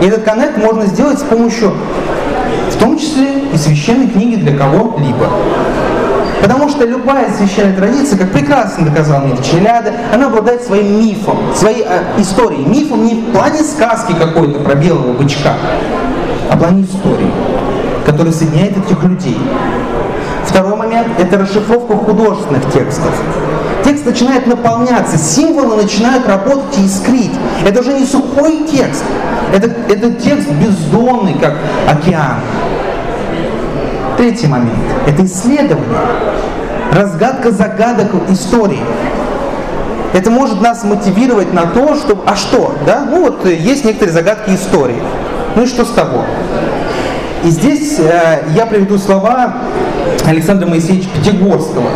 И 0.00 0.06
этот 0.06 0.24
коннект 0.24 0.58
можно 0.58 0.86
сделать 0.86 1.18
с 1.18 1.22
помощью, 1.22 1.74
в 2.70 2.76
том 2.78 2.98
числе 2.98 3.40
и 3.52 3.56
священной 3.56 4.08
книги 4.08 4.36
для 4.36 4.56
кого-либо. 4.56 5.28
Потому 6.42 6.68
что 6.68 6.84
любая 6.84 7.32
священная 7.36 7.76
традиция, 7.76 8.18
как 8.18 8.30
прекрасно 8.30 8.86
доказал 8.86 9.26
Мир 9.26 9.38
Челяда, 9.42 9.92
она 10.12 10.26
обладает 10.26 10.62
своим 10.62 11.00
мифом, 11.00 11.38
своей 11.54 11.84
э, 11.84 12.02
историей. 12.18 12.64
Мифом 12.64 13.04
не 13.04 13.14
в 13.14 13.32
плане 13.32 13.62
сказки 13.64 14.12
какой-то 14.12 14.60
про 14.60 14.74
белого 14.74 15.12
бычка, 15.14 15.54
а 16.50 16.56
в 16.56 16.58
плане 16.58 16.84
истории 16.84 17.30
который 18.08 18.32
соединяет 18.32 18.74
этих 18.74 19.02
людей. 19.04 19.38
Второй 20.46 20.76
момент– 20.76 21.08
это 21.18 21.36
расшифровка 21.36 21.94
художественных 21.94 22.72
текстов. 22.72 23.12
Текст 23.84 24.06
начинает 24.06 24.46
наполняться, 24.46 25.18
символы 25.18 25.82
начинают 25.82 26.26
работать 26.26 26.78
и 26.78 26.86
искрить. 26.86 27.32
Это 27.66 27.80
уже 27.80 27.92
не 27.92 28.06
сухой 28.06 28.66
текст, 28.66 29.04
это, 29.54 29.70
это 29.90 30.10
текст 30.12 30.48
бездонный, 30.52 31.34
как 31.34 31.56
океан. 31.86 32.40
Третий 34.16 34.46
момент– 34.46 34.72
это 35.06 35.26
исследование, 35.26 35.98
разгадка 36.92 37.50
загадок 37.50 38.08
истории. 38.30 38.80
Это 40.14 40.30
может 40.30 40.62
нас 40.62 40.82
мотивировать 40.82 41.52
на 41.52 41.66
то, 41.66 41.94
чтобы, 41.94 42.22
а 42.24 42.34
что, 42.34 42.74
да? 42.86 43.06
Ну 43.08 43.20
вот 43.20 43.44
есть 43.44 43.84
некоторые 43.84 44.14
загадки 44.14 44.54
истории. 44.54 45.02
Ну 45.54 45.64
и 45.64 45.66
что 45.66 45.84
с 45.84 45.90
того? 45.90 46.24
И 47.44 47.50
здесь 47.50 47.98
э, 47.98 48.42
я 48.54 48.66
приведу 48.66 48.98
слова 48.98 49.54
Александра 50.26 50.66
Моисеевича 50.66 51.08
Пятигорского, 51.10 51.90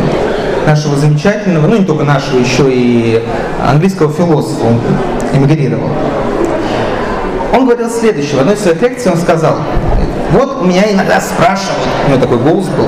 нашего 0.65 0.95
замечательного, 0.95 1.67
ну 1.67 1.77
не 1.77 1.85
только 1.85 2.05
нашего, 2.05 2.39
еще 2.39 2.71
и 2.71 3.21
английского 3.61 4.11
философа, 4.11 4.67
эмигрировал. 5.33 5.89
Он 7.53 7.65
говорил 7.65 7.89
следующее, 7.89 8.37
в 8.37 8.39
одной 8.39 8.55
из 8.55 8.61
своих 8.61 8.81
лекций 8.81 9.11
он 9.11 9.17
сказал, 9.17 9.57
вот 10.31 10.63
меня 10.65 10.91
иногда 10.91 11.19
спрашивают, 11.19 11.83
у 12.07 12.11
него 12.11 12.21
такой 12.21 12.37
голос 12.37 12.67
был, 12.69 12.87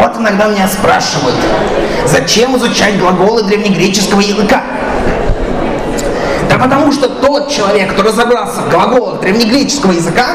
вот 0.00 0.16
иногда 0.16 0.46
меня 0.46 0.68
спрашивают, 0.68 1.36
зачем 2.06 2.56
изучать 2.56 2.98
глаголы 2.98 3.42
древнегреческого 3.42 4.20
языка? 4.20 4.62
Да 6.48 6.58
потому 6.58 6.92
что 6.92 7.08
тот 7.08 7.50
человек, 7.50 7.92
кто 7.92 8.02
разобрался 8.02 8.60
в 8.60 8.70
глаголах 8.70 9.20
древнегреческого 9.20 9.92
языка, 9.92 10.26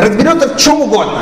разберется 0.00 0.48
в 0.48 0.56
чем 0.56 0.80
угодно. 0.80 1.18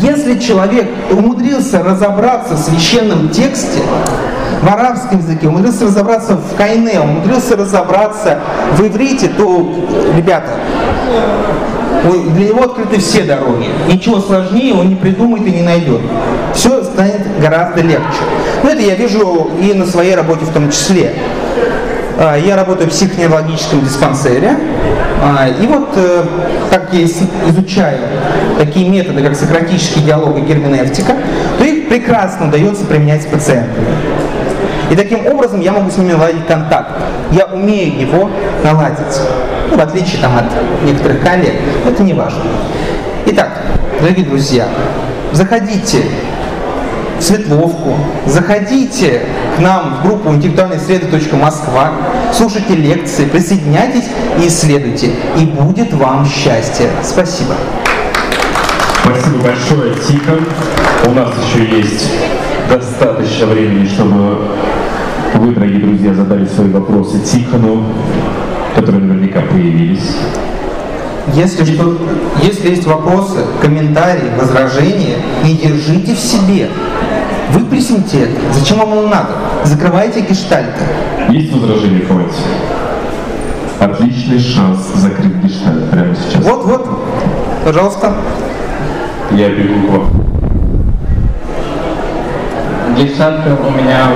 Если 0.00 0.38
человек 0.38 0.88
умудрился 1.10 1.82
разобраться 1.82 2.54
в 2.54 2.58
священном 2.58 3.30
тексте, 3.30 3.80
в 4.62 4.68
арабском 4.68 5.18
языке, 5.18 5.48
умудрился 5.48 5.84
разобраться 5.84 6.36
в 6.36 6.56
кайне, 6.56 7.00
умудрился 7.00 7.56
разобраться 7.56 8.38
в 8.72 8.86
иврите, 8.86 9.28
то, 9.28 9.72
ребята, 10.16 10.52
Для 12.34 12.48
него 12.48 12.64
открыты 12.64 13.00
все 13.00 13.22
дороги. 13.22 13.68
Ничего 13.88 14.20
сложнее 14.20 14.74
он 14.74 14.90
не 14.90 14.94
придумает 14.94 15.46
и 15.46 15.50
не 15.50 15.62
найдет. 15.62 16.00
Все 16.54 16.84
станет 16.84 17.40
гораздо 17.40 17.80
легче. 17.80 18.22
Но 18.62 18.70
это 18.70 18.82
я 18.82 18.94
вижу 18.94 19.50
и 19.60 19.72
на 19.74 19.86
своей 19.86 20.14
работе 20.14 20.44
в 20.44 20.52
том 20.52 20.70
числе. 20.70 21.14
А, 22.18 22.36
Я 22.36 22.56
работаю 22.56 22.88
в 22.88 22.92
психоневрологическом 22.92 23.82
диспансере. 23.82 24.56
А, 25.22 25.48
И 25.48 25.66
вот, 25.66 25.90
э, 25.96 26.24
как 26.70 26.92
я 26.92 27.04
изучаю 27.04 27.98
такие 28.58 28.88
методы, 28.88 29.22
как 29.22 29.34
сократический 29.36 30.00
диалог 30.00 30.38
и 30.38 30.40
герменевтика, 30.40 31.12
то 31.58 31.64
их 31.64 31.88
прекрасно 31.88 32.48
удается 32.48 32.84
применять 32.86 33.22
с 33.22 33.26
пациентами. 33.26 33.86
И 34.90 34.96
таким 34.96 35.26
образом 35.26 35.60
я 35.60 35.72
могу 35.72 35.90
с 35.90 35.98
ними 35.98 36.12
наладить 36.12 36.46
контакт. 36.46 36.90
Я 37.32 37.46
умею 37.46 38.00
его 38.00 38.30
наладить. 38.62 39.20
Ну, 39.70 39.76
в 39.76 39.80
отличие 39.80 40.20
там, 40.22 40.36
от 40.36 40.44
некоторых 40.84 41.22
коллег. 41.22 41.54
Это 41.86 42.02
не 42.02 42.14
важно. 42.14 42.42
Итак, 43.26 43.50
дорогие 44.00 44.24
друзья, 44.24 44.66
заходите 45.32 46.04
Светловку, 47.20 47.94
заходите 48.26 49.22
к 49.56 49.60
нам 49.60 49.96
в 49.96 50.06
группу 50.06 50.30
интеллектуальной 50.30 50.78
среды 50.78 51.06
.москва, 51.36 51.92
слушайте 52.32 52.74
лекции, 52.76 53.24
присоединяйтесь 53.24 54.04
и 54.42 54.48
исследуйте. 54.48 55.10
И 55.38 55.44
будет 55.46 55.92
вам 55.94 56.26
счастье. 56.26 56.90
Спасибо. 57.02 57.54
Спасибо 59.02 59.38
большое, 59.42 59.94
Тихон. 59.94 60.44
У 61.06 61.10
нас 61.12 61.30
еще 61.48 61.78
есть 61.78 62.10
достаточно 62.68 63.46
времени, 63.46 63.86
чтобы 63.86 64.38
вы, 65.34 65.54
дорогие 65.54 65.80
друзья, 65.80 66.12
задали 66.12 66.46
свои 66.46 66.68
вопросы 66.68 67.20
Тихону, 67.20 67.84
которые 68.74 69.04
наверняка 69.04 69.40
появились. 69.40 70.16
Если, 71.34 71.64
что, 71.64 71.98
если 72.42 72.70
есть 72.70 72.86
вопросы, 72.86 73.38
комментарии, 73.60 74.30
возражения, 74.38 75.16
не 75.44 75.54
держите 75.54 76.14
в 76.14 76.18
себе. 76.18 76.68
Выплесните 77.50 78.24
это. 78.24 78.52
Зачем 78.52 78.78
вам 78.78 78.92
оно 78.92 79.08
надо? 79.08 79.30
Закрывайте 79.64 80.20
гештальты. 80.20 80.80
Есть 81.28 81.52
возражения 81.52 82.00
к 82.00 82.10
Мэтью? 82.10 82.34
Отличный 83.78 84.38
шанс 84.38 84.80
закрыть 84.94 85.34
гештальт 85.36 85.90
прямо 85.90 86.14
сейчас. 86.14 86.42
Вот, 86.44 86.64
вот. 86.64 86.88
Пожалуйста. 87.64 88.14
Я 89.32 89.50
бегу 89.50 89.86
к 89.86 89.90
вам. 89.90 90.10
Гештальт 92.96 93.46
у 93.46 93.70
меня 93.70 94.08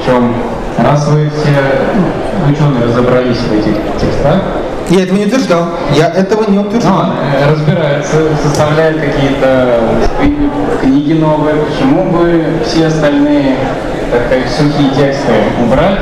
в 0.00 0.04
чем? 0.04 0.32
Раз 0.78 1.08
вы 1.08 1.30
все 1.30 2.50
ученые 2.50 2.84
разобрались 2.84 3.38
в 3.38 3.52
этих 3.52 3.74
текстах, 3.98 4.42
Я 4.88 5.02
этого 5.02 5.16
не 5.18 5.26
утверждал. 5.26 5.66
Я 5.94 6.08
этого 6.08 6.48
не 6.48 6.58
утверждал. 6.58 7.06
ну, 7.06 7.12
э, 7.12 7.50
разбираются, 7.52 8.16
составляют 8.42 9.00
какие-то 9.00 9.80
кни- 10.22 10.50
книги 10.80 11.12
новые, 11.14 11.56
почему 11.56 12.04
бы 12.04 12.44
все 12.64 12.86
остальные, 12.86 13.56
так 14.12 14.26
сказать, 14.26 14.48
сухие 14.48 14.90
тексты 14.90 15.32
убрать, 15.60 15.98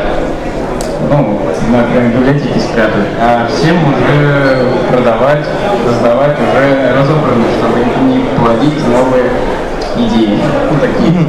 ну, 1.10 1.38
например, 1.70 2.10
в 2.10 2.18
библиотеке 2.18 2.60
спрятать, 2.60 3.06
а 3.20 3.46
всем 3.48 3.76
уже 3.88 4.66
продавать, 4.90 5.44
раздавать 5.88 6.36
уже 6.38 6.92
разобранные, 6.94 7.48
чтобы 7.58 7.78
не 8.06 8.24
плодить 8.38 8.86
новые 8.86 9.30
идеи. 9.96 10.38
Ну, 10.70 10.78
такие. 10.80 11.26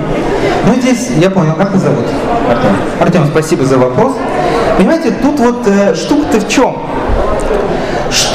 Ну, 0.66 0.74
здесь, 0.82 1.10
я 1.22 1.30
понял, 1.30 1.54
как 1.54 1.72
вас 1.72 1.82
зовут? 1.82 2.06
Артем. 2.50 2.76
Артем, 3.00 3.26
спасибо 3.28 3.64
за 3.64 3.78
вопрос. 3.78 4.14
Понимаете, 4.78 5.12
тут 5.22 5.40
вот 5.40 5.66
э, 5.68 5.94
штука-то 5.96 6.40
в 6.42 6.48
чем? 6.50 6.76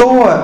Что 0.01 0.41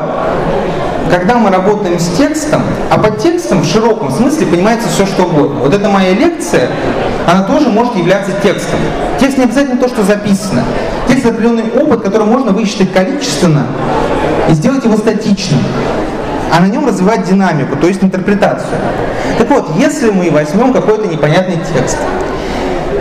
когда 1.11 1.37
мы 1.37 1.49
работаем 1.51 1.99
с 1.99 2.15
текстом, 2.19 2.61
а 2.91 2.99
под 2.99 3.17
текстом 3.17 3.63
в 3.63 3.65
широком 3.65 4.11
смысле 4.11 4.45
понимается 4.49 4.87
все, 4.91 5.07
что 5.07 5.23
угодно. 5.23 5.61
Вот 5.61 5.73
эта 5.73 5.89
моя 5.89 6.13
лекция, 6.13 6.69
она 7.27 7.43
тоже 7.45 7.71
может 7.71 7.97
являться 7.97 8.33
текстом. 8.43 8.79
Текст 9.19 9.39
не 9.39 9.45
обязательно 9.45 9.79
то, 9.79 9.89
что 9.89 10.03
записано. 10.03 10.63
Текст 11.09 11.25
определенный 11.25 11.73
опыт, 11.75 12.03
который 12.03 12.27
можно 12.27 12.53
высчитать 12.53 12.93
количественно 12.93 13.67
и 14.51 14.53
сделать 14.53 14.85
его 14.85 14.99
статичным 14.99 15.61
а 16.53 16.61
на 16.61 16.67
нем 16.67 16.87
развивать 16.87 17.25
динамику, 17.25 17.77
то 17.77 17.89
есть 17.89 18.05
интерпретацию. 18.05 18.79
Так 19.37 19.51
вот, 19.51 19.71
если 19.77 20.11
мы 20.11 20.31
возьмем 20.31 20.73
какой-то 20.73 21.09
непонятный 21.09 21.59
текст, 21.75 21.99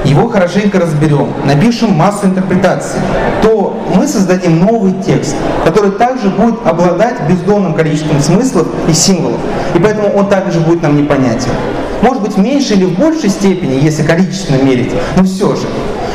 его 0.05 0.29
хорошенько 0.29 0.79
разберем, 0.79 1.29
напишем 1.45 1.91
массу 1.93 2.27
интерпретаций, 2.27 2.99
то 3.41 3.77
мы 3.95 4.07
создадим 4.07 4.59
новый 4.59 4.93
текст, 5.05 5.35
который 5.65 5.91
также 5.91 6.29
будет 6.29 6.65
обладать 6.65 7.15
бездонным 7.29 7.73
количеством 7.73 8.19
смыслов 8.19 8.67
и 8.87 8.93
символов, 8.93 9.39
и 9.73 9.79
поэтому 9.79 10.09
он 10.09 10.29
также 10.29 10.59
будет 10.59 10.81
нам 10.81 10.95
непонятен. 10.97 11.49
Может 12.01 12.21
быть, 12.21 12.33
в 12.33 12.39
меньшей 12.39 12.77
или 12.77 12.85
в 12.85 12.99
большей 12.99 13.29
степени, 13.29 13.83
если 13.83 14.03
количественно 14.03 14.61
мерить, 14.61 14.91
но 15.15 15.23
все 15.23 15.55
же. 15.55 15.67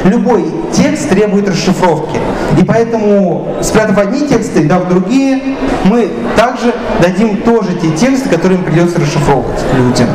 Любой 0.05 0.47
текст 0.73 1.11
требует 1.11 1.49
расшифровки. 1.49 2.19
И 2.59 2.65
поэтому, 2.65 3.49
спрятав 3.61 3.99
одни 3.99 4.27
тексты, 4.27 4.65
дав 4.65 4.89
другие, 4.89 5.57
мы 5.85 6.09
также 6.37 6.75
дадим 7.03 7.39
тоже 7.39 7.75
те 7.75 7.91
тексты, 7.91 8.29
которые 8.29 8.59
им 8.59 8.65
придется 8.65 8.99
расшифровывать 8.99 9.61
людям. 9.77 10.07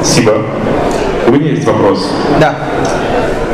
Спасибо. 0.00 0.42
У 1.28 1.30
меня 1.30 1.50
есть 1.50 1.66
вопрос. 1.66 2.10
Да. 2.40 2.54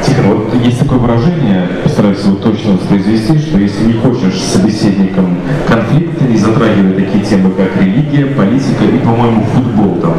Тихон, 0.06 0.26
вот 0.26 0.54
есть 0.62 0.78
такое 0.78 0.98
выражение, 1.00 1.66
постараюсь 1.82 2.22
его 2.22 2.36
точно 2.36 2.74
воспроизвести, 2.74 3.36
что 3.36 3.58
если 3.58 3.86
не 3.86 3.94
хочешь 3.94 4.40
с 4.40 4.52
собеседником 4.52 5.38
конфликта, 5.66 6.24
не 6.24 6.36
затрагивая 6.36 6.94
такие 6.94 7.24
темы, 7.24 7.50
как 7.50 7.82
религия, 7.82 8.26
политика 8.26 8.84
и, 8.84 8.98
по-моему, 8.98 9.44
футбол, 9.52 9.96
там 10.00 10.14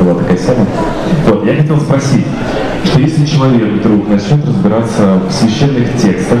была 0.00 0.14
такая 0.14 0.36
тема. 0.36 0.66
Вот, 1.28 1.44
я 1.44 1.54
хотел 1.54 1.80
спросить, 1.80 2.26
что 2.84 3.00
если 3.00 3.24
человек 3.24 3.68
вдруг 3.74 4.08
начнет 4.08 4.44
разбираться 4.44 5.20
в 5.28 5.32
священных 5.32 5.96
текстах 6.02 6.38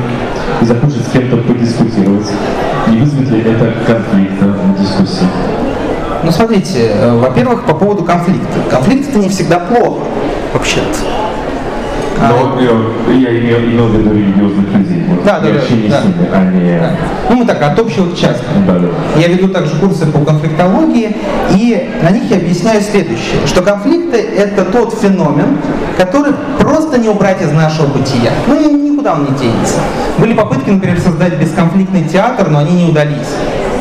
и 0.60 0.64
захочет 0.64 1.06
с 1.06 1.10
кем-то 1.12 1.36
подискутировать, 1.36 2.26
не 2.88 2.98
вызовет 2.98 3.30
ли 3.30 3.40
это 3.40 3.72
конфликта 3.86 4.46
в 4.46 4.80
дискуссии? 4.80 5.26
Ну, 6.24 6.32
смотрите, 6.32 6.90
э, 6.92 7.16
во-первых, 7.16 7.66
по 7.66 7.74
поводу 7.74 8.02
конфликта. 8.02 8.58
Конфликт 8.68 9.10
это 9.10 9.18
не 9.20 9.28
всегда 9.28 9.60
плохо, 9.60 10.00
А, 12.18 12.28
Но 12.30 12.48
вот, 12.48 12.62
э, 12.62 13.14
я 13.18 13.38
имел, 13.38 13.58
имел 13.58 13.86
в 13.88 13.94
виду 13.98 14.14
религиозных 14.14 14.72
людей. 14.74 15.04
Вот, 15.06 15.22
Да, 15.24 15.38
да, 15.38 15.50
да, 15.50 15.58
общение 15.58 15.90
да. 15.90 16.00
с 16.00 16.04
ними, 16.04 16.28
а 16.32 16.44
не... 16.50 16.78
да. 16.80 16.90
Ну, 17.28 17.36
мы 17.36 17.44
так, 17.44 17.60
от 17.62 17.78
общего 17.78 18.08
к 18.10 18.14
частному. 18.16 18.66
Да, 18.66 18.78
да. 18.78 18.88
Я 19.20 19.28
веду 19.28 19.48
также 19.48 19.76
курсы 19.76 20.06
по 20.06 20.20
конфликтологии, 20.20 21.14
и 21.50 21.90
на 22.02 22.10
них 22.10 22.30
я 22.30 22.38
объясняю 22.38 22.80
следующее, 22.80 23.46
что 23.46 23.60
конфликты– 23.62 24.16
это 24.38 24.64
тот 24.64 24.94
феномен, 24.98 25.58
который 25.98 26.32
просто 26.58 26.98
не 26.98 27.08
убрать 27.10 27.42
из 27.42 27.52
нашего 27.52 27.88
бытия. 27.88 28.30
Ну, 28.46 28.58
ни- 28.58 28.90
никуда 28.90 29.12
он 29.12 29.24
не 29.24 29.38
денется. 29.38 29.76
Были 30.16 30.32
попытки, 30.32 30.70
например, 30.70 30.98
создать 30.98 31.34
бесконфликтный 31.38 32.04
театр, 32.04 32.48
но 32.48 32.60
они 32.60 32.82
не 32.84 32.90
удались. 32.90 33.28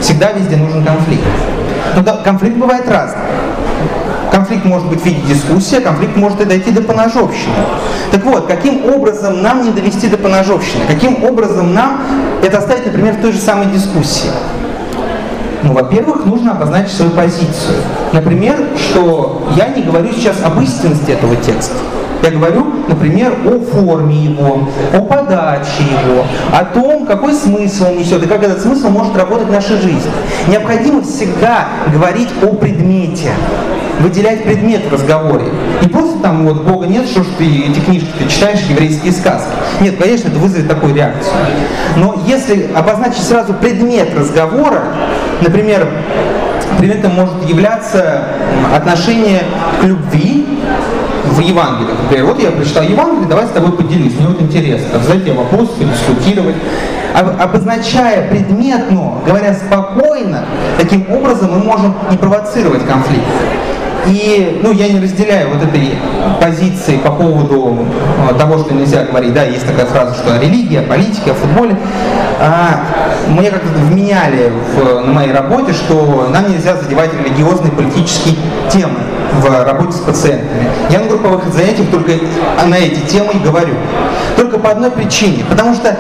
Всегда 0.02 0.34
везде 0.34 0.58
нужен 0.58 0.84
конфликт. 0.84 1.24
Но 1.96 2.02
да, 2.02 2.18
конфликт 2.18 2.58
бывает 2.58 2.84
разный. 2.90 3.22
Конфликт 4.46 4.66
может 4.66 4.88
быть 4.90 5.02
в 5.02 5.06
виде 5.06 5.22
дискуссии, 5.28 5.80
а 5.80 5.82
конфликт 5.82 6.16
может 6.16 6.40
и 6.40 6.46
дойти 6.46 6.70
до 6.70 6.84
поножовщины. 6.84 7.56
Так 8.12 8.24
вот, 8.26 8.46
каким 8.46 8.86
образом 8.94 9.42
нам 9.42 9.64
не 9.64 9.72
довести 9.72 10.08
до 10.08 10.18
поножовщины? 10.18 10.84
Каким 10.88 11.24
образом 11.24 11.74
нам 11.74 12.02
это 12.44 12.60
оставить, 12.60 12.86
например, 12.86 13.16
в 13.16 13.22
той 13.22 13.32
же 13.32 13.40
самой 13.40 13.66
дискуссии? 13.74 14.30
Ну, 15.64 15.74
во-первых, 15.74 16.28
нужно 16.28 16.52
обозначить 16.52 16.92
свою 16.92 17.10
позицию. 17.10 17.78
Например, 18.14 18.56
что 18.78 19.48
я 19.58 19.70
не 19.70 19.82
говорю 19.82 20.10
сейчас 20.14 20.36
об 20.44 20.62
истинности 20.62 21.10
этого 21.10 21.36
текста. 21.38 21.74
Я 22.22 22.30
говорю, 22.30 22.68
например, 22.88 23.34
о 23.46 23.60
форме 23.60 24.26
его, 24.26 24.68
о 24.94 25.02
подаче 25.02 25.82
его, 25.82 26.24
о 26.54 26.66
том, 26.66 27.08
какой 27.08 27.34
смысл 27.34 27.88
он 27.88 27.98
несет 27.98 28.24
и 28.24 28.28
как 28.28 28.44
этот 28.44 28.62
смысл 28.62 28.90
может 28.90 29.18
работать 29.18 29.48
в 29.48 29.52
нашей 29.52 29.78
жизни. 29.78 30.12
Необходимо 30.48 31.02
всегда 31.02 31.68
говорить 31.92 32.30
о 32.44 32.54
предмете, 32.56 33.32
выделять 34.00 34.44
предмет 34.44 34.86
в 34.86 34.94
разговоре. 34.94 35.46
Не 35.82 35.88
просто 35.88 36.20
там 36.20 36.46
вот 36.46 36.64
Бога 36.64 36.88
нет, 36.88 37.08
что 37.08 37.24
ж 37.24 37.28
ты 37.38 37.46
эти 37.46 37.80
книжки 37.80 38.08
ты 38.18 38.28
читаешь, 38.28 38.62
еврейские 38.70 39.12
сказки. 39.12 39.50
Нет, 39.82 39.98
конечно, 39.98 40.30
это 40.30 40.40
вызовет 40.40 40.68
такую 40.68 40.96
реакцию. 40.96 41.34
Но 41.98 42.22
если 42.26 42.70
обозначить 42.74 43.24
сразу 43.24 43.54
предмет 43.54 44.16
разговора, 44.16 44.84
например, 45.42 45.88
предметом 46.78 47.14
может 47.14 47.50
являться 47.50 48.26
отношение 48.74 49.44
к 49.82 49.84
любви 49.84 50.45
в 51.36 51.40
Евангелии. 51.42 51.92
Например, 52.04 52.26
вот 52.26 52.42
я 52.42 52.52
прочитал 52.52 52.84
Евангелие, 52.84 53.28
давай 53.28 53.46
с 53.46 53.50
тобой 53.50 53.74
поделюсь, 53.74 54.14
мне 54.18 54.28
вот 54.28 54.42
интересно, 54.42 55.00
задать 55.00 55.24
тебе 55.24 55.34
вопрос, 55.34 55.70
подискутировать. 55.70 56.56
Об- 57.14 57.42
Обозначая 57.42 58.30
предметно, 58.30 59.16
говоря 59.26 59.54
спокойно, 59.54 60.46
таким 60.80 61.12
образом 61.12 61.52
мы 61.52 61.60
можем 61.60 61.94
не 62.10 62.18
провоцировать 62.18 62.86
конфликт. 62.86 63.24
И 64.08 64.60
ну, 64.62 64.72
я 64.72 64.88
не 64.88 65.00
разделяю 65.00 65.50
вот 65.50 65.64
этой 65.64 65.94
позиции 66.40 66.98
по 66.98 67.10
поводу 67.12 67.76
э, 68.30 68.36
того, 68.36 68.60
что 68.60 68.76
нельзя 68.76 69.04
говорить. 69.06 69.34
Да, 69.34 69.44
есть 69.44 69.66
такая 69.66 69.88
фраза, 69.88 70.14
что 70.14 70.36
политике, 70.84 71.32
о 71.32 71.34
футболе. 71.34 71.76
а, 72.40 72.82
мне 73.28 73.50
как-то 73.50 73.68
вменяли 73.80 74.52
в, 74.76 75.06
на 75.08 75.12
моей 75.12 75.32
работе, 75.32 75.74
что 75.74 76.30
нам 76.32 76.52
нельзя 76.52 76.76
задевать 76.76 77.10
религиозные 77.16 77.72
политические 77.72 78.36
темы 78.70 79.00
в 79.34 79.64
работе 79.66 79.92
с 79.92 80.00
пациентами. 80.00 80.68
Я 80.90 81.00
на 81.00 81.08
групповых 81.08 81.54
занятиях 81.54 81.90
только 81.90 82.12
на 82.66 82.76
эти 82.76 83.00
темы 83.08 83.34
и 83.34 83.40
говорю. 83.40 83.76
Только 84.36 84.58
по 84.60 84.72
одной 84.72 84.92
причине. 84.92 85.44
Потому 85.50 85.74
что 85.74 85.96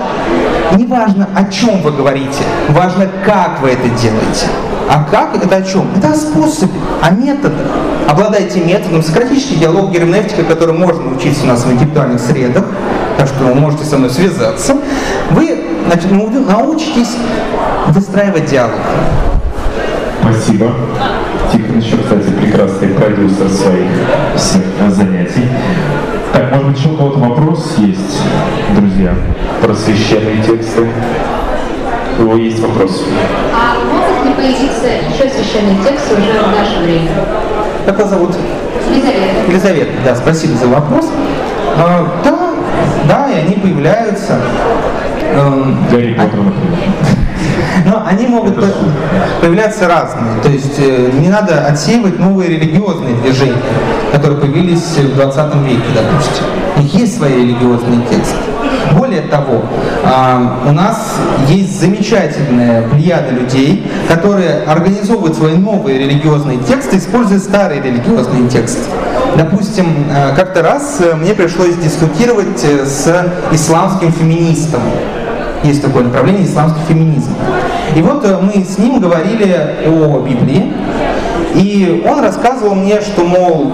не 0.75 0.85
важно, 0.85 1.27
о 1.35 1.45
чем 1.45 1.81
вы 1.81 1.91
говорите, 1.91 2.43
важно, 2.69 3.07
как 3.25 3.61
вы 3.61 3.69
это 3.69 3.87
делаете. 3.89 4.47
А 4.89 5.03
как 5.09 5.35
это 5.35 5.55
о 5.55 5.61
чем? 5.61 5.89
Это 5.97 6.09
о 6.09 6.15
способе, 6.15 6.73
о 7.01 7.09
методах. 7.11 7.67
Обладайте 8.07 8.61
методом, 8.61 9.01
сократический 9.01 9.55
диалог, 9.55 9.91
герменевтика, 9.91 10.43
который 10.43 10.75
можно 10.75 11.11
учиться 11.11 11.43
у 11.43 11.47
нас 11.47 11.63
в 11.63 11.71
интеллектуальных 11.71 12.21
средах, 12.21 12.65
так 13.17 13.27
что 13.27 13.45
вы 13.45 13.55
можете 13.55 13.83
со 13.83 13.97
мной 13.97 14.11
связаться. 14.11 14.77
Вы 15.31 15.59
значит, 15.87 16.11
научитесь 16.11 17.15
выстраивать 17.87 18.45
диалог. 18.45 18.79
Спасибо. 20.21 20.71
Тихон 21.51 21.79
еще, 21.79 21.97
кстати, 21.97 22.24
прекрасный 22.55 22.87
продюсер 22.89 23.49
своих 23.49 23.89
всех 24.37 24.63
занятий. 24.89 25.45
Так, 26.31 26.51
может 26.51 26.67
быть, 26.67 26.77
еще 26.77 26.89
у 26.89 26.95
кого-то 26.97 27.19
вопрос 27.19 27.75
есть, 27.79 28.21
друзья, 28.77 29.13
про 29.61 29.73
священные 29.73 30.41
тексты? 30.41 30.87
У 32.17 32.21
него 32.21 32.37
есть 32.37 32.59
вопрос. 32.59 33.03
А 33.53 33.75
могут 33.83 34.25
ли 34.25 34.33
появиться 34.33 34.85
еще 34.85 35.29
священные 35.29 35.83
тексты 35.83 36.13
уже 36.13 36.31
в 36.31 36.57
наше 36.57 36.79
время? 36.83 37.11
Как 37.85 37.99
вас 37.99 38.09
зовут? 38.09 38.35
Елизавета. 38.89 39.49
Елизавета, 39.49 39.91
да, 40.05 40.15
спасибо 40.15 40.53
за 40.53 40.67
вопрос. 40.67 41.09
А, 41.77 42.07
да, 42.23 42.53
да, 43.09 43.31
и 43.31 43.45
они 43.45 43.55
появляются. 43.55 44.39
Эм, 45.33 45.85
Гарри 45.91 46.13
Поттер, 46.13 46.39
например. 46.39 47.24
Но 47.83 48.03
они 48.05 48.27
могут 48.27 48.55
по- 48.55 49.41
появляться 49.41 49.87
разные. 49.87 50.41
То 50.41 50.49
есть 50.49 50.79
э, 50.79 51.11
не 51.13 51.29
надо 51.29 51.65
отсеивать 51.67 52.19
новые 52.19 52.49
религиозные 52.51 53.15
движения, 53.15 53.61
которые 54.11 54.39
появились 54.39 54.97
в 54.97 55.15
20 55.15 55.55
веке, 55.55 55.83
допустим. 55.93 56.45
У 56.77 56.81
них 56.81 56.93
есть 56.93 57.17
свои 57.17 57.33
религиозные 57.33 58.01
тексты. 58.09 58.35
Более 58.93 59.21
того, 59.21 59.63
а, 60.03 60.59
у 60.67 60.71
нас 60.71 61.15
есть 61.47 61.79
замечательная 61.79 62.87
плеяда 62.87 63.31
людей, 63.31 63.89
которые 64.07 64.63
организовывают 64.63 65.35
свои 65.35 65.55
новые 65.55 65.97
религиозные 65.97 66.59
тексты, 66.59 66.97
используя 66.97 67.39
старые 67.39 67.81
религиозные 67.81 68.47
тексты. 68.47 68.83
Допустим, 69.35 70.05
э, 70.09 70.35
как-то 70.35 70.61
раз 70.61 71.01
э, 71.01 71.15
мне 71.15 71.33
пришлось 71.33 71.75
дискутировать 71.75 72.59
с 72.59 73.09
исламским 73.51 74.11
феминистом 74.13 74.81
есть 75.65 75.81
такое 75.81 76.03
направление 76.03 76.45
исламский 76.45 76.81
феминизм. 76.87 77.31
И 77.95 78.01
вот 78.01 78.25
э, 78.25 78.37
мы 78.41 78.63
с 78.63 78.77
ним 78.77 78.99
говорили 78.99 79.55
о 79.87 80.19
Библии, 80.19 80.73
и 81.55 82.03
он 82.05 82.19
рассказывал 82.19 82.75
мне, 82.75 82.99
что, 82.99 83.23
мол, 83.23 83.71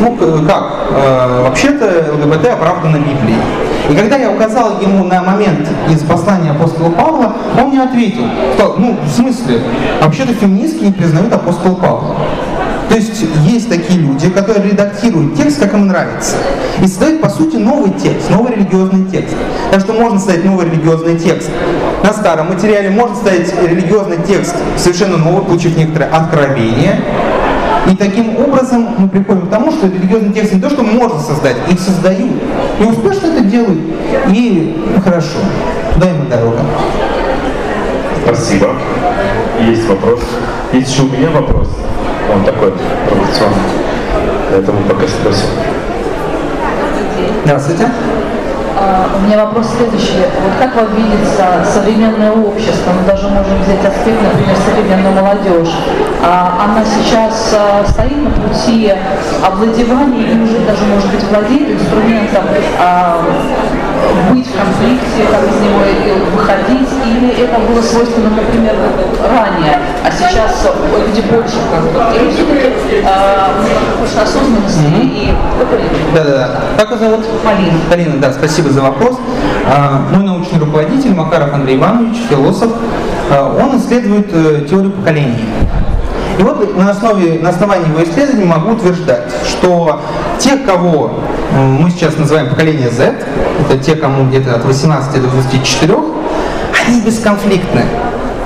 ну 0.00 0.16
как, 0.46 0.64
э, 0.90 1.42
вообще-то 1.44 2.12
ЛГБТ 2.14 2.48
оправдано 2.48 2.96
Библией. 2.96 3.38
И 3.88 3.94
когда 3.94 4.16
я 4.16 4.32
указал 4.32 4.80
ему 4.80 5.04
на 5.04 5.22
момент 5.22 5.68
из 5.88 6.00
послания 6.00 6.50
апостола 6.50 6.90
Павла, 6.90 7.36
он 7.60 7.70
мне 7.70 7.82
ответил, 7.82 8.24
сказал, 8.54 8.74
ну, 8.78 8.98
в 9.04 9.08
смысле, 9.08 9.60
вообще-то 10.00 10.34
феминистки 10.34 10.84
не 10.84 10.92
признают 10.92 11.32
апостола 11.32 11.74
Павла. 11.74 12.16
То 12.88 12.96
есть 12.96 13.24
есть 13.46 13.68
такие 13.68 14.00
люди, 14.00 14.28
которые 14.28 14.70
редактируют 14.70 15.36
текст, 15.36 15.60
как 15.60 15.72
им 15.74 15.86
нравится. 15.86 16.36
И 16.82 16.86
создают, 16.86 17.20
по 17.20 17.28
сути, 17.28 17.56
новый 17.56 17.90
текст, 17.92 18.28
новый 18.30 18.54
религиозный 18.54 19.08
текст. 19.10 19.34
Так 19.70 19.80
что 19.80 19.92
можно 19.94 20.18
создать 20.18 20.44
новый 20.44 20.66
религиозный 20.66 21.16
текст 21.16 21.50
на 22.02 22.12
старом 22.12 22.48
материале, 22.48 22.90
можно 22.90 23.14
создать 23.14 23.52
религиозный 23.62 24.18
текст 24.26 24.56
совершенно 24.76 25.16
новый, 25.16 25.44
получив 25.44 25.76
некоторое 25.76 26.06
откровение. 26.06 27.00
И 27.90 27.96
таким 27.96 28.36
образом 28.38 28.88
мы 28.98 29.08
приходим 29.08 29.46
к 29.46 29.50
тому, 29.50 29.72
что 29.72 29.86
религиозный 29.86 30.32
текст 30.32 30.52
не 30.52 30.60
то, 30.60 30.70
что 30.70 30.82
можно 30.82 31.18
создать, 31.18 31.56
их 31.68 31.80
создают. 31.80 32.32
И 32.80 32.84
успешно 32.84 33.26
это 33.26 33.40
делают. 33.40 33.80
И 34.28 34.82
ну, 34.94 35.02
хорошо, 35.02 35.38
туда 35.94 36.10
им 36.10 36.24
и 36.24 36.30
дорога. 36.30 36.60
Спасибо. 38.24 38.70
Есть 39.60 39.88
вопрос. 39.88 40.20
Есть 40.72 40.92
еще 40.92 41.02
у 41.02 41.06
меня 41.06 41.30
вопрос. 41.30 41.68
Он 42.32 42.44
такой 42.44 42.72
провокационный. 43.08 43.56
Поэтому 44.50 44.78
пока 44.88 45.06
спросим. 45.08 45.48
Здравствуйте. 47.44 47.88
А, 48.76 49.10
У 49.16 49.20
меня 49.26 49.44
вопрос 49.44 49.68
следующий. 49.76 50.24
Вот 50.42 50.52
как 50.58 50.74
вам 50.74 50.94
видится 50.96 51.64
современное 51.72 52.32
общество, 52.32 52.92
мы 52.92 53.06
даже 53.06 53.28
можем 53.28 53.62
взять 53.62 53.84
аспект, 53.84 54.20
например, 54.22 54.56
современную 54.64 55.14
молодежь. 55.14 55.74
А 56.22 56.64
Она 56.64 56.84
сейчас 56.84 57.54
а, 57.54 57.84
стоит 57.86 58.16
на 58.22 58.30
пути 58.30 58.92
овладевания 59.44 60.30
или 60.30 60.42
уже 60.42 60.58
даже, 60.60 60.84
может 60.84 61.10
быть, 61.10 61.24
владеет 61.24 61.70
инструментом 61.70 62.44
быть 64.30 64.46
в 64.46 64.56
конфликте, 64.56 65.24
как 65.30 65.42
из 65.44 65.60
него 65.60 65.82
и 65.84 66.12
выходить, 66.34 66.88
или 67.06 67.44
это 67.44 67.58
было 67.60 67.80
свойственно, 67.80 68.30
например, 68.30 68.74
ранее, 69.20 69.78
а 70.04 70.10
сейчас 70.10 70.66
люди 71.06 71.20
больше 71.28 71.56
как 71.70 71.82
бы, 71.92 72.16
или 72.16 72.30
все-таки 72.30 72.66
а, 72.66 72.71
больше 73.98 74.18
осознанности 74.18 74.80
и 74.92 75.34
Да-да-да. 76.14 76.60
Как 76.76 76.90
вас 76.90 77.00
зовут? 77.00 77.24
Полина. 77.44 77.78
Полина, 77.88 78.16
да, 78.20 78.32
спасибо 78.32 78.70
за 78.70 78.82
вопрос. 78.82 79.18
А, 79.66 80.02
Мой 80.12 80.24
научный 80.24 80.58
руководитель 80.58 81.14
Макаров 81.14 81.54
Андрей 81.54 81.76
Иванович, 81.76 82.16
философ, 82.28 82.70
а, 83.30 83.56
он 83.58 83.78
исследует 83.78 84.28
э, 84.32 84.66
теорию 84.68 84.92
поколений. 84.92 85.44
И 86.38 86.42
вот 86.42 86.76
на, 86.76 86.90
основе, 86.90 87.38
на 87.40 87.50
основании 87.50 87.88
его 87.88 88.02
исследований 88.02 88.44
могу 88.44 88.72
утверждать, 88.72 89.30
что 89.46 90.00
те, 90.38 90.56
кого 90.56 91.20
мы 91.52 91.90
сейчас 91.90 92.16
называем 92.16 92.48
поколение 92.48 92.90
Z, 92.90 93.14
это 93.60 93.78
те, 93.78 93.94
кому 93.94 94.24
где-то 94.24 94.54
от 94.54 94.64
18 94.64 95.22
до 95.22 95.28
24, 95.28 95.94
они 96.86 97.00
бесконфликтны. 97.02 97.84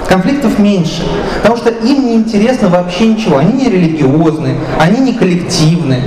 Конфликтов 0.08 0.58
меньше, 0.58 1.02
потому 1.42 1.56
что 1.56 1.70
им 1.70 2.06
не 2.06 2.14
интересно 2.14 2.68
вообще 2.68 3.08
ничего. 3.08 3.38
Они 3.38 3.52
не 3.52 3.68
религиозны, 3.68 4.54
они 4.78 5.00
не 5.00 5.12
коллективны. 5.14 6.02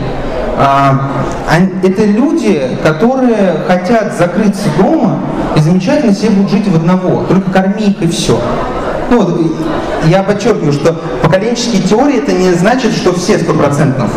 А, 0.58 1.10
это 1.84 2.06
люди, 2.06 2.78
которые 2.84 3.62
хотят 3.68 4.18
закрыться 4.18 4.68
дома 4.78 5.20
и 5.56 5.60
замечательно 5.60 6.14
себе 6.14 6.32
будут 6.32 6.52
жить 6.52 6.68
в 6.68 6.76
одного, 6.76 7.24
только 7.24 7.52
корми 7.52 7.86
их 7.88 8.02
и 8.02 8.08
все. 8.08 8.40
Ну, 9.10 9.52
я 10.06 10.22
подчеркиваю, 10.24 10.74
что 10.74 10.94
поколенческие 11.24 11.82
теории 11.82 12.18
это 12.18 12.32
не 12.32 12.52
значит, 12.52 12.94
что 12.94 13.14
все 13.14 13.40
стопроцентно. 13.40 14.08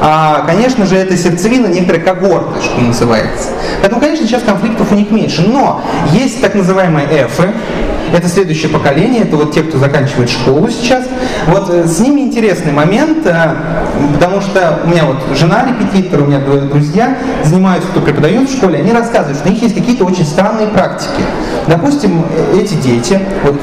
А, 0.00 0.44
конечно 0.46 0.84
же, 0.84 0.96
это 0.96 1.16
сердцевина 1.16 1.66
некоторой 1.66 2.02
когорты, 2.02 2.62
что 2.62 2.80
называется. 2.80 3.50
Поэтому, 3.80 4.00
конечно, 4.00 4.26
сейчас 4.26 4.42
конфликтов 4.42 4.92
у 4.92 4.94
них 4.94 5.10
меньше. 5.10 5.48
Но 5.48 5.82
есть 6.12 6.40
так 6.40 6.54
называемые 6.54 7.06
эфы, 7.06 7.52
это 8.12 8.28
следующее 8.28 8.70
поколение, 8.70 9.22
это 9.22 9.36
вот 9.36 9.52
те, 9.52 9.62
кто 9.62 9.78
заканчивает 9.78 10.30
школу 10.30 10.68
сейчас. 10.68 11.04
Вот 11.46 11.70
э, 11.70 11.86
с 11.86 12.00
ними 12.00 12.20
интересный 12.20 12.72
момент, 12.72 13.26
э, 13.26 13.56
потому 14.14 14.40
что 14.40 14.80
у 14.84 14.88
меня 14.88 15.04
вот 15.04 15.16
жена 15.36 15.66
репетитор, 15.66 16.22
у 16.22 16.26
меня 16.26 16.40
двое 16.40 16.62
друзья 16.62 17.18
занимаются, 17.44 17.88
кто 17.90 18.00
преподает 18.00 18.48
в 18.48 18.56
школе, 18.56 18.78
они 18.78 18.92
рассказывают, 18.92 19.38
что 19.38 19.48
у 19.48 19.52
них 19.52 19.62
есть 19.62 19.74
какие-то 19.74 20.04
очень 20.04 20.24
странные 20.24 20.68
практики. 20.68 21.22
Допустим, 21.66 22.24
э, 22.36 22.60
эти 22.60 22.74
дети, 22.74 23.18
вот 23.42 23.60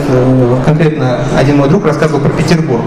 конкретно 0.65 1.19
один 1.37 1.57
мой 1.57 1.69
друг 1.69 1.85
рассказывал 1.85 2.21
про 2.21 2.29
Петербург, 2.29 2.81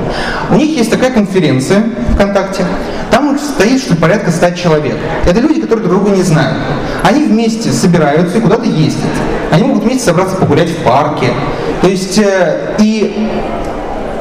у 0.51 0.55
них 0.55 0.77
есть 0.77 0.91
такая 0.91 1.11
конференция 1.11 1.85
ВКонтакте, 2.15 2.65
там 3.11 3.39
стоит, 3.39 3.81
что 3.81 3.97
порядка 3.97 4.31
100 4.31 4.51
человек. 4.51 4.97
Это 5.25 5.41
люди, 5.41 5.61
которые 5.61 5.87
друг 5.87 6.03
друга 6.03 6.17
не 6.17 6.23
знают. 6.23 6.59
Они 7.03 7.25
вместе 7.25 7.71
собираются 7.71 8.39
и 8.39 8.41
куда-то 8.41 8.65
ездят. 8.65 9.11
Они 9.51 9.65
могут 9.65 9.85
вместе 9.85 10.05
собраться 10.05 10.37
погулять 10.37 10.71
в 10.71 10.83
парке. 10.83 11.33
То 11.81 11.89
есть, 11.89 12.19
э, 12.19 12.77
и 12.79 13.31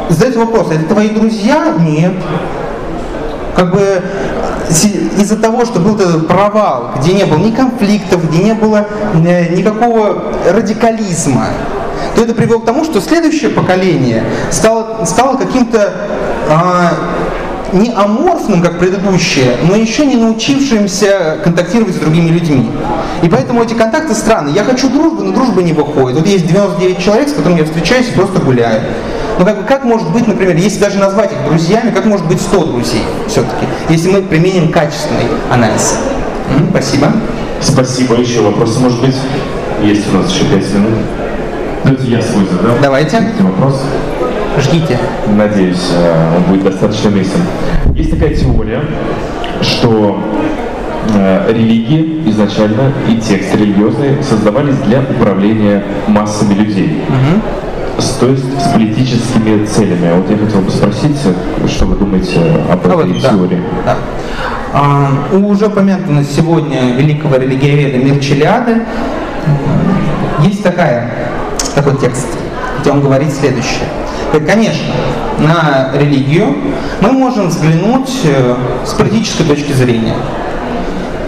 задать 0.10 0.36
вопрос, 0.36 0.68
это 0.72 0.86
твои 0.86 1.10
друзья? 1.10 1.76
Нет. 1.80 2.14
Как 3.56 3.72
бы 3.72 4.02
из-за 4.70 5.38
того, 5.38 5.66
что 5.66 5.80
был 5.80 5.96
этот 5.96 6.28
провал, 6.28 6.92
где 6.98 7.14
не 7.14 7.26
было 7.26 7.38
ни 7.38 7.52
конфликтов, 7.52 8.28
где 8.30 8.44
не 8.44 8.54
было 8.54 8.88
э, 9.14 9.56
никакого 9.56 10.34
радикализма, 10.50 11.48
то 12.16 12.22
это 12.22 12.34
привело 12.34 12.60
к 12.60 12.66
тому, 12.66 12.84
что 12.84 13.02
следующее 13.02 13.52
поколение 13.52 14.24
стало, 14.52 15.06
стало 15.06 15.38
каким-то 15.38 15.94
а, 16.50 16.94
не 17.74 17.92
аморфным, 17.92 18.62
как 18.62 18.80
предыдущее, 18.80 19.58
но 19.68 19.76
еще 19.76 20.06
не 20.06 20.16
научившимся 20.16 21.38
контактировать 21.44 21.96
с 21.96 22.00
другими 22.00 22.30
людьми. 22.30 22.70
И 23.22 23.30
поэтому 23.30 23.64
эти 23.64 23.74
контакты 23.74 24.14
странные. 24.14 24.56
Я 24.56 24.64
хочу 24.64 24.90
дружбы, 24.90 25.24
но 25.24 25.34
дружба 25.34 25.64
не 25.64 25.74
выходит. 25.74 26.18
Вот 26.18 26.28
есть 26.28 26.48
99 26.48 27.00
человек, 27.00 27.30
с 27.30 27.34
которыми 27.34 27.60
я 27.60 27.66
встречаюсь 27.66 28.10
и 28.10 28.12
просто 28.12 28.40
гуляю. 28.40 28.82
Ну 29.40 29.46
как, 29.46 29.68
как 29.68 29.84
может 29.84 30.12
быть, 30.12 30.28
например, 30.28 30.56
если 30.56 30.80
даже 30.80 31.00
назвать 31.00 31.32
их 31.32 31.44
друзьями, 31.46 31.92
как 31.92 32.06
может 32.06 32.28
быть 32.28 32.40
100 32.40 32.66
друзей 32.66 33.02
все-таки, 33.28 33.66
если 33.90 34.12
мы 34.12 34.22
применим 34.22 34.72
качественный 34.72 35.26
анализ? 35.52 35.96
М, 36.56 36.70
спасибо. 36.70 37.12
Спасибо. 37.60 38.16
Еще 38.16 38.42
вопросы, 38.42 38.80
может 38.80 39.02
быть? 39.02 39.16
Есть 39.82 40.14
у 40.14 40.18
нас 40.18 40.32
еще 40.32 40.46
пять 40.46 40.72
минут. 40.74 41.00
Давайте 41.84 42.12
я 42.12 42.22
свой 42.22 42.46
задам. 42.46 42.78
Давайте. 42.82 43.34
Вопрос. 43.40 43.82
Ждите. 44.60 44.97
Надеюсь, 45.28 45.89
э, 45.91 46.38
он 46.38 46.43
будет 46.43 46.64
достаточно 46.64 47.10
уместен. 47.10 47.41
Есть 47.95 48.12
такая 48.12 48.36
теория, 48.36 48.82
что 49.62 50.20
э, 51.14 51.51
религии 51.51 52.22
изначально 52.30 52.91
и 53.10 53.16
тексты 53.18 53.58
религиозные 53.58 54.22
создавались 54.22 54.78
для 54.78 55.01
управления 55.01 55.84
массами 56.08 56.54
людей. 56.54 57.01
С, 57.97 58.16
то 58.16 58.28
есть 58.28 58.43
с 58.60 58.74
политическими 58.74 59.66
целями. 59.66 60.08
А 60.12 60.18
Вот 60.18 60.30
я 60.30 60.38
хотел 60.38 60.62
бы 60.62 60.72
спросить, 60.72 61.16
что 61.68 61.86
вы 61.86 61.95
думаете 61.95 62.39
об 62.72 62.80
А 62.86 62.89
этой 62.89 62.95
вот, 62.95 63.22
да, 63.22 63.30
теории? 63.30 63.62
да. 63.86 63.97
А, 64.74 65.12
у 65.32 65.49
уже 65.49 65.68
упомянутого 65.68 66.24
сегодня 66.24 66.95
великого 66.95 67.36
религиоведа 67.36 67.97
Мирчелиады 67.99 68.82
есть 70.43 70.64
такая, 70.64 71.12
такой 71.76 71.95
текст, 71.97 72.28
где 72.82 72.91
он 72.91 73.01
говорит 73.01 73.32
следующее. 73.32 73.86
Говорит, 74.34 74.50
Конечно, 74.50 74.94
на 75.38 75.92
религию 75.94 76.56
мы 77.02 77.12
можем 77.12 77.50
взглянуть 77.50 78.10
э, 78.24 78.56
с 78.84 78.94
политической 78.94 79.44
точки 79.44 79.74
зрения. 79.74 80.16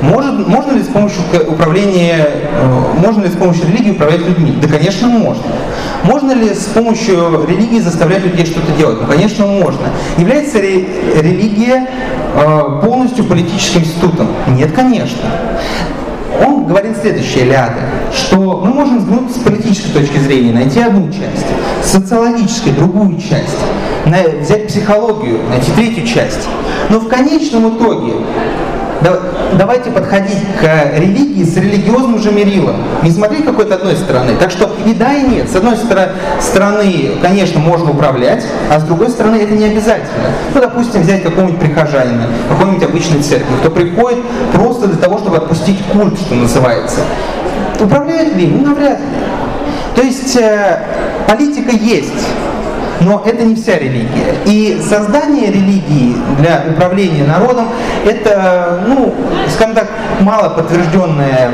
Может, 0.01 0.47
можно 0.47 0.71
ли 0.71 0.81
с 0.81 0.87
помощью 0.87 1.21
управления, 1.47 2.27
э, 2.27 2.83
можно 2.97 3.21
ли 3.21 3.29
с 3.29 3.35
помощью 3.35 3.67
религии 3.67 3.91
управлять 3.91 4.21
людьми? 4.21 4.55
Да, 4.59 4.67
конечно, 4.67 5.07
можно. 5.07 5.43
Можно 6.03 6.31
ли 6.31 6.51
с 6.51 6.65
помощью 6.65 7.45
религии 7.47 7.79
заставлять 7.79 8.23
людей 8.23 8.47
что-то 8.47 8.71
делать? 8.71 8.99
Ну, 8.99 9.07
конечно, 9.07 9.45
можно. 9.45 9.89
Является 10.17 10.59
ли 10.59 10.89
религия 11.21 11.87
э, 12.33 12.81
полностью 12.81 13.25
политическим 13.25 13.81
институтом? 13.81 14.29
Нет, 14.47 14.71
конечно. 14.71 15.29
Он 16.43 16.65
говорит 16.65 16.97
следующее, 16.99 17.45
Ляда, 17.45 17.81
что 18.11 18.61
мы 18.65 18.73
можем 18.73 18.97
взглянуть 18.97 19.31
с 19.31 19.39
политической 19.39 19.91
точки 19.91 20.17
зрения, 20.17 20.53
найти 20.53 20.79
одну 20.81 21.07
часть, 21.11 21.45
социологической 21.85 22.71
другую 22.73 23.17
часть, 23.19 23.57
на- 24.05 24.39
взять 24.41 24.67
психологию, 24.67 25.39
найти 25.49 25.71
третью 25.71 26.05
часть. 26.05 26.47
Но 26.89 26.99
в 26.99 27.07
конечном 27.07 27.77
итоге 27.77 28.13
да- 29.01 29.19
давайте 29.53 29.91
подходить 29.91 30.39
к 30.59 30.97
религии 30.97 31.43
с 31.43 31.55
религиозным 31.57 32.19
же 32.19 32.31
мерилом. 32.31 32.77
Не 33.03 33.11
смотреть 33.11 33.45
какой-то 33.45 33.75
одной 33.75 33.95
стороны. 33.95 34.31
Так 34.39 34.51
что 34.51 34.69
и 34.85 34.93
да, 34.93 35.13
и 35.13 35.23
нет. 35.23 35.49
С 35.49 35.55
одной 35.55 35.75
стороны, 36.39 37.11
конечно, 37.21 37.59
можно 37.59 37.91
управлять, 37.91 38.43
а 38.71 38.79
с 38.79 38.83
другой 38.83 39.09
стороны, 39.09 39.35
это 39.37 39.53
не 39.53 39.65
обязательно. 39.65 40.29
Ну, 40.53 40.61
допустим, 40.61 41.01
взять 41.01 41.23
какого-нибудь 41.23 41.59
прихожанина, 41.59 42.27
какой-нибудь 42.49 42.83
обычной 42.83 43.21
церкви, 43.21 43.53
кто 43.61 43.69
приходит 43.69 44.19
просто 44.53 44.87
для 44.87 44.97
того, 44.97 45.17
чтобы 45.19 45.37
отпустить 45.37 45.79
культ, 45.91 46.17
что 46.19 46.35
называется. 46.35 47.01
Управляет 47.79 48.35
ли? 48.35 48.47
Ну, 48.47 48.69
навряд 48.69 48.99
ли. 48.99 49.05
То 49.95 50.01
есть 50.01 50.35
э, 50.35 50.79
политика 51.27 51.71
есть, 51.71 52.27
но 53.01 53.23
это 53.25 53.43
не 53.43 53.55
вся 53.55 53.77
религия. 53.77 54.35
И 54.45 54.81
создание 54.81 55.47
религии 55.51 56.15
для 56.39 56.65
управления 56.69 57.25
народом 57.25 57.67
это, 58.05 58.83
ну, 58.87 59.13
скажем 59.53 59.75
так, 59.75 59.89
мало 60.21 60.49
подтвержденная 60.49 61.51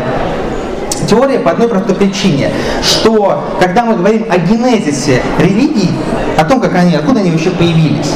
теория 1.09 1.39
по 1.39 1.51
одной 1.51 1.67
простой 1.67 1.95
причине, 1.95 2.51
что 2.81 3.43
когда 3.59 3.83
мы 3.83 3.95
говорим 3.95 4.25
о 4.29 4.37
генезисе 4.37 5.21
религий, 5.39 5.89
о 6.37 6.45
том, 6.45 6.60
как 6.71 6.81
они, 6.81 6.95
откуда 6.95 7.19
они 7.19 7.31
вообще 7.31 7.49
появились, 7.51 8.11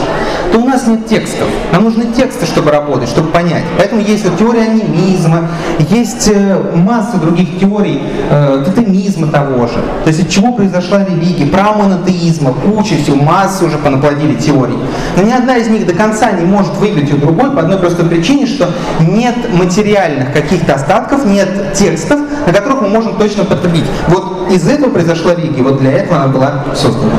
то 0.52 0.60
у 0.60 0.66
нас 0.66 0.88
нет 0.88 1.06
текстов. 1.08 1.48
Нам 1.72 1.84
нужны 1.84 2.06
тексты, 2.16 2.46
чтобы 2.46 2.72
работать, 2.72 3.10
чтобы 3.10 3.30
понять. 3.30 3.64
Поэтому 3.78 4.02
есть 4.02 4.24
вот 4.26 4.38
теория 4.38 4.64
анимизма, 4.64 5.50
есть 5.90 6.30
э, 6.34 6.72
масса 6.74 7.18
других 7.18 7.60
теорий, 7.60 8.02
э, 8.30 8.64
тотемизма 8.66 9.28
того 9.28 9.68
же. 9.68 9.76
То 10.04 10.08
есть 10.08 10.22
от 10.22 10.30
чего 10.30 10.54
произошла 10.54 11.04
религия, 11.04 11.46
прамонотеизма, 11.48 12.54
куча 12.54 12.96
всего, 12.96 13.18
массы 13.18 13.66
уже 13.66 13.78
понаплодили 13.78 14.36
теорий. 14.36 14.78
Но 15.18 15.24
ни 15.24 15.32
одна 15.32 15.58
из 15.58 15.68
них 15.68 15.86
до 15.86 15.94
конца 15.94 16.32
не 16.32 16.46
может 16.46 16.76
выиграть 16.78 17.14
у 17.14 17.18
другой 17.18 17.52
по 17.52 17.62
одной 17.62 17.78
простой 17.78 18.06
причине, 18.06 18.46
что 18.46 18.70
нет 19.02 19.36
материальных 19.54 20.34
каких-то 20.34 20.76
остатков, 20.76 21.26
нет 21.26 21.74
текстов, 21.74 22.20
на 22.46 22.54
которых 22.54 22.82
мы 22.82 22.90
можем 22.90 23.18
точно 23.18 23.44
подтвердить. 23.44 23.86
Вот 24.08 24.50
из 24.50 24.68
этого 24.68 24.90
произошла 24.92 25.36
религия, 25.36 25.64
вот 25.64 25.80
для 25.80 25.92
этого 25.92 26.24
она 26.24 26.28
была 26.28 26.64
создана. 26.74 27.16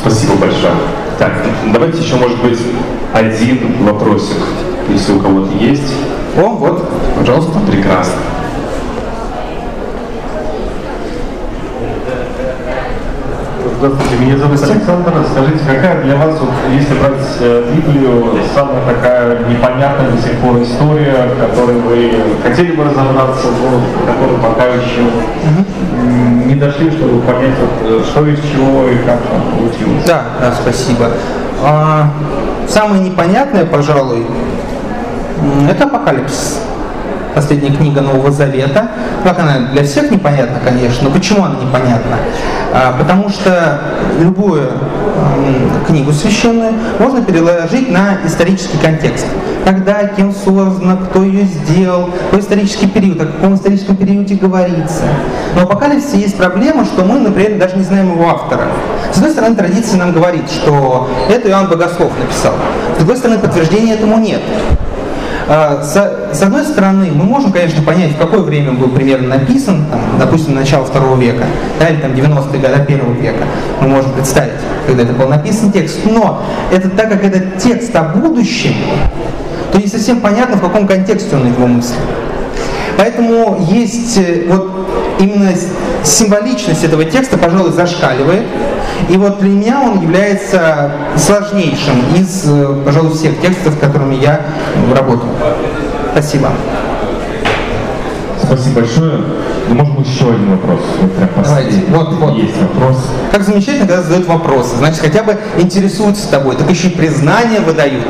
Спасибо 0.00 0.34
большое. 0.36 0.72
Так, 1.18 1.32
давайте 1.72 2.02
еще, 2.02 2.16
может 2.16 2.40
быть, 2.42 2.58
один 3.12 3.84
вопросик, 3.84 4.38
если 4.88 5.12
у 5.12 5.20
кого-то 5.20 5.54
есть. 5.58 5.92
О, 6.36 6.48
вот, 6.50 6.88
пожалуйста. 7.16 7.58
Прекрасно. 7.70 8.14
Здравствуйте, 13.80 14.22
меня 14.22 14.36
зовут 14.36 14.62
Александр. 14.62 15.12
Скажите, 15.32 15.64
какая 15.66 16.02
для 16.02 16.16
вас, 16.16 16.38
вот, 16.38 16.50
если 16.70 16.98
брать 16.98 17.26
э, 17.40 17.72
Библию, 17.74 18.36
самая 18.54 18.84
такая 18.84 19.38
непонятная 19.48 20.10
до 20.10 20.18
сих 20.20 20.32
пор 20.40 20.60
история, 20.60 21.30
в 21.34 21.40
которой 21.40 21.76
вы 21.76 22.12
хотели 22.42 22.72
бы 22.72 22.84
разобраться, 22.84 23.46
но 23.46 23.80
которой 24.04 24.36
пока 24.36 24.66
еще 24.66 25.00
не 26.44 26.56
дошли, 26.56 26.90
чтобы 26.90 27.22
понять, 27.22 27.54
вот, 27.58 27.70
э, 27.90 28.04
что 28.04 28.26
из 28.26 28.40
чего 28.52 28.86
и 28.86 28.98
как 28.98 29.20
там 29.22 29.40
получилось? 29.56 30.04
Да, 30.06 30.24
да, 30.38 30.52
спасибо. 30.52 31.12
А, 31.64 32.10
самое 32.68 33.02
непонятное, 33.02 33.64
пожалуй, 33.64 34.26
это 35.70 35.84
Апокалипсис. 35.84 36.60
Последняя 37.40 37.74
книга 37.74 38.02
Нового 38.02 38.30
Завета. 38.30 38.90
Как 39.24 39.38
она 39.38 39.70
для 39.72 39.82
всех 39.82 40.10
непонятна, 40.10 40.58
конечно, 40.62 41.08
но 41.08 41.10
почему 41.10 41.42
она 41.42 41.54
непонятна? 41.54 42.18
А, 42.70 42.94
потому 42.98 43.30
что 43.30 43.80
любую 44.18 44.68
книгу 45.86 46.12
священную 46.12 46.74
можно 46.98 47.22
переложить 47.22 47.90
на 47.90 48.18
исторический 48.26 48.76
контекст. 48.76 49.24
Когда, 49.64 50.04
кем 50.04 50.34
создана, 50.34 50.96
кто 50.96 51.22
ее 51.22 51.44
сделал, 51.44 52.10
какой 52.26 52.40
исторический 52.40 52.88
период, 52.88 53.22
о 53.22 53.24
каком 53.24 53.54
историческом 53.54 53.96
периоде 53.96 54.34
говорится. 54.34 55.04
Но 55.54 55.62
в 55.62 55.64
Апокалипсисе 55.64 56.18
есть 56.18 56.36
проблема, 56.36 56.84
что 56.84 57.04
мы, 57.04 57.20
например, 57.20 57.58
даже 57.58 57.78
не 57.78 57.84
знаем 57.84 58.12
его 58.12 58.28
автора. 58.28 58.64
С 59.14 59.16
одной 59.16 59.30
стороны, 59.30 59.56
традиция 59.56 59.98
нам 59.98 60.12
говорит, 60.12 60.50
что 60.50 61.08
это 61.30 61.48
Иоанн 61.48 61.70
Богослов 61.70 62.12
написал. 62.18 62.52
С 62.96 62.98
другой 62.98 63.16
стороны, 63.16 63.38
подтверждения 63.38 63.94
этому 63.94 64.18
нет. 64.18 64.42
А, 65.52 65.82
С, 65.82 66.42
одной 66.42 66.64
стороны, 66.64 67.10
мы 67.12 67.24
можем, 67.24 67.50
конечно, 67.50 67.82
понять, 67.82 68.12
в 68.12 68.18
какое 68.18 68.38
время 68.38 68.70
был 68.70 68.88
примерно 68.88 69.36
написан, 69.36 69.84
там, 69.90 70.00
допустим, 70.16 70.54
начало 70.54 70.84
второго 70.84 71.20
века, 71.20 71.44
да, 71.80 71.88
или 71.88 72.00
там 72.00 72.12
90-е 72.12 72.60
годы 72.60 72.84
первого 72.86 73.12
века. 73.14 73.42
Мы 73.80 73.88
можем 73.88 74.12
представить, 74.12 74.52
когда 74.86 75.02
это 75.02 75.12
был 75.12 75.26
написан 75.26 75.72
текст. 75.72 75.98
Но 76.04 76.44
это 76.70 76.88
так 76.90 77.10
как 77.10 77.24
это 77.24 77.40
текст 77.58 77.96
о 77.96 78.04
будущем, 78.04 78.74
то 79.72 79.78
не 79.78 79.88
совсем 79.88 80.20
понятно, 80.20 80.56
в 80.56 80.60
каком 80.60 80.86
контексте 80.86 81.34
он 81.34 81.48
его 81.48 81.66
мыслит. 81.66 81.98
Поэтому 82.96 83.66
есть 83.68 84.18
э, 84.18 84.44
вот 84.46 84.70
именно 85.18 85.50
символичность 86.04 86.84
этого 86.84 87.04
текста, 87.04 87.38
пожалуй, 87.38 87.72
зашкаливает. 87.72 88.44
И 89.08 89.16
вот 89.16 89.40
для 89.40 89.48
меня 89.48 89.80
он 89.80 90.00
является 90.00 90.92
сложнейшим 91.16 92.14
из, 92.16 92.44
э, 92.46 92.82
пожалуй, 92.84 93.12
всех 93.14 93.40
текстов, 93.40 93.74
с 93.74 93.76
которыми 93.78 94.14
я 94.16 94.40
работаю. 94.94 95.32
Спасибо. 96.12 96.50
Спасибо 98.42 98.80
большое. 98.80 99.20
Ну, 99.70 99.76
может 99.76 99.94
быть, 99.94 100.08
еще 100.08 100.24
один 100.24 100.50
вопрос. 100.50 100.80
Вот 101.00 101.12
прям. 101.12 101.28
Давайте. 101.44 101.84
Вот, 101.90 102.12
вот. 102.14 102.36
Есть 102.36 102.60
вопрос. 102.60 102.96
Как 103.30 103.42
замечательно, 103.44 103.86
когда 103.86 104.02
задают 104.02 104.26
вопросы. 104.26 104.74
Значит, 104.76 105.00
хотя 105.00 105.22
бы 105.22 105.38
интересуются 105.58 106.28
тобой. 106.28 106.56
Так 106.56 106.68
еще 106.68 106.88
и 106.88 106.90
признание 106.90 107.60
выдают. 107.60 108.02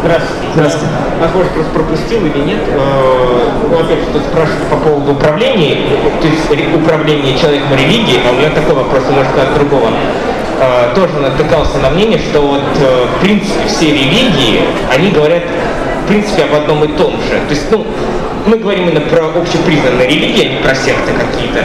Здравствуйте. 0.00 0.48
Здравствуйте. 0.54 0.86
Вас, 1.20 1.30
может, 1.32 1.52
просто 1.52 1.70
пропустил 1.72 2.26
или 2.26 2.40
нет? 2.44 2.58
Э, 2.70 3.50
Ну, 3.70 3.76
опять 3.76 4.00
же, 4.00 4.06
тут 4.12 4.22
спрашивают 4.22 4.66
по 4.68 4.76
поводу 4.76 5.12
управления, 5.12 5.76
то 6.20 6.26
есть 6.26 6.74
управления 6.74 7.38
человеком 7.38 7.70
религией, 7.78 8.20
а 8.28 8.32
у 8.32 8.36
меня 8.36 8.50
такой 8.50 8.74
вопрос, 8.74 9.04
может, 9.10 9.32
от 9.38 9.54
другого. 9.54 9.90
Э, 10.60 10.92
Тоже 10.96 11.14
натыкался 11.20 11.78
на 11.78 11.90
мнение, 11.90 12.18
что 12.18 12.40
вот, 12.40 12.62
э, 12.80 13.06
в 13.16 13.20
принципе, 13.20 13.68
все 13.68 13.86
религии, 13.86 14.62
они 14.92 15.10
говорят, 15.10 15.44
в 16.04 16.08
принципе, 16.08 16.42
об 16.44 16.54
одном 16.54 16.82
и 16.84 16.88
том 16.88 17.12
же. 17.12 17.38
То 17.46 17.54
есть, 17.54 17.70
ну, 17.70 17.86
мы 18.46 18.58
говорим 18.58 18.88
именно 18.88 19.00
про 19.00 19.26
общепризнанные 19.26 20.08
религии, 20.08 20.46
а 20.46 20.52
не 20.54 20.62
про 20.62 20.74
секты 20.74 21.12
какие-то. 21.12 21.64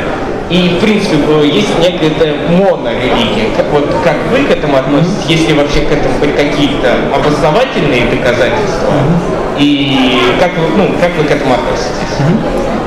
И, 0.50 0.78
в 0.78 0.80
принципе, 0.80 1.16
есть 1.48 1.78
некая 1.80 2.34
монорелигия. 2.50 3.50
Как, 3.56 3.68
вот, 3.72 3.86
как 4.04 4.16
вы 4.32 4.44
к 4.46 4.52
этому 4.52 4.78
относитесь? 4.78 5.26
Есть 5.28 5.48
ли 5.48 5.54
вообще 5.54 5.82
к 5.82 5.92
этому 5.92 6.16
хоть 6.20 6.36
какие-то 6.36 6.96
обосновательные 7.14 8.06
доказательства? 8.10 8.94
И 9.60 10.20
как 10.40 10.52
вы, 10.58 10.78
ну, 10.78 10.90
как 11.00 11.12
вы 11.18 11.26
к 11.26 11.32
этому 11.32 11.54
относитесь? 11.54 12.16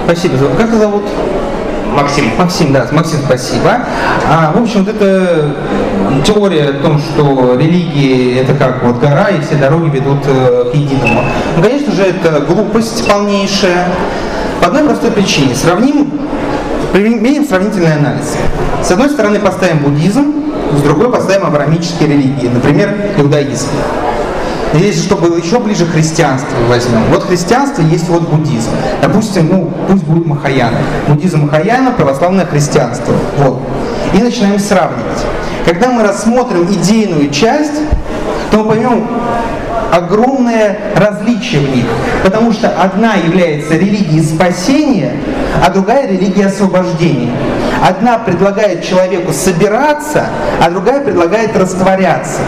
Спасибо. 0.07 0.36
Как 0.57 0.72
зовут? 0.72 1.05
Максим. 1.93 2.24
Максим, 2.38 2.72
да, 2.72 2.86
Максим, 2.93 3.18
спасибо. 3.24 3.80
А, 4.28 4.53
в 4.53 4.62
общем, 4.62 4.84
вот 4.84 4.95
эта 4.95 5.55
теория 6.24 6.70
о 6.70 6.72
том, 6.82 6.99
что 6.99 7.57
религии 7.57 8.38
это 8.38 8.55
как 8.55 8.82
вот 8.82 8.99
гора, 8.99 9.28
и 9.28 9.40
все 9.40 9.57
дороги 9.57 9.97
ведут 9.97 10.18
э, 10.26 10.70
к 10.70 10.74
единому. 10.74 11.22
Ну, 11.57 11.62
конечно 11.62 11.93
же, 11.93 12.03
это 12.03 12.40
глупость 12.40 13.07
полнейшая. 13.09 13.88
По 14.61 14.68
одной 14.68 14.84
простой 14.84 15.11
причине. 15.11 15.55
Сравним 15.55 16.12
Применим 16.93 17.47
сравнительный 17.47 17.95
анализ. 17.95 18.36
С 18.82 18.90
одной 18.90 19.09
стороны 19.09 19.40
поставим 19.40 19.78
буддизм, 19.78 20.53
с 20.76 20.82
другой 20.82 21.11
поставим 21.11 21.47
авраамические 21.47 22.11
религии, 22.11 22.49
например, 22.49 22.95
иудаизм. 23.16 23.68
Если 24.75 25.03
что 25.03 25.16
было 25.16 25.37
еще 25.37 25.59
ближе, 25.59 25.87
христианство 25.87 26.57
возьмем. 26.68 27.03
Вот 27.11 27.25
христианство 27.25 27.83
есть 27.83 28.09
вот 28.09 28.23
буддизм. 28.23 28.70
Допустим, 29.03 29.49
ну, 29.51 29.70
пусть 29.89 30.05
будет 30.05 30.27
Махаяна. 30.27 30.79
Буддизм 31.09 31.43
Махаяна, 31.43 31.93
православное 31.93 32.47
христианство. 32.47 33.14
Вот. 33.39 33.61
И 34.14 34.23
начинаем 34.23 34.59
сравнивать. 34.59 35.27
Когда 35.66 35.91
мы 35.91 36.03
рассмотрим 36.03 36.64
идейную 36.64 37.31
часть, 37.31 37.75
то 38.51 38.59
мы 38.59 38.64
поймем 38.64 39.07
огромное 39.93 40.79
различие 40.97 41.61
в 41.61 41.77
них. 41.77 41.85
Потому 42.25 42.53
что 42.53 42.68
одна 42.70 43.14
является 43.14 43.75
религией 43.75 44.23
спасения, 44.23 45.12
а 45.64 45.70
другая 45.70 46.09
религия 46.09 46.47
освобождения. 46.47 47.31
Одна 47.87 48.18
предлагает 48.18 48.85
человеку 48.85 49.33
собираться, 49.33 50.27
а 50.61 50.70
другая 50.70 51.01
предлагает 51.01 51.57
растворяться. 51.57 52.41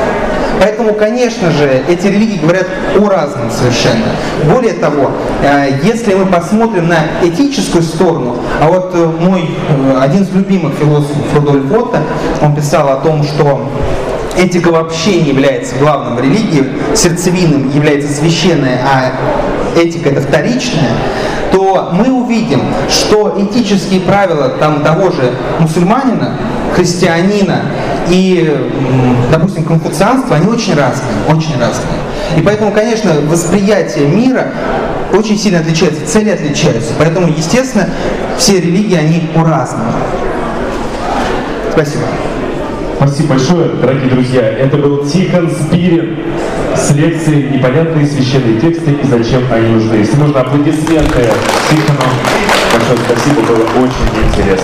Поэтому, 0.60 0.94
конечно 0.94 1.50
же, 1.50 1.82
эти 1.88 2.06
религии 2.06 2.38
говорят 2.38 2.66
о 2.96 3.08
разном 3.08 3.50
совершенно. 3.50 4.04
Более 4.50 4.74
того, 4.74 5.10
э, 5.42 5.80
если 5.82 6.14
мы 6.14 6.26
посмотрим 6.26 6.88
на 6.88 6.98
этическую 7.22 7.82
сторону, 7.82 8.36
а 8.60 8.68
вот 8.68 8.92
э, 8.94 9.06
мой 9.20 9.42
э, 9.42 9.98
один 10.00 10.22
из 10.22 10.30
любимых 10.30 10.74
философов 10.74 11.34
Рудольф 11.34 11.72
Отто, 11.72 12.02
он 12.42 12.54
писал 12.54 12.88
о 12.88 12.96
том, 12.96 13.22
что 13.24 13.68
этика 14.36 14.68
вообще 14.70 15.20
не 15.22 15.30
является 15.30 15.76
главным 15.76 16.16
в 16.16 16.20
религии, 16.20 16.64
сердцевиным 16.94 17.70
является 17.70 18.12
священная, 18.12 18.80
а 18.84 19.12
этика 19.76 20.10
это 20.10 20.20
вторичная, 20.20 20.90
то 21.52 21.90
мы 21.92 22.10
увидим, 22.12 22.62
что 22.88 23.34
этические 23.38 24.00
правила 24.00 24.50
там 24.60 24.82
того 24.82 25.10
же 25.10 25.32
мусульманина, 25.60 26.36
христианина 26.74 27.62
и, 28.08 28.54
допустим, 29.30 29.64
конфуцианства, 29.64 30.36
они 30.36 30.46
очень 30.46 30.74
разные, 30.74 31.14
очень 31.28 31.58
разные. 31.60 31.98
И 32.36 32.42
поэтому, 32.42 32.72
конечно, 32.72 33.12
восприятие 33.28 34.08
мира 34.08 34.48
очень 35.12 35.38
сильно 35.38 35.60
отличается, 35.60 36.00
цели 36.06 36.30
отличаются. 36.30 36.92
Поэтому, 36.98 37.28
естественно, 37.28 37.88
все 38.36 38.60
религии, 38.60 38.96
они 38.96 39.22
разные. 39.34 39.92
Спасибо. 41.72 42.04
Спасибо 42.96 43.28
большое, 43.30 43.68
дорогие 43.80 44.08
друзья. 44.10 44.42
Это 44.42 44.76
был 44.76 45.04
Тихон 45.04 45.50
Спирин 45.50 46.16
с 46.76 46.94
лекцией 46.94 47.50
«Непонятные 47.50 48.06
священные 48.06 48.60
тексты 48.60 48.92
и 48.92 49.06
зачем 49.06 49.42
они 49.50 49.68
нужны». 49.68 49.96
Если 49.96 50.16
можно, 50.16 50.40
аплодисменты 50.40 51.28
Тихону. 51.70 52.08
Большое 52.72 52.98
спасибо, 53.06 53.40
было 53.46 53.64
очень 53.84 54.28
интересно. 54.28 54.62